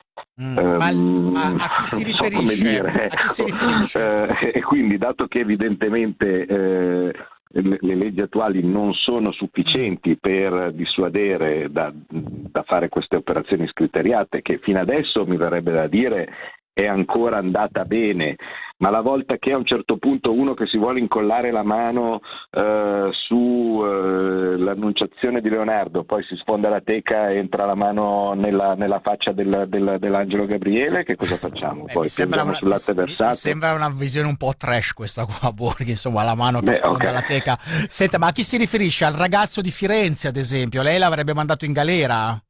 Mm, 0.41 0.57
um, 0.57 1.31
ma, 1.33 1.55
a, 1.59 1.69
chi 1.81 1.87
si 1.87 2.03
riferisce? 2.03 2.91
So 2.91 3.05
a 3.05 3.09
chi 3.09 3.29
si 3.29 3.45
riferisce? 3.45 4.29
Eh, 4.41 4.53
e 4.55 4.63
quindi, 4.63 4.99
dato 4.99 5.27
che 5.27 5.41
evidentemente 5.41 6.47
eh, 6.47 7.13
le, 7.53 7.79
le, 7.81 7.95
leggi 7.95 8.21
attuali 8.21 8.63
non 8.63 8.95
sono 8.95 9.33
sufficienti 9.33 10.17
per 10.17 10.73
dissuadere 10.73 11.69
da, 11.71 11.93
da, 11.93 12.63
fare 12.63 12.89
queste 12.89 13.17
operazioni 13.17 13.67
scriteriate, 13.67 14.43
che 14.43 14.59
fino 14.59 14.81
adesso 14.81 15.27
mi 15.27 15.37
verrebbe 15.37 15.73
da 15.73 15.87
dire 15.87 16.29
è 16.73 16.87
ancora 16.87 17.39
andata 17.39 17.85
bene, 17.85 18.37
ma 18.81 18.91
la 18.91 19.01
volta 19.01 19.37
che 19.37 19.53
a 19.53 19.57
un 19.57 19.65
certo 19.65 19.97
punto 19.99 20.33
uno 20.33 20.55
che 20.55 20.67
si 20.67 20.77
vuole 20.79 20.99
incollare 21.01 21.51
la 21.51 21.63
mano 21.63 22.21
eh, 22.51 23.09
sull'annunciazione 23.13 25.39
eh, 25.39 25.41
di 25.41 25.49
Leonardo, 25.51 26.05
poi 26.05 26.23
si 26.25 26.37
sfonda 26.37 26.69
la 26.69 26.81
teca 26.81 27.31
e 27.31 27.37
entra 27.37 27.65
la 27.67 27.75
mano 27.75 28.35
nella, 28.35 28.75
nella 28.75 29.01
faccia 29.01 29.33
del, 29.33 29.65
del, 29.69 29.97
dell'angelo 29.99 30.47
Gabriele, 30.47 31.03
che 31.05 31.17
cosa 31.17 31.37
facciamo? 31.37 31.85
Beh, 31.85 31.93
poi 31.93 32.09
sembra 32.09 32.43
una, 32.43 32.59
mi, 32.61 32.71
mi, 32.71 33.35
sembra 33.35 33.75
una 33.75 33.91
visione 33.91 34.29
un 34.29 34.37
po' 34.37 34.53
trash 34.57 34.93
questa 34.93 35.27
qua, 35.27 35.53
Borghi, 35.61 35.91
insomma 35.91 36.23
la 36.23 36.35
mano 36.35 36.61
che 36.61 36.67
Beh, 36.67 36.75
sfonda 36.75 36.97
okay. 36.97 37.13
la 37.13 37.23
teca. 37.23 37.59
Senta, 37.61 38.19
ma 38.19 38.29
a 38.29 38.33
chi 38.33 38.43
si 38.43 38.57
riferisce? 38.57 39.05
Al 39.05 39.15
ragazzo 39.15 39.61
di 39.61 39.71
Firenze, 39.71 40.29
ad 40.29 40.37
esempio? 40.37 40.83
Lei 40.83 40.99
l'avrebbe 40.99 41.35
mandato 41.35 41.67
in 41.67 41.73
galera? 41.73 42.41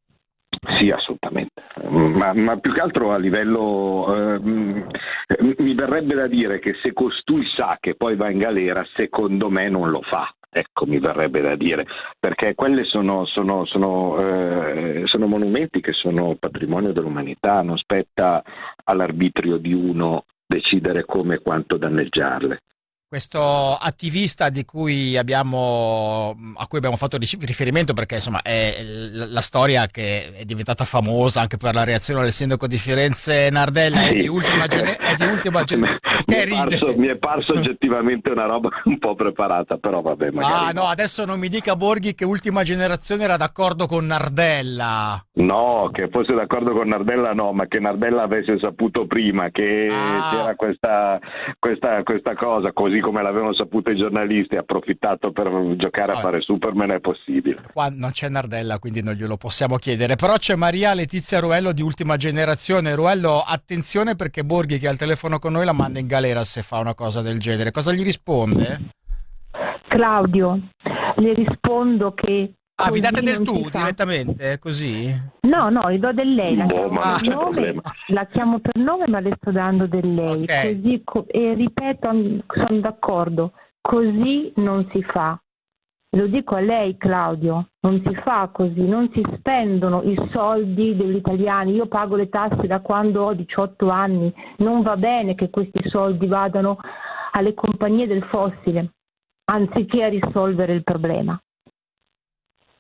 Sì, 0.78 0.90
assolutamente. 0.90 1.19
Ma, 2.12 2.32
ma, 2.32 2.56
più 2.58 2.72
che 2.72 2.80
altro 2.80 3.12
a 3.12 3.18
livello 3.18 4.34
eh, 4.34 4.38
mi 4.40 5.74
verrebbe 5.74 6.14
da 6.14 6.26
dire 6.26 6.58
che 6.58 6.74
se 6.82 6.92
costui 6.92 7.44
sa 7.54 7.78
che 7.80 7.94
poi 7.94 8.16
va 8.16 8.30
in 8.30 8.38
galera, 8.38 8.84
secondo 8.94 9.48
me 9.50 9.68
non 9.68 9.90
lo 9.90 10.02
fa. 10.02 10.32
Ecco, 10.52 10.84
mi 10.86 10.98
verrebbe 10.98 11.40
da 11.40 11.54
dire, 11.54 11.86
perché 12.18 12.56
quelli 12.56 12.84
sono, 12.84 13.24
sono, 13.24 13.64
sono, 13.66 14.18
eh, 14.18 15.02
sono 15.04 15.26
monumenti 15.26 15.80
che 15.80 15.92
sono 15.92 16.34
patrimonio 16.34 16.92
dell'umanità, 16.92 17.62
non 17.62 17.78
spetta 17.78 18.42
all'arbitrio 18.82 19.58
di 19.58 19.72
uno 19.72 20.24
decidere 20.44 21.04
come 21.04 21.36
e 21.36 21.40
quanto 21.40 21.76
danneggiarle 21.76 22.58
questo 23.10 23.74
attivista 23.74 24.50
cui 24.64 25.16
abbiamo, 25.16 26.36
a 26.54 26.66
cui 26.68 26.78
abbiamo 26.78 26.94
fatto 26.94 27.18
riferimento 27.18 27.92
perché 27.92 28.14
insomma 28.14 28.40
è 28.40 28.84
la 29.10 29.40
storia 29.40 29.88
che 29.88 30.32
è 30.32 30.44
diventata 30.44 30.84
famosa 30.84 31.40
anche 31.40 31.56
per 31.56 31.74
la 31.74 31.82
reazione 31.82 32.22
del 32.22 32.30
sindaco 32.30 32.68
di 32.68 32.78
Firenze 32.78 33.50
Nardella 33.50 34.06
è 34.06 34.14
di 34.14 34.28
ultima 34.28 34.68
generazione 34.68 35.32
mi, 36.94 36.96
mi, 36.98 37.06
è 37.08 37.16
parso 37.16 37.54
oggettivamente 37.54 38.30
una 38.30 38.46
roba 38.46 38.68
un 38.84 39.00
po' 39.00 39.16
preparata 39.16 39.76
però 39.78 40.02
vabbè 40.02 40.30
magari 40.30 40.68
ah 40.68 40.70
no 40.70 40.84
adesso 40.84 41.24
non 41.24 41.40
mi 41.40 41.48
dica 41.48 41.74
Borghi 41.74 42.14
che 42.14 42.24
ultima 42.24 42.62
generazione 42.62 43.24
era 43.24 43.36
d'accordo 43.36 43.86
con 43.86 44.06
Nardella. 44.06 45.20
No 45.32 45.90
che 45.92 46.08
fosse 46.12 46.32
d'accordo 46.32 46.70
con 46.70 46.86
Nardella 46.86 47.32
no 47.32 47.52
ma 47.52 47.66
che 47.66 47.80
Nardella 47.80 48.22
avesse 48.22 48.56
saputo 48.60 49.08
prima 49.08 49.50
che 49.50 49.88
ah. 49.90 50.28
c'era 50.30 50.54
questa, 50.54 51.18
questa, 51.58 52.04
questa 52.04 52.36
cosa 52.36 52.72
così 52.72 52.98
come 53.00 53.22
l'avevano 53.22 53.54
saputo 53.54 53.90
i 53.90 53.96
giornalisti, 53.96 54.56
ha 54.56 54.60
approfittato 54.60 55.32
per 55.32 55.48
giocare 55.76 56.12
a 56.12 56.20
fare 56.20 56.40
Superman 56.40 56.92
è 56.92 57.00
possibile. 57.00 57.62
Qua 57.72 57.88
non 57.90 58.10
c'è 58.12 58.28
Nardella, 58.28 58.78
quindi 58.78 59.02
non 59.02 59.14
glielo 59.14 59.36
possiamo 59.36 59.76
chiedere. 59.76 60.16
Però 60.16 60.36
c'è 60.36 60.54
Maria 60.54 60.94
Letizia 60.94 61.40
Ruello 61.40 61.72
di 61.72 61.82
ultima 61.82 62.16
generazione. 62.16 62.94
Ruello, 62.94 63.42
attenzione 63.46 64.16
perché 64.16 64.44
Borghi 64.44 64.78
che 64.78 64.88
ha 64.88 64.92
il 64.92 64.98
telefono 64.98 65.38
con 65.38 65.52
noi 65.52 65.64
la 65.64 65.72
manda 65.72 65.98
in 65.98 66.06
galera 66.06 66.44
se 66.44 66.62
fa 66.62 66.78
una 66.78 66.94
cosa 66.94 67.22
del 67.22 67.38
genere. 67.38 67.70
Cosa 67.70 67.92
gli 67.92 68.02
risponde? 68.02 68.78
Claudio, 69.88 70.68
le 71.16 71.34
rispondo 71.34 72.14
che 72.14 72.54
Ah, 72.82 72.90
vi 72.90 73.00
date 73.00 73.20
del 73.20 73.42
tu 73.42 73.68
direttamente, 73.70 74.58
così? 74.58 75.12
No, 75.42 75.68
no, 75.68 75.90
gli 75.90 75.98
do 75.98 76.12
del 76.12 76.34
lei, 76.34 76.56
la, 76.56 76.64
chiamo, 76.64 77.00
ah, 77.00 77.18
per 77.20 77.34
nome, 77.34 77.80
la 78.06 78.24
chiamo 78.26 78.58
per 78.58 78.76
nome 78.76 79.04
ma 79.06 79.20
le 79.20 79.34
sto 79.36 79.50
dando 79.50 79.86
del 79.86 80.14
lei. 80.14 80.42
Okay. 80.42 81.02
Così, 81.04 81.26
e 81.28 81.54
ripeto, 81.54 82.08
sono 82.08 82.80
d'accordo, 82.80 83.52
così 83.80 84.52
non 84.56 84.88
si 84.92 85.02
fa. 85.02 85.38
Lo 86.16 86.26
dico 86.26 86.56
a 86.56 86.60
lei 86.60 86.96
Claudio, 86.96 87.68
non 87.82 88.02
si 88.04 88.14
fa 88.24 88.48
così, 88.50 88.82
non 88.82 89.10
si 89.12 89.22
spendono 89.36 90.02
i 90.02 90.16
soldi 90.32 90.96
degli 90.96 91.16
italiani. 91.16 91.74
Io 91.74 91.86
pago 91.86 92.16
le 92.16 92.28
tasse 92.28 92.66
da 92.66 92.80
quando 92.80 93.24
ho 93.24 93.34
18 93.34 93.88
anni, 93.90 94.32
non 94.56 94.82
va 94.82 94.96
bene 94.96 95.34
che 95.34 95.50
questi 95.50 95.88
soldi 95.88 96.26
vadano 96.26 96.78
alle 97.32 97.54
compagnie 97.54 98.06
del 98.06 98.24
fossile 98.24 98.92
anziché 99.50 100.04
a 100.04 100.08
risolvere 100.08 100.72
il 100.74 100.84
problema. 100.84 101.38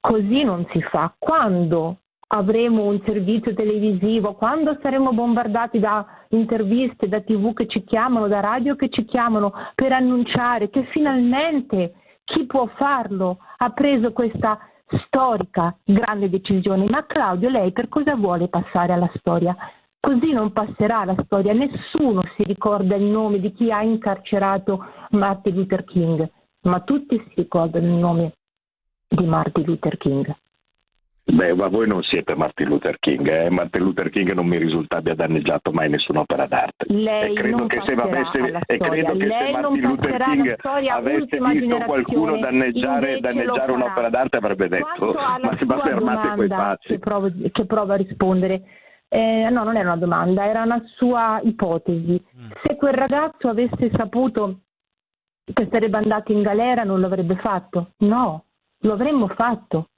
Così 0.00 0.42
non 0.44 0.66
si 0.72 0.80
fa. 0.82 1.14
Quando 1.18 1.98
avremo 2.28 2.84
un 2.84 3.00
servizio 3.04 3.54
televisivo, 3.54 4.34
quando 4.34 4.78
saremo 4.80 5.12
bombardati 5.12 5.78
da 5.78 6.06
interviste, 6.28 7.08
da 7.08 7.20
tv 7.20 7.52
che 7.54 7.66
ci 7.66 7.84
chiamano, 7.84 8.28
da 8.28 8.40
radio 8.40 8.76
che 8.76 8.88
ci 8.88 9.04
chiamano 9.04 9.52
per 9.74 9.92
annunciare 9.92 10.70
che 10.70 10.84
finalmente 10.84 11.94
chi 12.24 12.46
può 12.46 12.66
farlo 12.76 13.38
ha 13.56 13.70
preso 13.70 14.12
questa 14.12 14.58
storica 15.06 15.76
grande 15.84 16.30
decisione. 16.30 16.86
Ma 16.88 17.04
Claudio, 17.04 17.48
lei 17.48 17.72
per 17.72 17.88
cosa 17.88 18.14
vuole 18.14 18.48
passare 18.48 18.92
alla 18.92 19.10
storia? 19.16 19.56
Così 19.98 20.32
non 20.32 20.52
passerà 20.52 21.04
la 21.04 21.16
storia, 21.24 21.52
nessuno 21.52 22.22
si 22.36 22.44
ricorda 22.44 22.96
il 22.96 23.04
nome 23.04 23.38
di 23.38 23.52
chi 23.52 23.70
ha 23.70 23.82
incarcerato 23.82 24.82
Martin 25.10 25.54
Luther 25.54 25.84
King, 25.84 26.26
ma 26.62 26.80
tutti 26.80 27.18
si 27.18 27.32
ricordano 27.34 27.86
il 27.86 27.92
nome 27.92 28.32
di 29.10 29.26
Martin 29.26 29.64
Luther 29.64 29.96
King. 29.96 30.34
Beh, 31.24 31.54
ma 31.54 31.68
voi 31.68 31.86
non 31.86 32.02
siete 32.02 32.34
Martin 32.34 32.68
Luther 32.68 32.98
King, 32.98 33.28
eh? 33.28 33.50
Martin 33.50 33.82
Luther 33.82 34.10
King 34.10 34.32
non 34.32 34.46
mi 34.46 34.56
risulta 34.56 34.96
abbia 34.96 35.14
danneggiato 35.14 35.70
mai 35.70 35.88
nessun'opera 35.88 36.46
d'arte. 36.46 36.86
Lei 36.92 37.32
e 37.32 37.34
credo 37.34 37.66
che 37.66 37.80
se, 37.86 37.92
avesse, 37.92 38.62
e 38.66 38.76
credo 38.78 39.16
che 39.16 39.28
se 39.28 39.52
Martin 39.52 39.80
Luther 39.80 40.16
King 40.16 40.56
avesse 40.90 41.38
visto 41.38 41.78
qualcuno 41.78 42.38
danneggiare, 42.38 43.20
danneggiare 43.20 43.72
un'opera 43.72 44.08
d'arte 44.08 44.38
avrebbe 44.38 44.68
detto 44.68 45.12
ma 45.12 45.56
si 45.56 45.64
va 45.64 45.80
fermate 45.82 46.34
quei 46.34 46.48
pazzi. 46.48 46.88
Che 46.88 46.98
provo, 46.98 47.30
che 47.52 47.64
provo 47.66 47.92
a 47.92 47.96
rispondere. 47.96 48.62
Eh, 49.08 49.48
no, 49.50 49.64
non 49.64 49.76
era 49.76 49.88
una 49.88 49.96
domanda, 49.96 50.46
era 50.46 50.62
una 50.62 50.82
sua 50.96 51.40
ipotesi. 51.42 52.22
Mm. 52.38 52.50
Se 52.62 52.76
quel 52.76 52.94
ragazzo 52.94 53.48
avesse 53.48 53.90
saputo 53.92 54.60
che 55.52 55.68
sarebbe 55.70 55.96
andato 55.96 56.32
in 56.32 56.42
galera 56.42 56.84
non 56.84 57.00
l'avrebbe 57.00 57.36
fatto? 57.36 57.92
No, 57.98 58.44
lo 58.80 58.92
avremmo 58.92 59.28
fatto. 59.28 59.88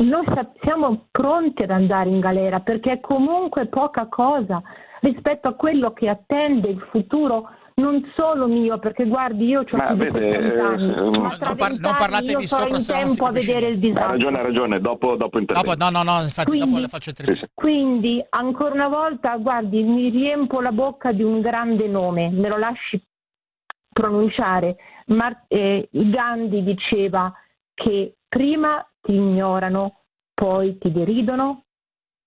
Noi 0.00 0.24
siamo 0.62 1.08
pronti 1.10 1.62
ad 1.62 1.70
andare 1.70 2.10
in 2.10 2.20
galera 2.20 2.60
perché 2.60 2.92
è 2.92 3.00
comunque 3.00 3.66
poca 3.66 4.06
cosa 4.06 4.62
rispetto 5.00 5.48
a 5.48 5.54
quello 5.54 5.92
che 5.92 6.08
attende 6.08 6.68
il 6.68 6.80
futuro 6.90 7.48
non 7.80 8.04
solo 8.14 8.46
mio, 8.46 8.78
perché 8.78 9.06
guardi, 9.06 9.46
io 9.46 9.60
ho 9.60 9.64
più 9.64 9.76
di 9.76 10.10
70 10.12 10.64
anni, 10.64 10.92
eh, 10.92 11.18
ma 11.18 11.36
tra 11.36 11.54
non, 11.54 11.78
non 11.80 11.94
parlatevi 11.96 12.46
sopra 12.46 12.76
in 12.76 12.86
tempo 12.86 13.24
a 13.24 13.30
vedere 13.30 13.68
il 13.68 13.78
disastro. 13.78 14.06
Ha 14.06 14.10
ragione, 14.10 14.38
ha 14.38 14.42
ragione, 14.42 14.80
dopo, 14.80 15.16
dopo 15.16 15.38
intervengo. 15.38 15.74
Dopo, 15.74 15.82
no, 15.82 15.90
no, 15.90 16.02
no, 16.02 16.22
infatti 16.22 16.50
quindi, 16.50 16.66
dopo 16.66 16.78
le 16.78 16.88
faccio 16.88 17.08
intervenire. 17.10 17.50
Quindi, 17.54 18.24
ancora 18.28 18.74
una 18.74 18.88
volta, 18.88 19.36
guardi, 19.36 19.82
mi 19.82 20.10
riempo 20.10 20.60
la 20.60 20.72
bocca 20.72 21.12
di 21.12 21.22
un 21.22 21.40
grande 21.40 21.88
nome, 21.88 22.30
me 22.30 22.48
lo 22.48 22.58
lasci 22.58 23.02
pronunciare. 23.90 24.76
Mar- 25.06 25.44
eh, 25.48 25.88
Gandhi 25.90 26.62
diceva 26.62 27.32
che 27.74 28.16
prima 28.30 28.82
ti 29.02 29.12
ignorano, 29.12 30.04
poi 30.32 30.78
ti 30.78 30.90
deridono, 30.90 31.64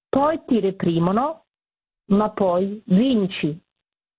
poi 0.10 0.40
ti 0.46 0.60
reprimono, 0.60 1.46
ma 2.10 2.30
poi 2.30 2.84
vinci. 2.86 3.60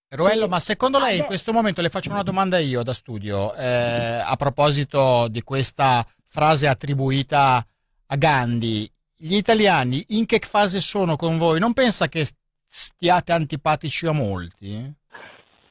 Ruello, 0.08 0.48
ma 0.48 0.58
secondo 0.58 0.98
lei 0.98 1.18
in 1.18 1.24
questo 1.24 1.52
momento 1.52 1.82
le 1.82 1.88
faccio 1.88 2.10
una 2.10 2.22
domanda 2.22 2.58
io 2.58 2.82
da 2.82 2.92
studio 2.92 3.54
eh, 3.54 4.22
a 4.24 4.34
proposito 4.36 5.28
di 5.28 5.42
questa 5.42 6.04
frase 6.26 6.66
attribuita 6.66 7.64
a 8.06 8.16
Gandhi. 8.16 8.90
Gli 9.16 9.34
italiani 9.34 10.04
in 10.08 10.26
che 10.26 10.38
fase 10.40 10.80
sono 10.80 11.16
con 11.16 11.36
voi? 11.36 11.58
Non 11.58 11.72
pensa 11.72 12.08
che 12.08 12.24
stiate 12.66 13.32
antipatici 13.32 14.06
a 14.06 14.12
molti? 14.12 14.92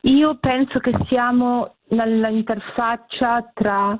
Io 0.01 0.37
penso 0.39 0.79
che 0.79 0.91
siamo 1.07 1.77
nell'interfaccia 1.89 3.51
tra 3.53 3.97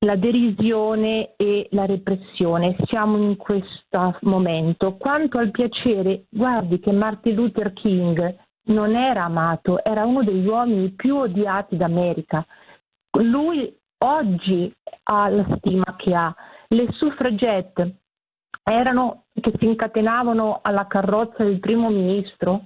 la 0.00 0.16
derisione 0.16 1.34
e 1.36 1.68
la 1.72 1.86
repressione. 1.86 2.76
Siamo 2.86 3.16
in 3.16 3.36
questo 3.36 4.16
momento. 4.22 4.96
Quanto 4.96 5.38
al 5.38 5.50
piacere, 5.50 6.24
guardi 6.28 6.78
che 6.78 6.92
Martin 6.92 7.34
Luther 7.34 7.72
King 7.72 8.36
non 8.68 8.94
era 8.94 9.24
amato, 9.24 9.82
era 9.82 10.04
uno 10.04 10.22
degli 10.22 10.46
uomini 10.46 10.90
più 10.90 11.16
odiati 11.16 11.76
d'America. 11.76 12.46
Lui 13.18 13.74
oggi 13.98 14.72
ha 15.04 15.28
la 15.28 15.46
stima 15.56 15.96
che 15.96 16.14
ha. 16.14 16.34
Le 16.68 16.88
suffragette 16.92 17.96
erano, 18.62 19.24
che 19.32 19.52
si 19.58 19.64
incatenavano 19.64 20.60
alla 20.62 20.86
carrozza 20.86 21.42
del 21.42 21.58
primo 21.58 21.88
ministro 21.88 22.62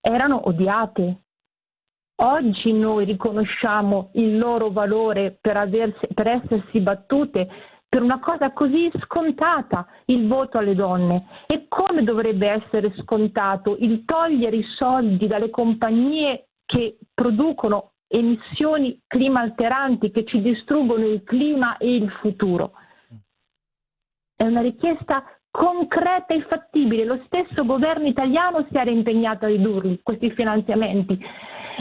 erano 0.00 0.46
odiate. 0.46 1.22
Oggi 2.18 2.72
noi 2.72 3.04
riconosciamo 3.04 4.10
il 4.14 4.38
loro 4.38 4.70
valore 4.70 5.36
per, 5.38 5.58
aversi, 5.58 6.06
per 6.14 6.26
essersi 6.28 6.80
battute 6.80 7.46
per 7.88 8.02
una 8.02 8.18
cosa 8.20 8.52
così 8.52 8.90
scontata, 9.02 9.86
il 10.06 10.26
voto 10.26 10.58
alle 10.58 10.74
donne. 10.74 11.26
E 11.46 11.66
come 11.68 12.02
dovrebbe 12.02 12.48
essere 12.48 12.92
scontato 12.98 13.76
il 13.80 14.04
togliere 14.04 14.56
i 14.56 14.64
soldi 14.76 15.26
dalle 15.26 15.50
compagnie 15.50 16.48
che 16.64 16.98
producono 17.14 17.92
emissioni 18.08 19.00
climalteranti 19.06 20.10
che 20.10 20.24
ci 20.24 20.40
distruggono 20.40 21.06
il 21.06 21.22
clima 21.22 21.76
e 21.76 21.94
il 21.94 22.10
futuro? 22.20 22.72
È 24.34 24.44
una 24.44 24.60
richiesta 24.62 25.22
concreta 25.50 26.34
e 26.34 26.42
fattibile. 26.42 27.04
Lo 27.04 27.22
stesso 27.26 27.64
governo 27.64 28.06
italiano 28.06 28.66
si 28.70 28.76
era 28.76 28.90
impegnato 28.90 29.44
a 29.44 29.48
ridurli 29.48 30.00
questi 30.02 30.30
finanziamenti 30.32 31.18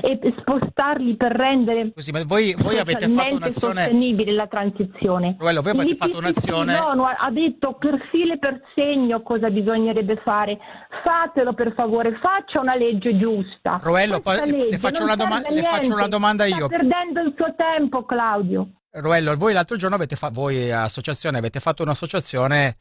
e 0.02 0.20
spostarli 0.40 1.16
per 1.16 1.32
rendere 1.32 1.92
Così, 1.94 2.12
ma 2.12 2.24
voi, 2.26 2.56
voi 2.58 2.78
avete 2.78 3.08
fatto 3.08 3.36
un'azione 3.36 3.84
sostenibile 3.84 4.34
la 4.34 4.48
transizione. 4.48 5.36
Ruello, 5.40 5.62
voi 5.62 5.72
avete 5.72 5.96
fatto 5.96 6.18
un'azione 6.18 6.78
l'ONU 6.78 7.04
ha 7.04 7.32
detto 7.32 7.74
per 7.74 8.00
filo 8.12 8.34
e 8.34 8.38
per 8.38 8.62
segno 8.76 9.22
cosa 9.22 9.50
bisognerebbe 9.50 10.22
fare. 10.24 10.58
Fatelo 11.04 11.54
per 11.54 11.74
favore, 11.74 12.18
faccia 12.22 12.60
una 12.60 12.76
legge 12.76 13.18
giusta. 13.18 13.80
Roello, 13.82 14.20
poi 14.20 14.70
le, 14.70 14.78
faccio 14.78 15.04
una, 15.04 15.16
doma- 15.16 15.42
le 15.48 15.62
faccio 15.62 15.94
una 15.94 16.08
domanda 16.08 16.46
io. 16.46 16.56
Sta 16.56 16.68
perdendo 16.68 17.22
il 17.22 17.34
suo 17.36 17.54
tempo, 17.56 18.06
Claudio. 18.06 18.70
Roello, 18.92 19.36
voi 19.36 19.54
l'altro 19.54 19.76
giorno 19.76 19.96
avete 19.96 20.16
fatto, 20.16 20.34
voi 20.34 20.72
associazione 20.72 21.38
avete 21.38 21.60
fatto 21.60 21.84
un'associazione 21.84 22.78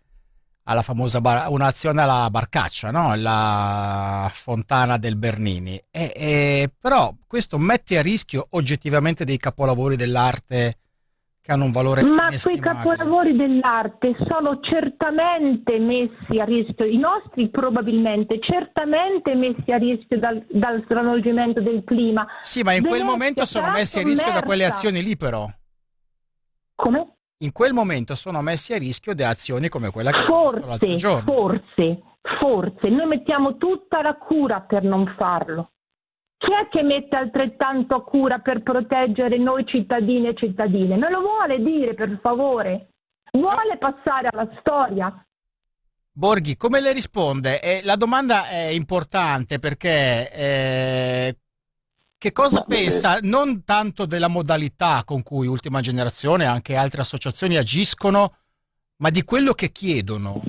alla 0.65 0.83
famosa 0.83 1.21
bar- 1.21 1.51
un'azione 1.51 2.03
alla 2.03 2.29
Barcaccia, 2.31 2.91
no? 2.91 3.15
la 3.17 4.31
fontana 4.33 4.97
del 4.97 5.17
Bernini. 5.17 5.81
E, 5.91 6.13
e, 6.15 6.71
però 6.79 7.13
questo 7.27 7.59
mette 7.59 7.99
a 7.99 8.03
rischio 8.03 8.47
oggettivamente 8.51 9.25
dei 9.25 9.37
capolavori 9.37 9.97
dell'arte 9.97 10.79
che 11.45 11.53
hanno 11.53 11.65
un 11.65 11.73
valore 11.73 12.03
Ma 12.03 12.31
quei 12.43 12.59
capolavori 12.59 13.37
dell'arte 13.37 14.17
sono 14.27 14.61
certamente 14.61 15.79
messi 15.79 16.41
a 16.41 16.45
rischio, 16.45 16.87
i 16.87 16.97
nostri 16.97 17.51
probabilmente, 17.51 18.41
certamente 18.41 19.35
messi 19.35 19.71
a 19.71 19.77
rischio 19.77 20.19
dal, 20.19 20.43
dal 20.49 20.81
stravolgimento 20.85 21.61
del 21.61 21.85
clima. 21.85 22.27
Sì, 22.41 22.63
ma 22.63 22.73
in 22.73 22.81
Venezia 22.81 23.05
quel 23.05 23.13
momento 23.13 23.45
sono 23.45 23.71
messi 23.73 23.99
a 23.99 24.03
rischio 24.05 24.33
da 24.33 24.41
quelle 24.41 24.65
azioni 24.65 25.03
lì 25.03 25.19
però. 25.19 25.47
Come? 26.77 27.14
In 27.39 27.53
quel 27.53 27.73
momento 27.73 28.15
sono 28.15 28.41
messi 28.43 28.73
a 28.73 28.79
rischio 28.79 29.15
da 29.15 29.29
azioni 29.29 29.69
come 29.69 29.91
quella 29.91 30.11
che 30.11 30.25
forse, 30.25 30.57
abbiamo 30.57 30.67
l'altro 30.71 30.95
giorno. 30.95 31.33
Forse, 31.33 32.03
forse, 32.39 32.89
noi 32.89 33.07
mettiamo 33.07 33.57
tutta 33.57 34.03
la 34.03 34.15
cura 34.15 34.61
per 34.61 34.83
non 34.83 35.15
farlo. 35.17 35.71
Chi 36.37 36.53
è 36.53 36.69
che 36.69 36.83
mette 36.83 37.17
altrettanto 37.17 38.03
cura 38.03 38.39
per 38.39 38.63
proteggere 38.63 39.39
noi 39.39 39.67
cittadini 39.67 40.29
e 40.29 40.35
cittadine? 40.35 40.97
Me 40.97 41.11
lo 41.11 41.21
vuole 41.21 41.63
dire, 41.63 41.95
per 41.95 42.19
favore? 42.21 42.89
Vuole 43.33 43.79
passare 43.79 44.29
alla 44.31 44.49
storia? 44.61 45.27
Borghi, 46.13 46.57
come 46.57 46.81
le 46.81 46.93
risponde? 46.93 47.61
Eh, 47.61 47.81
la 47.83 47.97
domanda 47.97 48.49
è 48.49 48.67
importante 48.67 49.59
perché 49.59 50.31
eh, 50.31 51.37
che 52.25 52.33
cosa 52.33 52.61
Ma, 52.61 52.65
pensa 52.65 53.19
eh, 53.19 53.21
non 53.25 53.65
tanto 53.65 54.07
della 54.07 54.29
modalità 54.29 55.03
con 55.05 55.23
cui 55.23 55.47
Ultima 55.47 55.83
Generazione 55.83 56.45
e 56.45 56.47
anche 56.47 56.75
altre 56.75 57.03
associazioni 57.03 57.57
agiscono, 57.57 58.37
ma 58.97 59.11
di 59.11 59.25
quello 59.25 59.53
che 59.53 59.71
chiedono? 59.71 60.41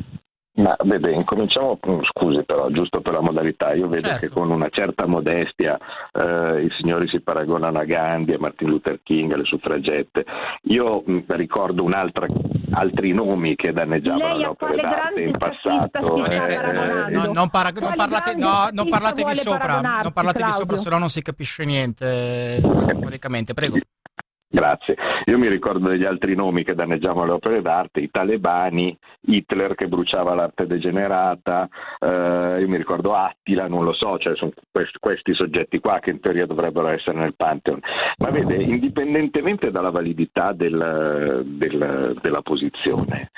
Ma 0.57 0.73
vede, 0.85 1.11
incominciamo, 1.11 1.77
scusi 2.13 2.43
però, 2.45 2.69
giusto 2.69 3.01
per 3.01 3.11
la 3.11 3.19
modalità, 3.19 3.73
io 3.73 3.89
vedo 3.89 4.07
certo. 4.07 4.25
che 4.25 4.29
con 4.31 4.49
una 4.49 4.69
certa 4.69 5.05
modestia 5.05 5.77
eh, 6.13 6.63
i 6.63 6.69
signori 6.77 7.09
si 7.09 7.19
paragonano 7.19 7.77
a 7.79 7.83
Gandhi, 7.83 8.33
a 8.33 8.39
Martin 8.39 8.69
Luther 8.69 9.01
King, 9.03 9.33
alle 9.33 9.43
suffragette. 9.43 10.23
Io 10.69 11.03
mh, 11.05 11.25
ricordo 11.27 11.85
altri 12.71 13.11
nomi 13.11 13.55
che 13.57 13.73
danneggiavano 13.73 14.37
le 14.37 14.45
opere 14.45 14.75
d'arte 14.77 15.21
in 15.21 15.31
passato. 15.37 16.25
Eh, 16.25 16.35
eh, 16.35 17.11
no, 17.11 17.31
non, 17.33 17.49
para- 17.49 17.71
non, 17.71 17.93
parlate, 17.93 18.35
no, 18.35 18.69
non 18.71 18.87
parlatevi 18.87 19.35
sopra, 19.35 19.81
non 19.81 20.13
parlatevi 20.13 20.51
sopra, 20.51 20.77
se 20.77 20.89
no 20.89 20.97
non 20.97 21.09
si 21.09 21.21
capisce 21.21 21.65
niente, 21.65 22.61
metaforicamente, 22.63 23.53
prego. 23.53 23.77
Grazie. 24.55 24.95
Io 25.25 25.37
mi 25.37 25.49
ricordo 25.49 25.89
degli 25.89 26.05
altri 26.05 26.33
nomi 26.33 26.63
che 26.63 26.75
danneggiavano 26.75 27.25
le 27.25 27.31
opere 27.33 27.61
d'arte, 27.61 27.99
i 27.99 28.09
talebani, 28.09 28.97
Hitler 29.25 29.75
che 29.75 29.89
bruciava 29.89 30.33
l'arte 30.33 30.65
degenerata, 30.65 31.67
eh, 31.99 32.61
io 32.61 32.67
mi 32.69 32.77
ricordo 32.77 33.13
Attila, 33.13 33.67
non 33.67 33.83
lo 33.83 33.91
so, 33.91 34.17
cioè 34.17 34.33
sono 34.37 34.53
questi, 34.71 34.97
questi, 34.97 35.33
soggetti 35.33 35.79
qua 35.79 35.99
che 35.99 36.11
in 36.11 36.21
teoria 36.21 36.45
dovrebbero 36.45 36.87
essere 36.87 37.17
nel 37.17 37.35
Pantheon. 37.35 37.81
Ma 38.19 38.29
vede, 38.29 38.55
indipendentemente 38.55 39.71
dalla 39.71 39.89
validità 39.89 40.53
del, 40.53 41.43
del, 41.45 42.17
della 42.21 42.41
posizione, 42.41 43.31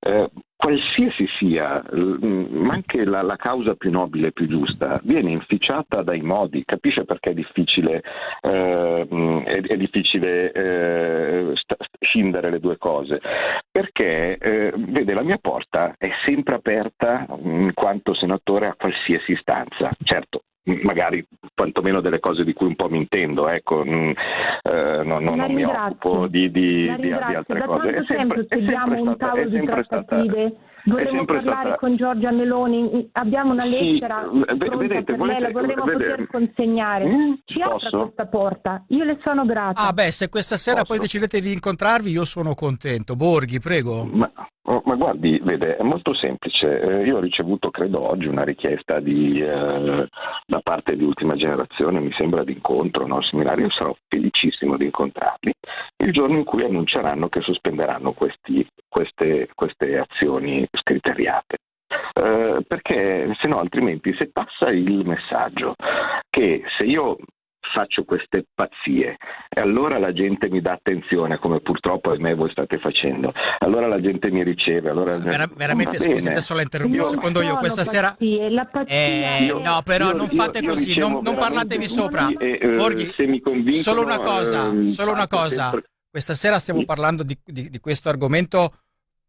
eh, 0.00 0.30
qualsiasi 0.56 1.26
sia, 1.38 1.82
ma 1.92 2.74
anche 2.74 3.04
la, 3.04 3.22
la, 3.22 3.36
causa 3.36 3.74
più 3.74 3.90
nobile 3.90 4.28
e 4.28 4.32
più 4.32 4.48
giusta, 4.48 5.00
viene 5.04 5.30
inficiata 5.30 6.02
dai 6.02 6.20
modi, 6.20 6.64
capisce 6.64 7.04
perché 7.04 7.30
è 7.30 7.34
difficile, 7.34 8.02
eh, 8.40 9.06
è, 9.44 9.60
è 9.60 9.76
difficile 9.76 10.52
eh, 10.52 11.52
scindere 12.00 12.50
le 12.50 12.58
due 12.58 12.76
cose? 12.76 13.20
Perché, 13.70 14.36
eh, 14.36 14.72
vede, 14.76 15.14
la 15.14 15.22
mia 15.22 15.38
porta 15.38 15.94
è 15.96 16.10
sempre 16.24 16.56
aperta 16.56 17.26
in 17.42 17.70
quanto 17.72 18.14
senatore 18.14 18.66
a 18.66 18.74
qualsiasi 18.76 19.32
istanza. 19.32 19.90
Certo, 20.02 20.42
magari 20.82 21.26
quantomeno 21.54 22.00
delle 22.00 22.20
cose 22.20 22.44
di 22.44 22.52
cui 22.52 22.66
un 22.66 22.76
po' 22.76 22.88
mi 22.88 22.98
intendo, 22.98 23.48
ecco, 23.48 23.84
mm, 23.84 24.10
eh, 24.62 25.02
non, 25.04 25.24
non, 25.24 25.38
non 25.38 25.52
mi 25.52 25.64
occupo 25.64 26.26
di, 26.26 26.50
di, 26.50 26.94
di, 26.96 27.00
di 27.00 27.12
altre 27.12 27.58
da 27.58 27.64
cose. 27.66 27.90
È 27.90 28.04
sempre, 28.06 28.46
è 28.48 28.64
sempre 28.66 29.00
un 29.00 29.16
tavolo 29.16 29.48
di 29.48 29.64
trattative. 29.64 30.56
Vorremmo 30.84 31.24
parlare 31.24 31.68
stata... 31.68 31.76
con 31.76 31.96
Giorgia 31.96 32.30
Meloni, 32.30 33.08
abbiamo 33.12 33.52
una 33.52 33.64
lettera 33.64 34.28
sì, 34.30 34.38
vedete, 34.38 35.04
per 35.04 35.16
volete, 35.16 35.16
lei, 35.16 35.40
la 35.40 35.50
vorremmo 35.50 35.84
vedete, 35.84 36.10
poter 36.10 36.26
consegnare. 36.26 37.06
Mm, 37.06 37.32
Ci 37.44 37.60
apra 37.60 37.90
questa 37.90 38.26
porta, 38.26 38.84
io 38.88 39.04
le 39.04 39.18
sono 39.22 39.44
grata. 39.44 39.80
Ah 39.82 39.92
beh, 39.92 40.10
se 40.10 40.28
questa 40.28 40.56
sera 40.56 40.80
posso? 40.80 40.92
poi 40.92 40.98
decidete 41.00 41.40
di 41.40 41.52
incontrarvi 41.52 42.10
io 42.10 42.24
sono 42.24 42.54
contento. 42.54 43.16
Borghi, 43.16 43.60
prego. 43.60 44.04
Ma 44.04 44.30
Oh, 44.70 44.82
ma 44.84 44.96
guardi, 44.96 45.40
vede, 45.42 45.76
è 45.76 45.82
molto 45.82 46.12
semplice. 46.12 46.80
Eh, 46.82 47.06
io 47.06 47.16
ho 47.16 47.20
ricevuto, 47.20 47.70
credo 47.70 48.06
oggi, 48.06 48.26
una 48.26 48.44
richiesta 48.44 49.00
di, 49.00 49.40
eh, 49.40 50.06
da 50.46 50.60
parte 50.62 50.94
di 50.94 51.04
Ultima 51.04 51.36
Generazione, 51.36 52.00
mi 52.00 52.12
sembra 52.12 52.44
di 52.44 52.52
incontro, 52.52 53.06
no? 53.06 53.22
seminario. 53.22 53.64
Io 53.64 53.70
sarò 53.70 53.96
felicissimo 54.06 54.76
di 54.76 54.84
incontrarli 54.84 55.54
il 56.04 56.12
giorno 56.12 56.36
in 56.36 56.44
cui 56.44 56.64
annunceranno 56.64 57.30
che 57.30 57.40
sospenderanno 57.40 58.12
questi, 58.12 58.66
queste, 58.86 59.48
queste 59.54 59.98
azioni 59.98 60.67
scriteriate. 60.72 61.56
Eh, 62.12 62.64
perché 62.66 63.34
se 63.40 63.48
no 63.48 63.60
altrimenti 63.60 64.14
se 64.18 64.28
passa 64.30 64.68
il 64.68 65.06
messaggio 65.06 65.74
che 66.28 66.62
se 66.76 66.84
io 66.84 67.16
faccio 67.72 68.04
queste 68.04 68.44
pazzie 68.54 69.16
e 69.48 69.60
allora 69.60 69.98
la 69.98 70.12
gente 70.12 70.48
mi 70.50 70.60
dà 70.60 70.72
attenzione 70.72 71.38
come 71.38 71.60
purtroppo 71.60 72.10
ahimè 72.10 72.34
voi 72.34 72.50
state 72.50 72.78
facendo 72.78 73.32
allora 73.58 73.86
la 73.86 74.00
gente 74.00 74.30
mi 74.30 74.42
riceve 74.42 74.90
allora 74.90 75.16
Ver- 75.18 75.54
veramente 75.54 75.98
scusi 75.98 76.28
adesso 76.28 76.54
la 76.54 76.62
interrompo 76.62 77.04
secondo 77.04 77.40
io 77.40 77.56
questa 77.56 77.84
sera 77.84 78.16
eh, 78.18 79.44
io, 79.44 79.58
no 79.60 79.80
però 79.82 80.08
io, 80.08 80.16
non 80.16 80.28
fate 80.28 80.58
io, 80.58 80.70
così 80.70 80.98
non, 80.98 81.20
non 81.22 81.36
parlatevi 81.36 81.86
sopra. 81.86 82.28
e, 82.38 82.58
uh, 82.62 82.74
Borghi, 82.74 83.12
solo 83.72 84.02
una 84.02 84.18
cosa 84.18 84.64
uh, 84.64 84.84
solo 84.84 85.12
una 85.12 85.26
cosa. 85.26 85.70
sempre... 85.70 85.90
questa 86.10 86.34
sera 86.34 86.58
stiamo 86.58 86.84
parlando 86.84 87.22
di, 87.22 87.36
di, 87.44 87.70
di 87.70 87.80
questo 87.80 88.08
argomento 88.08 88.72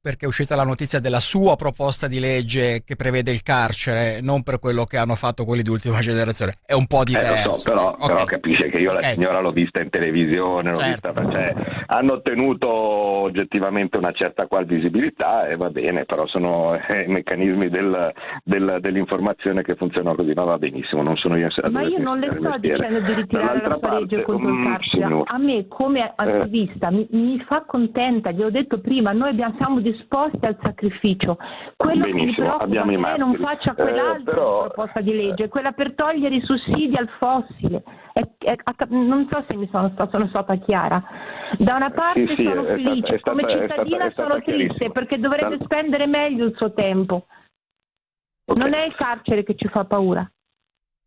perché 0.01 0.23
è 0.23 0.27
uscita 0.29 0.55
la 0.55 0.63
notizia 0.63 0.99
della 1.01 1.19
sua 1.19 1.57
proposta 1.57 2.07
di 2.07 2.21
legge 2.21 2.83
che 2.85 2.95
prevede 2.95 3.31
il 3.31 3.43
carcere, 3.43 4.21
non 4.21 4.43
per 4.43 4.57
quello 4.59 4.85
che 4.85 4.97
hanno 4.97 5.15
fatto 5.15 5.43
quelli 5.43 5.61
di 5.61 5.69
ultima 5.69 5.99
generazione. 5.99 6.53
È 6.65 6.73
un 6.73 6.87
po' 6.87 7.03
diverso. 7.03 7.51
Eh, 7.51 7.53
so, 7.53 7.69
però, 7.69 7.89
okay. 7.89 8.07
però, 8.07 8.23
capisce 8.23 8.69
che 8.69 8.79
io 8.79 8.91
okay. 8.91 9.01
la 9.01 9.07
signora 9.09 9.39
l'ho 9.41 9.51
vista 9.51 9.81
in 9.81 9.89
televisione, 9.89 10.71
l'ho 10.71 10.79
certo. 10.79 11.11
vista, 11.11 11.31
cioè, 11.31 11.53
hanno 11.87 12.13
ottenuto 12.13 12.69
oggettivamente 12.69 13.97
una 13.97 14.13
certa 14.13 14.47
qual 14.47 14.65
visibilità 14.65 15.47
e 15.47 15.57
va 15.57 15.69
bene, 15.69 16.05
però 16.05 16.25
sono 16.27 16.75
eh, 16.75 17.05
meccanismi 17.07 17.69
del, 17.69 18.13
del, 18.43 18.77
dell'informazione 18.79 19.63
che 19.63 19.75
funzionano 19.75 20.15
così, 20.15 20.31
ma 20.33 20.43
va 20.43 20.57
benissimo, 20.57 21.01
non 21.01 21.17
sono 21.17 21.35
io 21.35 21.49
Ma 21.71 21.81
io 21.81 21.99
non 21.99 22.19
le 22.19 22.37
sto 22.39 22.57
dicendo 22.57 23.01
di 23.01 23.13
ritirare 23.13 23.67
la 23.67 23.77
sua 23.81 23.99
legge 23.99 24.21
contro 24.21 24.47
il 24.47 24.55
mm, 24.55 24.65
carcere. 24.65 25.21
a 25.25 25.37
me 25.37 25.67
come 25.67 26.13
attivista 26.15 26.87
eh. 26.87 26.91
mi, 26.91 27.07
mi, 27.11 27.43
fa 27.45 27.63
contenta, 27.65 28.31
gli 28.31 28.41
ho 28.41 28.49
detto 28.49 28.79
prima, 28.79 29.11
noi 29.11 29.29
abbiamo, 29.29 29.55
siamo 29.57 29.79
di 29.81 29.88
disposti 29.91 30.45
al 30.45 30.57
sacrificio. 30.61 31.37
Quello 31.75 32.05
Benissimo, 32.05 32.57
che 32.57 32.67
mi 32.67 32.75
preoccupa 32.75 33.09
è 33.09 33.13
che 33.13 33.17
non 33.17 33.35
faccia 33.35 33.71
eh, 33.71 33.75
quell'altra 33.75 34.19
eh, 34.19 34.23
però... 34.23 34.61
proposta 34.63 35.01
di 35.01 35.15
legge, 35.15 35.47
quella 35.47 35.71
per 35.71 35.93
togliere 35.95 36.35
i 36.35 36.41
sussidi 36.41 36.95
al 36.95 37.09
fossile. 37.17 37.83
È, 38.13 38.27
è, 38.37 38.55
non 38.89 39.27
so 39.31 39.43
se 39.47 39.55
mi 39.55 39.67
sono, 39.71 39.93
sono 40.09 40.27
stata 40.27 40.55
chiara. 40.55 41.03
Da 41.57 41.75
una 41.75 41.89
parte 41.91 42.27
sì, 42.27 42.35
sì, 42.35 42.43
sono 42.43 42.63
felice, 42.63 43.17
stata, 43.17 43.31
come 43.31 43.43
stata, 43.43 43.59
cittadina 43.59 44.11
sono 44.15 44.41
triste 44.41 44.91
perché 44.91 45.19
dovrebbe 45.19 45.57
Dal... 45.57 45.65
spendere 45.65 46.05
meglio 46.05 46.45
il 46.45 46.55
suo 46.55 46.73
tempo. 46.73 47.25
Okay. 48.45 48.63
Non 48.63 48.73
è 48.73 48.85
il 48.85 48.95
carcere 48.95 49.43
che 49.43 49.55
ci 49.55 49.67
fa 49.67 49.85
paura. 49.85 50.29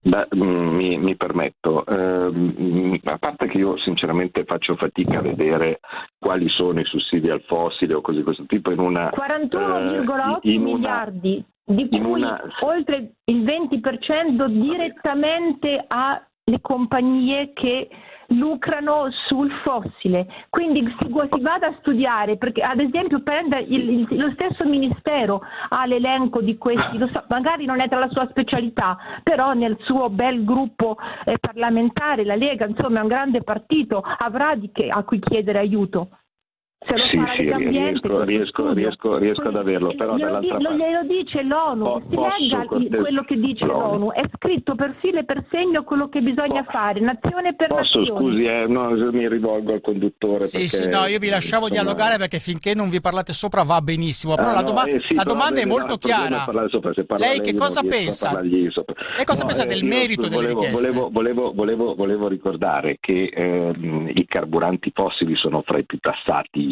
Beh, 0.05 0.29
mm, 0.35 0.75
mi, 0.75 0.99
mi, 0.99 1.15
permetto, 1.15 1.87
eh, 1.87 3.01
a 3.05 3.19
parte 3.19 3.47
che 3.47 3.59
io 3.59 3.79
sinceramente 3.79 4.43
faccio 4.45 4.75
fatica 4.75 5.21
a 5.21 5.23
vedere 5.23 5.79
quali 6.19 6.49
sono 6.49 6.81
i 6.81 6.85
sussidi 6.85 7.31
al 7.31 7.43
fossile 7.43 7.95
o 7.95 8.01
cose 8.01 8.19
di 8.19 8.25
questo 8.25 8.45
tipo 8.47 8.73
in 8.73 8.81
una 8.81 9.11
41,8 9.11 10.39
eh, 10.43 10.59
miliardi, 10.59 11.45
di 11.65 11.89
cui 11.89 12.01
una... 12.01 12.43
oltre 12.63 13.13
il 13.27 13.45
20% 13.45 14.47
direttamente 14.47 15.85
alle 15.87 16.61
compagnie 16.61 17.53
che 17.53 17.89
lucrano 18.33 19.09
sul 19.27 19.51
fossile. 19.63 20.27
Quindi 20.49 20.85
si, 20.99 21.07
si 21.31 21.41
vada 21.41 21.69
a 21.69 21.75
studiare, 21.81 22.37
perché 22.37 22.61
ad 22.63 22.81
esempio 22.81 23.23
prende 23.23 23.59
il, 23.61 23.91
il, 23.91 24.07
lo 24.11 24.31
stesso 24.33 24.65
Ministero 24.65 25.43
ha 25.69 25.87
l'elenco 25.87 26.41
di 26.41 26.57
questi, 26.59 26.99
so, 27.13 27.25
magari 27.29 27.65
non 27.65 27.81
è 27.81 27.89
tra 27.89 27.99
la 27.99 28.09
sua 28.09 28.27
specialità, 28.29 28.97
però 29.23 29.53
nel 29.53 29.77
suo 29.81 30.09
bel 30.11 30.45
gruppo 30.45 30.97
eh, 31.25 31.39
parlamentare, 31.39 32.25
la 32.25 32.37
Lega, 32.37 32.67
insomma 32.67 32.99
è 32.99 33.03
un 33.03 33.09
grande 33.09 33.43
partito, 33.43 34.03
avrà 34.19 34.55
che, 34.73 34.89
a 34.89 35.03
cui 35.05 35.19
chiedere 35.19 35.59
aiuto. 35.59 36.09
Se 36.85 36.97
lo 36.97 37.05
sì, 37.05 37.17
fa 37.17 37.33
sì, 37.37 37.43
riesco, 37.43 38.25
riesco, 38.25 38.73
riesco, 38.73 39.17
riesco, 39.17 39.49
ad 39.49 39.57
averlo, 39.57 39.95
però 39.95 40.17
glielo, 40.17 40.33
dall'altra 40.33 40.57
parte... 40.59 40.77
Glielo 40.77 41.03
dice 41.05 41.43
l'ONU, 41.43 41.85
po- 41.85 42.03
si 42.09 42.17
legga 42.17 42.65
cortes- 42.65 43.01
quello 43.01 43.23
che 43.23 43.37
dice 43.39 43.65
l'ONU. 43.67 43.81
l'ONU. 43.81 44.13
è 44.13 44.23
scritto 44.37 44.75
per 44.75 44.97
filo 45.01 45.21
e 45.21 45.25
per 45.25 45.45
segno 45.51 45.85
quello 45.85 46.09
che 46.09 46.21
bisogna 46.21 46.65
po- 46.65 46.71
fare, 46.73 47.01
nazione 47.01 47.55
per 47.55 47.69
posso, 47.69 47.99
nazione. 47.99 48.21
Scusi, 48.21 48.43
eh, 48.45 48.67
no, 48.67 48.89
mi 49.13 49.29
rivolgo 49.29 49.73
al 49.75 49.81
conduttore. 49.81 50.47
Sì, 50.47 50.59
perché, 50.59 50.69
sì, 50.69 50.89
no, 50.89 51.07
io 51.07 51.19
vi 51.21 51.29
lasciamo 51.29 51.67
insomma... 51.67 51.83
dialogare 51.83 52.17
perché 52.19 52.41
finché 52.41 52.75
non 52.75 52.91
vi 52.91 53.01
parlate 53.01 53.33
sopra 53.33 53.63
va 53.63 53.81
benissimo, 53.81 54.35
però 54.35 54.49
ah, 54.49 54.55
la, 54.55 54.63
doma- 54.63 54.83
no, 54.83 54.89
eh, 54.89 55.01
sì, 55.07 55.15
la 55.15 55.23
domanda 55.23 55.61
è 55.61 55.67
molto 55.67 55.97
chiara. 55.99 56.45
Sopra, 56.69 56.93
lei 57.17 57.41
che 57.41 57.55
cosa 57.55 57.83
pensa? 57.83 58.41
Lei 58.41 58.71
cosa 59.25 59.45
pensa 59.45 59.65
del 59.65 59.85
merito 59.85 60.27
delle 60.27 60.49
richieste? 60.49 60.91
Volevo 60.91 62.29
ricordare 62.29 62.99
che 63.01 63.31
ehm, 63.33 64.11
i 64.15 64.27
carburanti 64.27 64.91
fossili 64.93 65.37
sono 65.37 65.63
fra 65.63 65.79
i 65.79 65.85
più 65.85 65.99
tassati 65.99 66.72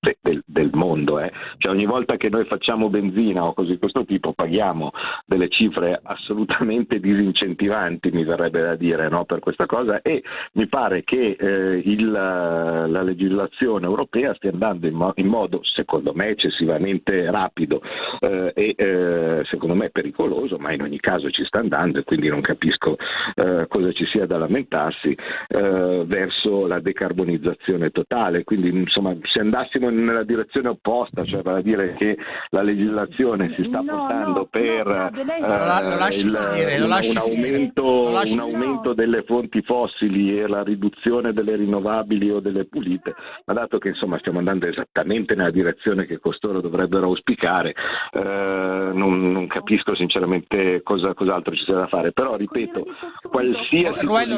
de, 0.00 0.16
del, 0.22 0.42
del, 0.46 0.70
mondo. 0.72 1.20
Eh. 1.20 1.30
Cioè 1.58 1.72
ogni 1.72 1.84
volta 1.84 2.16
che 2.16 2.30
noi 2.30 2.46
facciamo 2.46 2.88
benzina 2.88 3.44
o 3.44 3.52
cose 3.52 3.72
di 3.72 3.78
questo 3.78 4.04
tipo 4.04 4.32
paghiamo 4.32 4.92
delle 5.26 5.48
cifre 5.48 6.00
assolutamente 6.02 6.98
disincentivanti, 7.00 8.10
mi 8.10 8.24
verrebbe 8.24 8.62
da 8.62 8.76
dire, 8.76 9.08
no, 9.08 9.24
per 9.26 9.40
questa 9.40 9.66
cosa 9.66 10.00
e 10.00 10.22
mi 10.52 10.66
pare 10.68 11.04
che 11.04 11.36
eh, 11.38 11.82
il, 11.84 12.10
la 12.10 13.02
legislazione 13.02 13.86
europea 13.86 14.34
stia 14.34 14.50
andando 14.50 14.86
in, 14.86 14.94
mo- 14.94 15.12
in, 15.16 15.26
modo, 15.26 15.60
secondo 15.62 16.12
me, 16.14 16.28
eccessivamente 16.28 17.30
rapido 17.30 17.82
eh, 18.20 18.52
e 18.54 18.74
eh, 18.76 19.42
secondo 19.44 19.74
me 19.74 19.90
pericoloso, 19.90 20.56
ma 20.56 20.72
in 20.72 20.82
ogni 20.82 20.98
caso 20.98 21.30
ci 21.30 21.44
sta 21.44 21.58
andando 21.58 21.98
e 21.98 22.04
quindi 22.04 22.28
non 22.28 22.40
capisco 22.40 22.96
eh, 23.34 23.66
cosa 23.68 23.92
ci 23.92 24.06
sia 24.06 24.24
da 24.26 24.38
lamentarsi 24.38 25.14
eh, 25.48 26.04
verso 26.06 26.66
la 26.66 26.80
decarbonizzazione 26.80 27.90
totale. 27.90 28.44
Quindi 28.44 28.68
insomma 28.70 29.14
se 29.22 29.40
andassimo 29.40 29.89
nella 29.90 30.24
direzione 30.24 30.68
opposta, 30.68 31.24
cioè 31.24 31.42
vale 31.42 31.58
a 31.58 31.62
dire 31.62 31.94
che 31.94 32.16
la 32.50 32.62
legislazione 32.62 33.54
si 33.56 33.64
sta 33.64 33.80
no, 33.80 33.96
portando 33.96 34.38
no, 34.38 34.46
per 34.46 34.86
no, 34.86 35.10
eh, 35.10 36.06
il, 36.08 36.30
finire, 36.30 36.76
un, 36.76 36.84
un, 36.84 37.16
aumento, 37.16 38.08
un 38.08 38.38
aumento 38.38 38.92
delle 38.94 39.22
fonti 39.24 39.62
fossili 39.62 40.38
e 40.38 40.46
la 40.46 40.62
riduzione 40.62 41.32
delle 41.32 41.56
rinnovabili 41.56 42.30
o 42.30 42.40
delle 42.40 42.66
pulite, 42.66 43.14
ma 43.44 43.54
dato 43.54 43.78
che 43.78 43.88
insomma 43.88 44.18
stiamo 44.18 44.38
andando 44.38 44.66
esattamente 44.66 45.34
nella 45.34 45.50
direzione 45.50 46.06
che 46.06 46.18
costoro 46.18 46.60
dovrebbero 46.60 47.06
auspicare, 47.06 47.74
eh, 48.12 48.90
non, 48.92 49.32
non, 49.32 49.46
capisco 49.46 49.94
sinceramente 49.94 50.82
cosa, 50.82 51.14
cos'altro 51.14 51.54
ci 51.54 51.64
sia 51.64 51.74
da 51.74 51.86
fare, 51.86 52.12
però 52.12 52.36
ripeto, 52.36 52.86
qualsiasi 53.30 54.04
Ruello, 54.04 54.36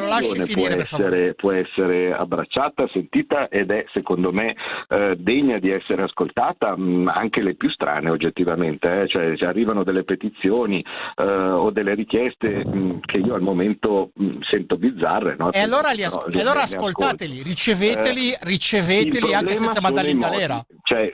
può, 0.53 0.67
essere, 0.67 1.35
può 1.35 1.53
essere 1.53 2.13
abbracciata, 2.13 2.89
sentita 2.89 3.49
ed 3.49 3.71
è 3.71 3.85
secondo 3.93 4.33
me 4.33 4.55
eh, 4.89 5.17
degna 5.19 5.42
degna 5.43 5.59
di 5.59 5.71
essere 5.71 6.03
ascoltata, 6.03 6.77
mh, 6.77 6.83
mm, 6.83 7.09
anche 7.09 7.43
le 7.43 7.55
più 7.55 7.69
strane 7.71 8.11
oggettivamente, 8.11 9.03
eh? 9.03 9.09
cioè 9.09 9.35
se 9.37 9.45
arrivano 9.45 9.83
delle 9.83 10.05
petizioni 10.05 10.85
eh, 11.17 11.25
o 11.25 11.71
delle 11.71 11.95
richieste 11.95 12.65
mh, 12.65 12.79
mm, 12.79 12.99
che 13.01 13.19
io 13.19 13.35
al 13.35 13.43
momento 13.43 14.11
mh, 14.15 14.25
mm, 14.25 14.41
sento 14.43 14.77
bizzarre. 14.77 15.37
No? 15.37 15.53
E 15.53 15.61
allora, 15.61 15.91
li 15.91 16.05
as- 16.05 16.15
no, 16.15 16.41
allora 16.41 16.63
ascoltateli, 16.63 17.43
riceveteli, 17.43 18.33
eh, 18.33 18.39
riceveteli 18.43 19.35
anche 19.35 19.55
senza 19.55 19.81
mandarli 19.81 20.11
in 20.13 20.21
galera. 20.21 20.65
Cioè, 20.83 21.11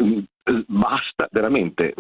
basta 0.67 1.29
veramente 1.31 1.95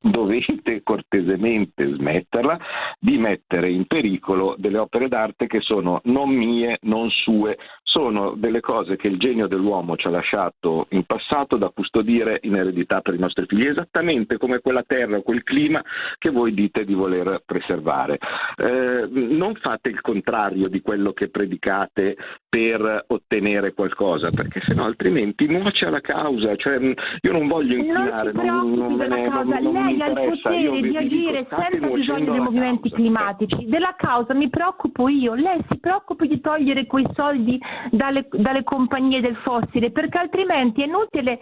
dovete 0.00 0.82
cortesemente 0.82 1.94
smetterla 1.94 2.58
di 2.98 3.18
mettere 3.18 3.70
in 3.70 3.86
pericolo 3.86 4.54
delle 4.58 4.78
opere 4.78 5.08
d'arte 5.08 5.46
che 5.46 5.60
sono 5.60 6.00
non 6.04 6.30
mie, 6.30 6.78
non 6.82 7.10
sue, 7.10 7.56
sono 8.00 8.32
delle 8.34 8.60
cose 8.60 8.96
che 8.96 9.08
il 9.08 9.18
genio 9.18 9.46
dell'uomo 9.46 9.94
ci 9.96 10.06
ha 10.06 10.10
lasciato 10.10 10.86
in 10.90 11.04
passato 11.04 11.58
da 11.58 11.68
custodire 11.68 12.38
in 12.44 12.56
eredità 12.56 13.02
per 13.02 13.12
i 13.12 13.18
nostri 13.18 13.44
figli, 13.46 13.66
esattamente 13.66 14.38
come 14.38 14.60
quella 14.60 14.82
terra 14.86 15.18
o 15.18 15.22
quel 15.22 15.42
clima 15.42 15.84
che 16.16 16.30
voi 16.30 16.54
dite 16.54 16.86
di 16.86 16.94
voler 16.94 17.42
preservare. 17.44 18.18
Eh, 18.56 19.06
non 19.10 19.54
fate 19.56 19.90
il 19.90 20.00
contrario 20.00 20.68
di 20.68 20.80
quello 20.80 21.12
che 21.12 21.28
predicate 21.28 22.16
per 22.50 23.04
ottenere 23.06 23.72
qualcosa, 23.72 24.30
perché 24.30 24.60
sennò 24.66 24.84
altrimenti 24.84 25.46
nuoce 25.46 25.86
alla 25.86 26.00
causa. 26.00 26.56
Cioè, 26.56 26.78
io 27.20 27.32
non 27.32 27.46
voglio 27.46 27.76
inquinare, 27.76 28.32
non, 28.32 28.72
non, 28.72 28.94
me 28.94 29.06
ne, 29.06 29.28
non, 29.28 29.48
non 29.48 29.72
Lei 29.72 30.02
ha 30.02 30.08
il 30.08 30.40
potere 30.42 30.80
di 30.80 30.96
agire 30.96 31.46
senza 31.48 31.86
bisogno 31.86 32.32
dei 32.32 32.40
movimenti 32.40 32.88
causa. 32.88 32.96
climatici. 32.96 33.66
Della 33.66 33.94
causa 33.96 34.34
mi 34.34 34.50
preoccupo 34.50 35.08
io. 35.08 35.34
Lei 35.34 35.64
si 35.70 35.78
preoccupi 35.78 36.26
di 36.26 36.40
togliere 36.40 36.86
quei 36.86 37.06
soldi 37.14 37.56
dalle, 37.92 38.26
dalle 38.32 38.64
compagnie 38.64 39.20
del 39.20 39.36
fossile, 39.36 39.92
perché 39.92 40.18
altrimenti 40.18 40.82
è 40.82 40.86
inutile 40.86 41.38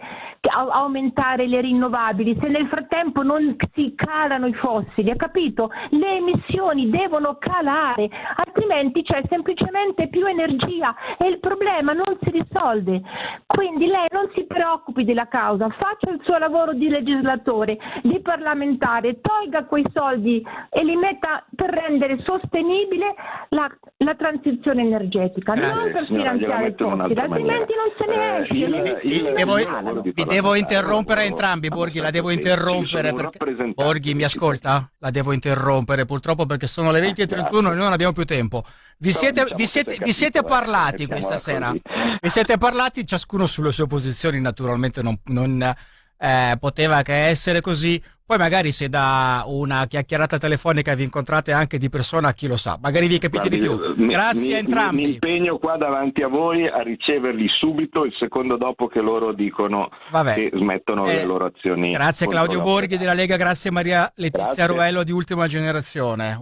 aumentare 0.71 1.47
le 1.47 1.59
rinnovabili 1.61 2.37
se 2.39 2.47
nel 2.47 2.67
frattempo 2.67 3.23
non 3.23 3.55
si 3.73 3.93
calano 3.95 4.45
i 4.45 4.53
fossili, 4.53 5.09
ha 5.09 5.15
capito? 5.15 5.71
Le 5.89 6.17
emissioni 6.17 6.89
devono 6.89 7.37
calare, 7.39 8.09
altrimenti 8.35 9.01
c'è 9.01 9.23
semplicemente 9.27 10.07
più 10.07 10.25
energia 10.27 10.95
e 11.17 11.27
il 11.27 11.39
problema 11.39 11.93
non 11.93 12.17
si 12.21 12.31
risolve. 12.31 13.01
Quindi 13.45 13.87
lei 13.87 14.07
non 14.11 14.29
si 14.35 14.45
preoccupi 14.45 15.03
della 15.03 15.27
causa, 15.27 15.67
faccia 15.69 16.11
il 16.11 16.19
suo 16.23 16.37
lavoro 16.37 16.73
di 16.73 16.89
legislatore, 16.89 17.77
di 18.03 18.19
parlamentare, 18.21 19.19
tolga 19.21 19.65
quei 19.65 19.85
soldi 19.93 20.45
e 20.69 20.83
li 20.83 20.95
metta 20.95 21.43
per 21.55 21.69
rendere 21.69 22.19
sostenibile 22.23 23.15
la, 23.49 23.69
la 23.97 24.15
transizione 24.15 24.81
energetica, 24.81 25.53
Grazie, 25.53 25.91
non 25.91 25.99
per 25.99 26.05
finanziare 26.05 26.67
il 26.67 26.75
fossile, 26.77 27.21
altrimenti 27.21 27.73
non 27.73 27.91
se 27.97 28.05
ne 28.05 28.15
eh, 28.15 28.41
esce. 28.41 28.53
Il, 28.53 28.99
il, 29.03 29.25
il, 29.27 29.33
devo, 29.35 29.55
vi 30.03 30.23
devo 30.25 30.55
interrompere 30.55 31.23
entrambi, 31.23 31.67
Borghi, 31.69 31.99
la 31.99 32.11
devo 32.11 32.29
interrompere. 32.29 33.13
Perché... 33.13 33.37
Borghi, 33.73 34.13
mi 34.13 34.23
ascolta? 34.23 34.89
La 34.99 35.09
devo 35.09 35.31
interrompere 35.31 36.05
purtroppo 36.05 36.45
perché 36.45 36.67
sono 36.67 36.91
le 36.91 37.01
20.31 37.01 37.57
e 37.57 37.61
noi 37.61 37.75
non 37.75 37.91
abbiamo 37.91 38.13
più 38.13 38.25
tempo. 38.25 38.63
Vi 39.01 39.13
siete, 39.13 39.45
vi 39.55 39.65
siete, 39.65 39.97
vi 40.03 40.11
siete 40.11 40.43
parlati 40.43 41.07
questa 41.07 41.37
sera? 41.37 41.71
Vi 41.71 42.29
siete 42.29 42.57
parlati 42.57 43.05
ciascuno 43.05 43.47
sulle 43.47 43.71
sue 43.71 43.87
posizioni, 43.87 44.41
naturalmente 44.41 45.01
non, 45.01 45.17
non 45.27 45.73
eh, 46.17 46.57
poteva 46.59 47.01
che 47.01 47.27
essere 47.27 47.61
così. 47.61 48.01
Poi 48.25 48.37
magari 48.37 48.73
se 48.73 48.89
da 48.89 49.43
una 49.47 49.87
chiacchierata 49.87 50.37
telefonica 50.37 50.95
vi 50.95 51.03
incontrate 51.03 51.53
anche 51.53 51.77
di 51.77 51.89
persona, 51.89 52.33
chi 52.33 52.47
lo 52.47 52.57
sa, 52.57 52.77
magari 52.81 53.07
vi 53.07 53.19
capite 53.19 53.47
Guardi, 53.47 53.57
di 53.57 53.95
più. 53.95 54.05
Grazie 54.07 54.47
mi, 54.49 54.53
a 54.53 54.57
entrambi. 54.57 55.01
Mi 55.01 55.13
impegno 55.13 55.57
qua 55.59 55.77
davanti 55.77 56.21
a 56.21 56.27
voi 56.27 56.67
a 56.67 56.81
riceverli 56.81 57.47
subito 57.47 58.03
il 58.03 58.13
secondo 58.19 58.57
dopo 58.57 58.87
che 58.87 58.99
loro 58.99 59.31
dicono 59.31 59.89
Vabbè. 60.11 60.33
che 60.33 60.51
smettono 60.53 61.07
eh, 61.07 61.13
le 61.13 61.25
loro 61.25 61.45
azioni. 61.45 61.93
Grazie 61.93 62.27
Claudio 62.27 62.59
Borghi 62.59 62.97
della 62.97 63.13
Lega, 63.13 63.37
grazie 63.37 63.71
Maria 63.71 64.11
Letizia 64.15 64.43
grazie. 64.43 64.67
Ruello 64.67 65.03
di 65.03 65.11
Ultima 65.13 65.47
Generazione. 65.47 66.41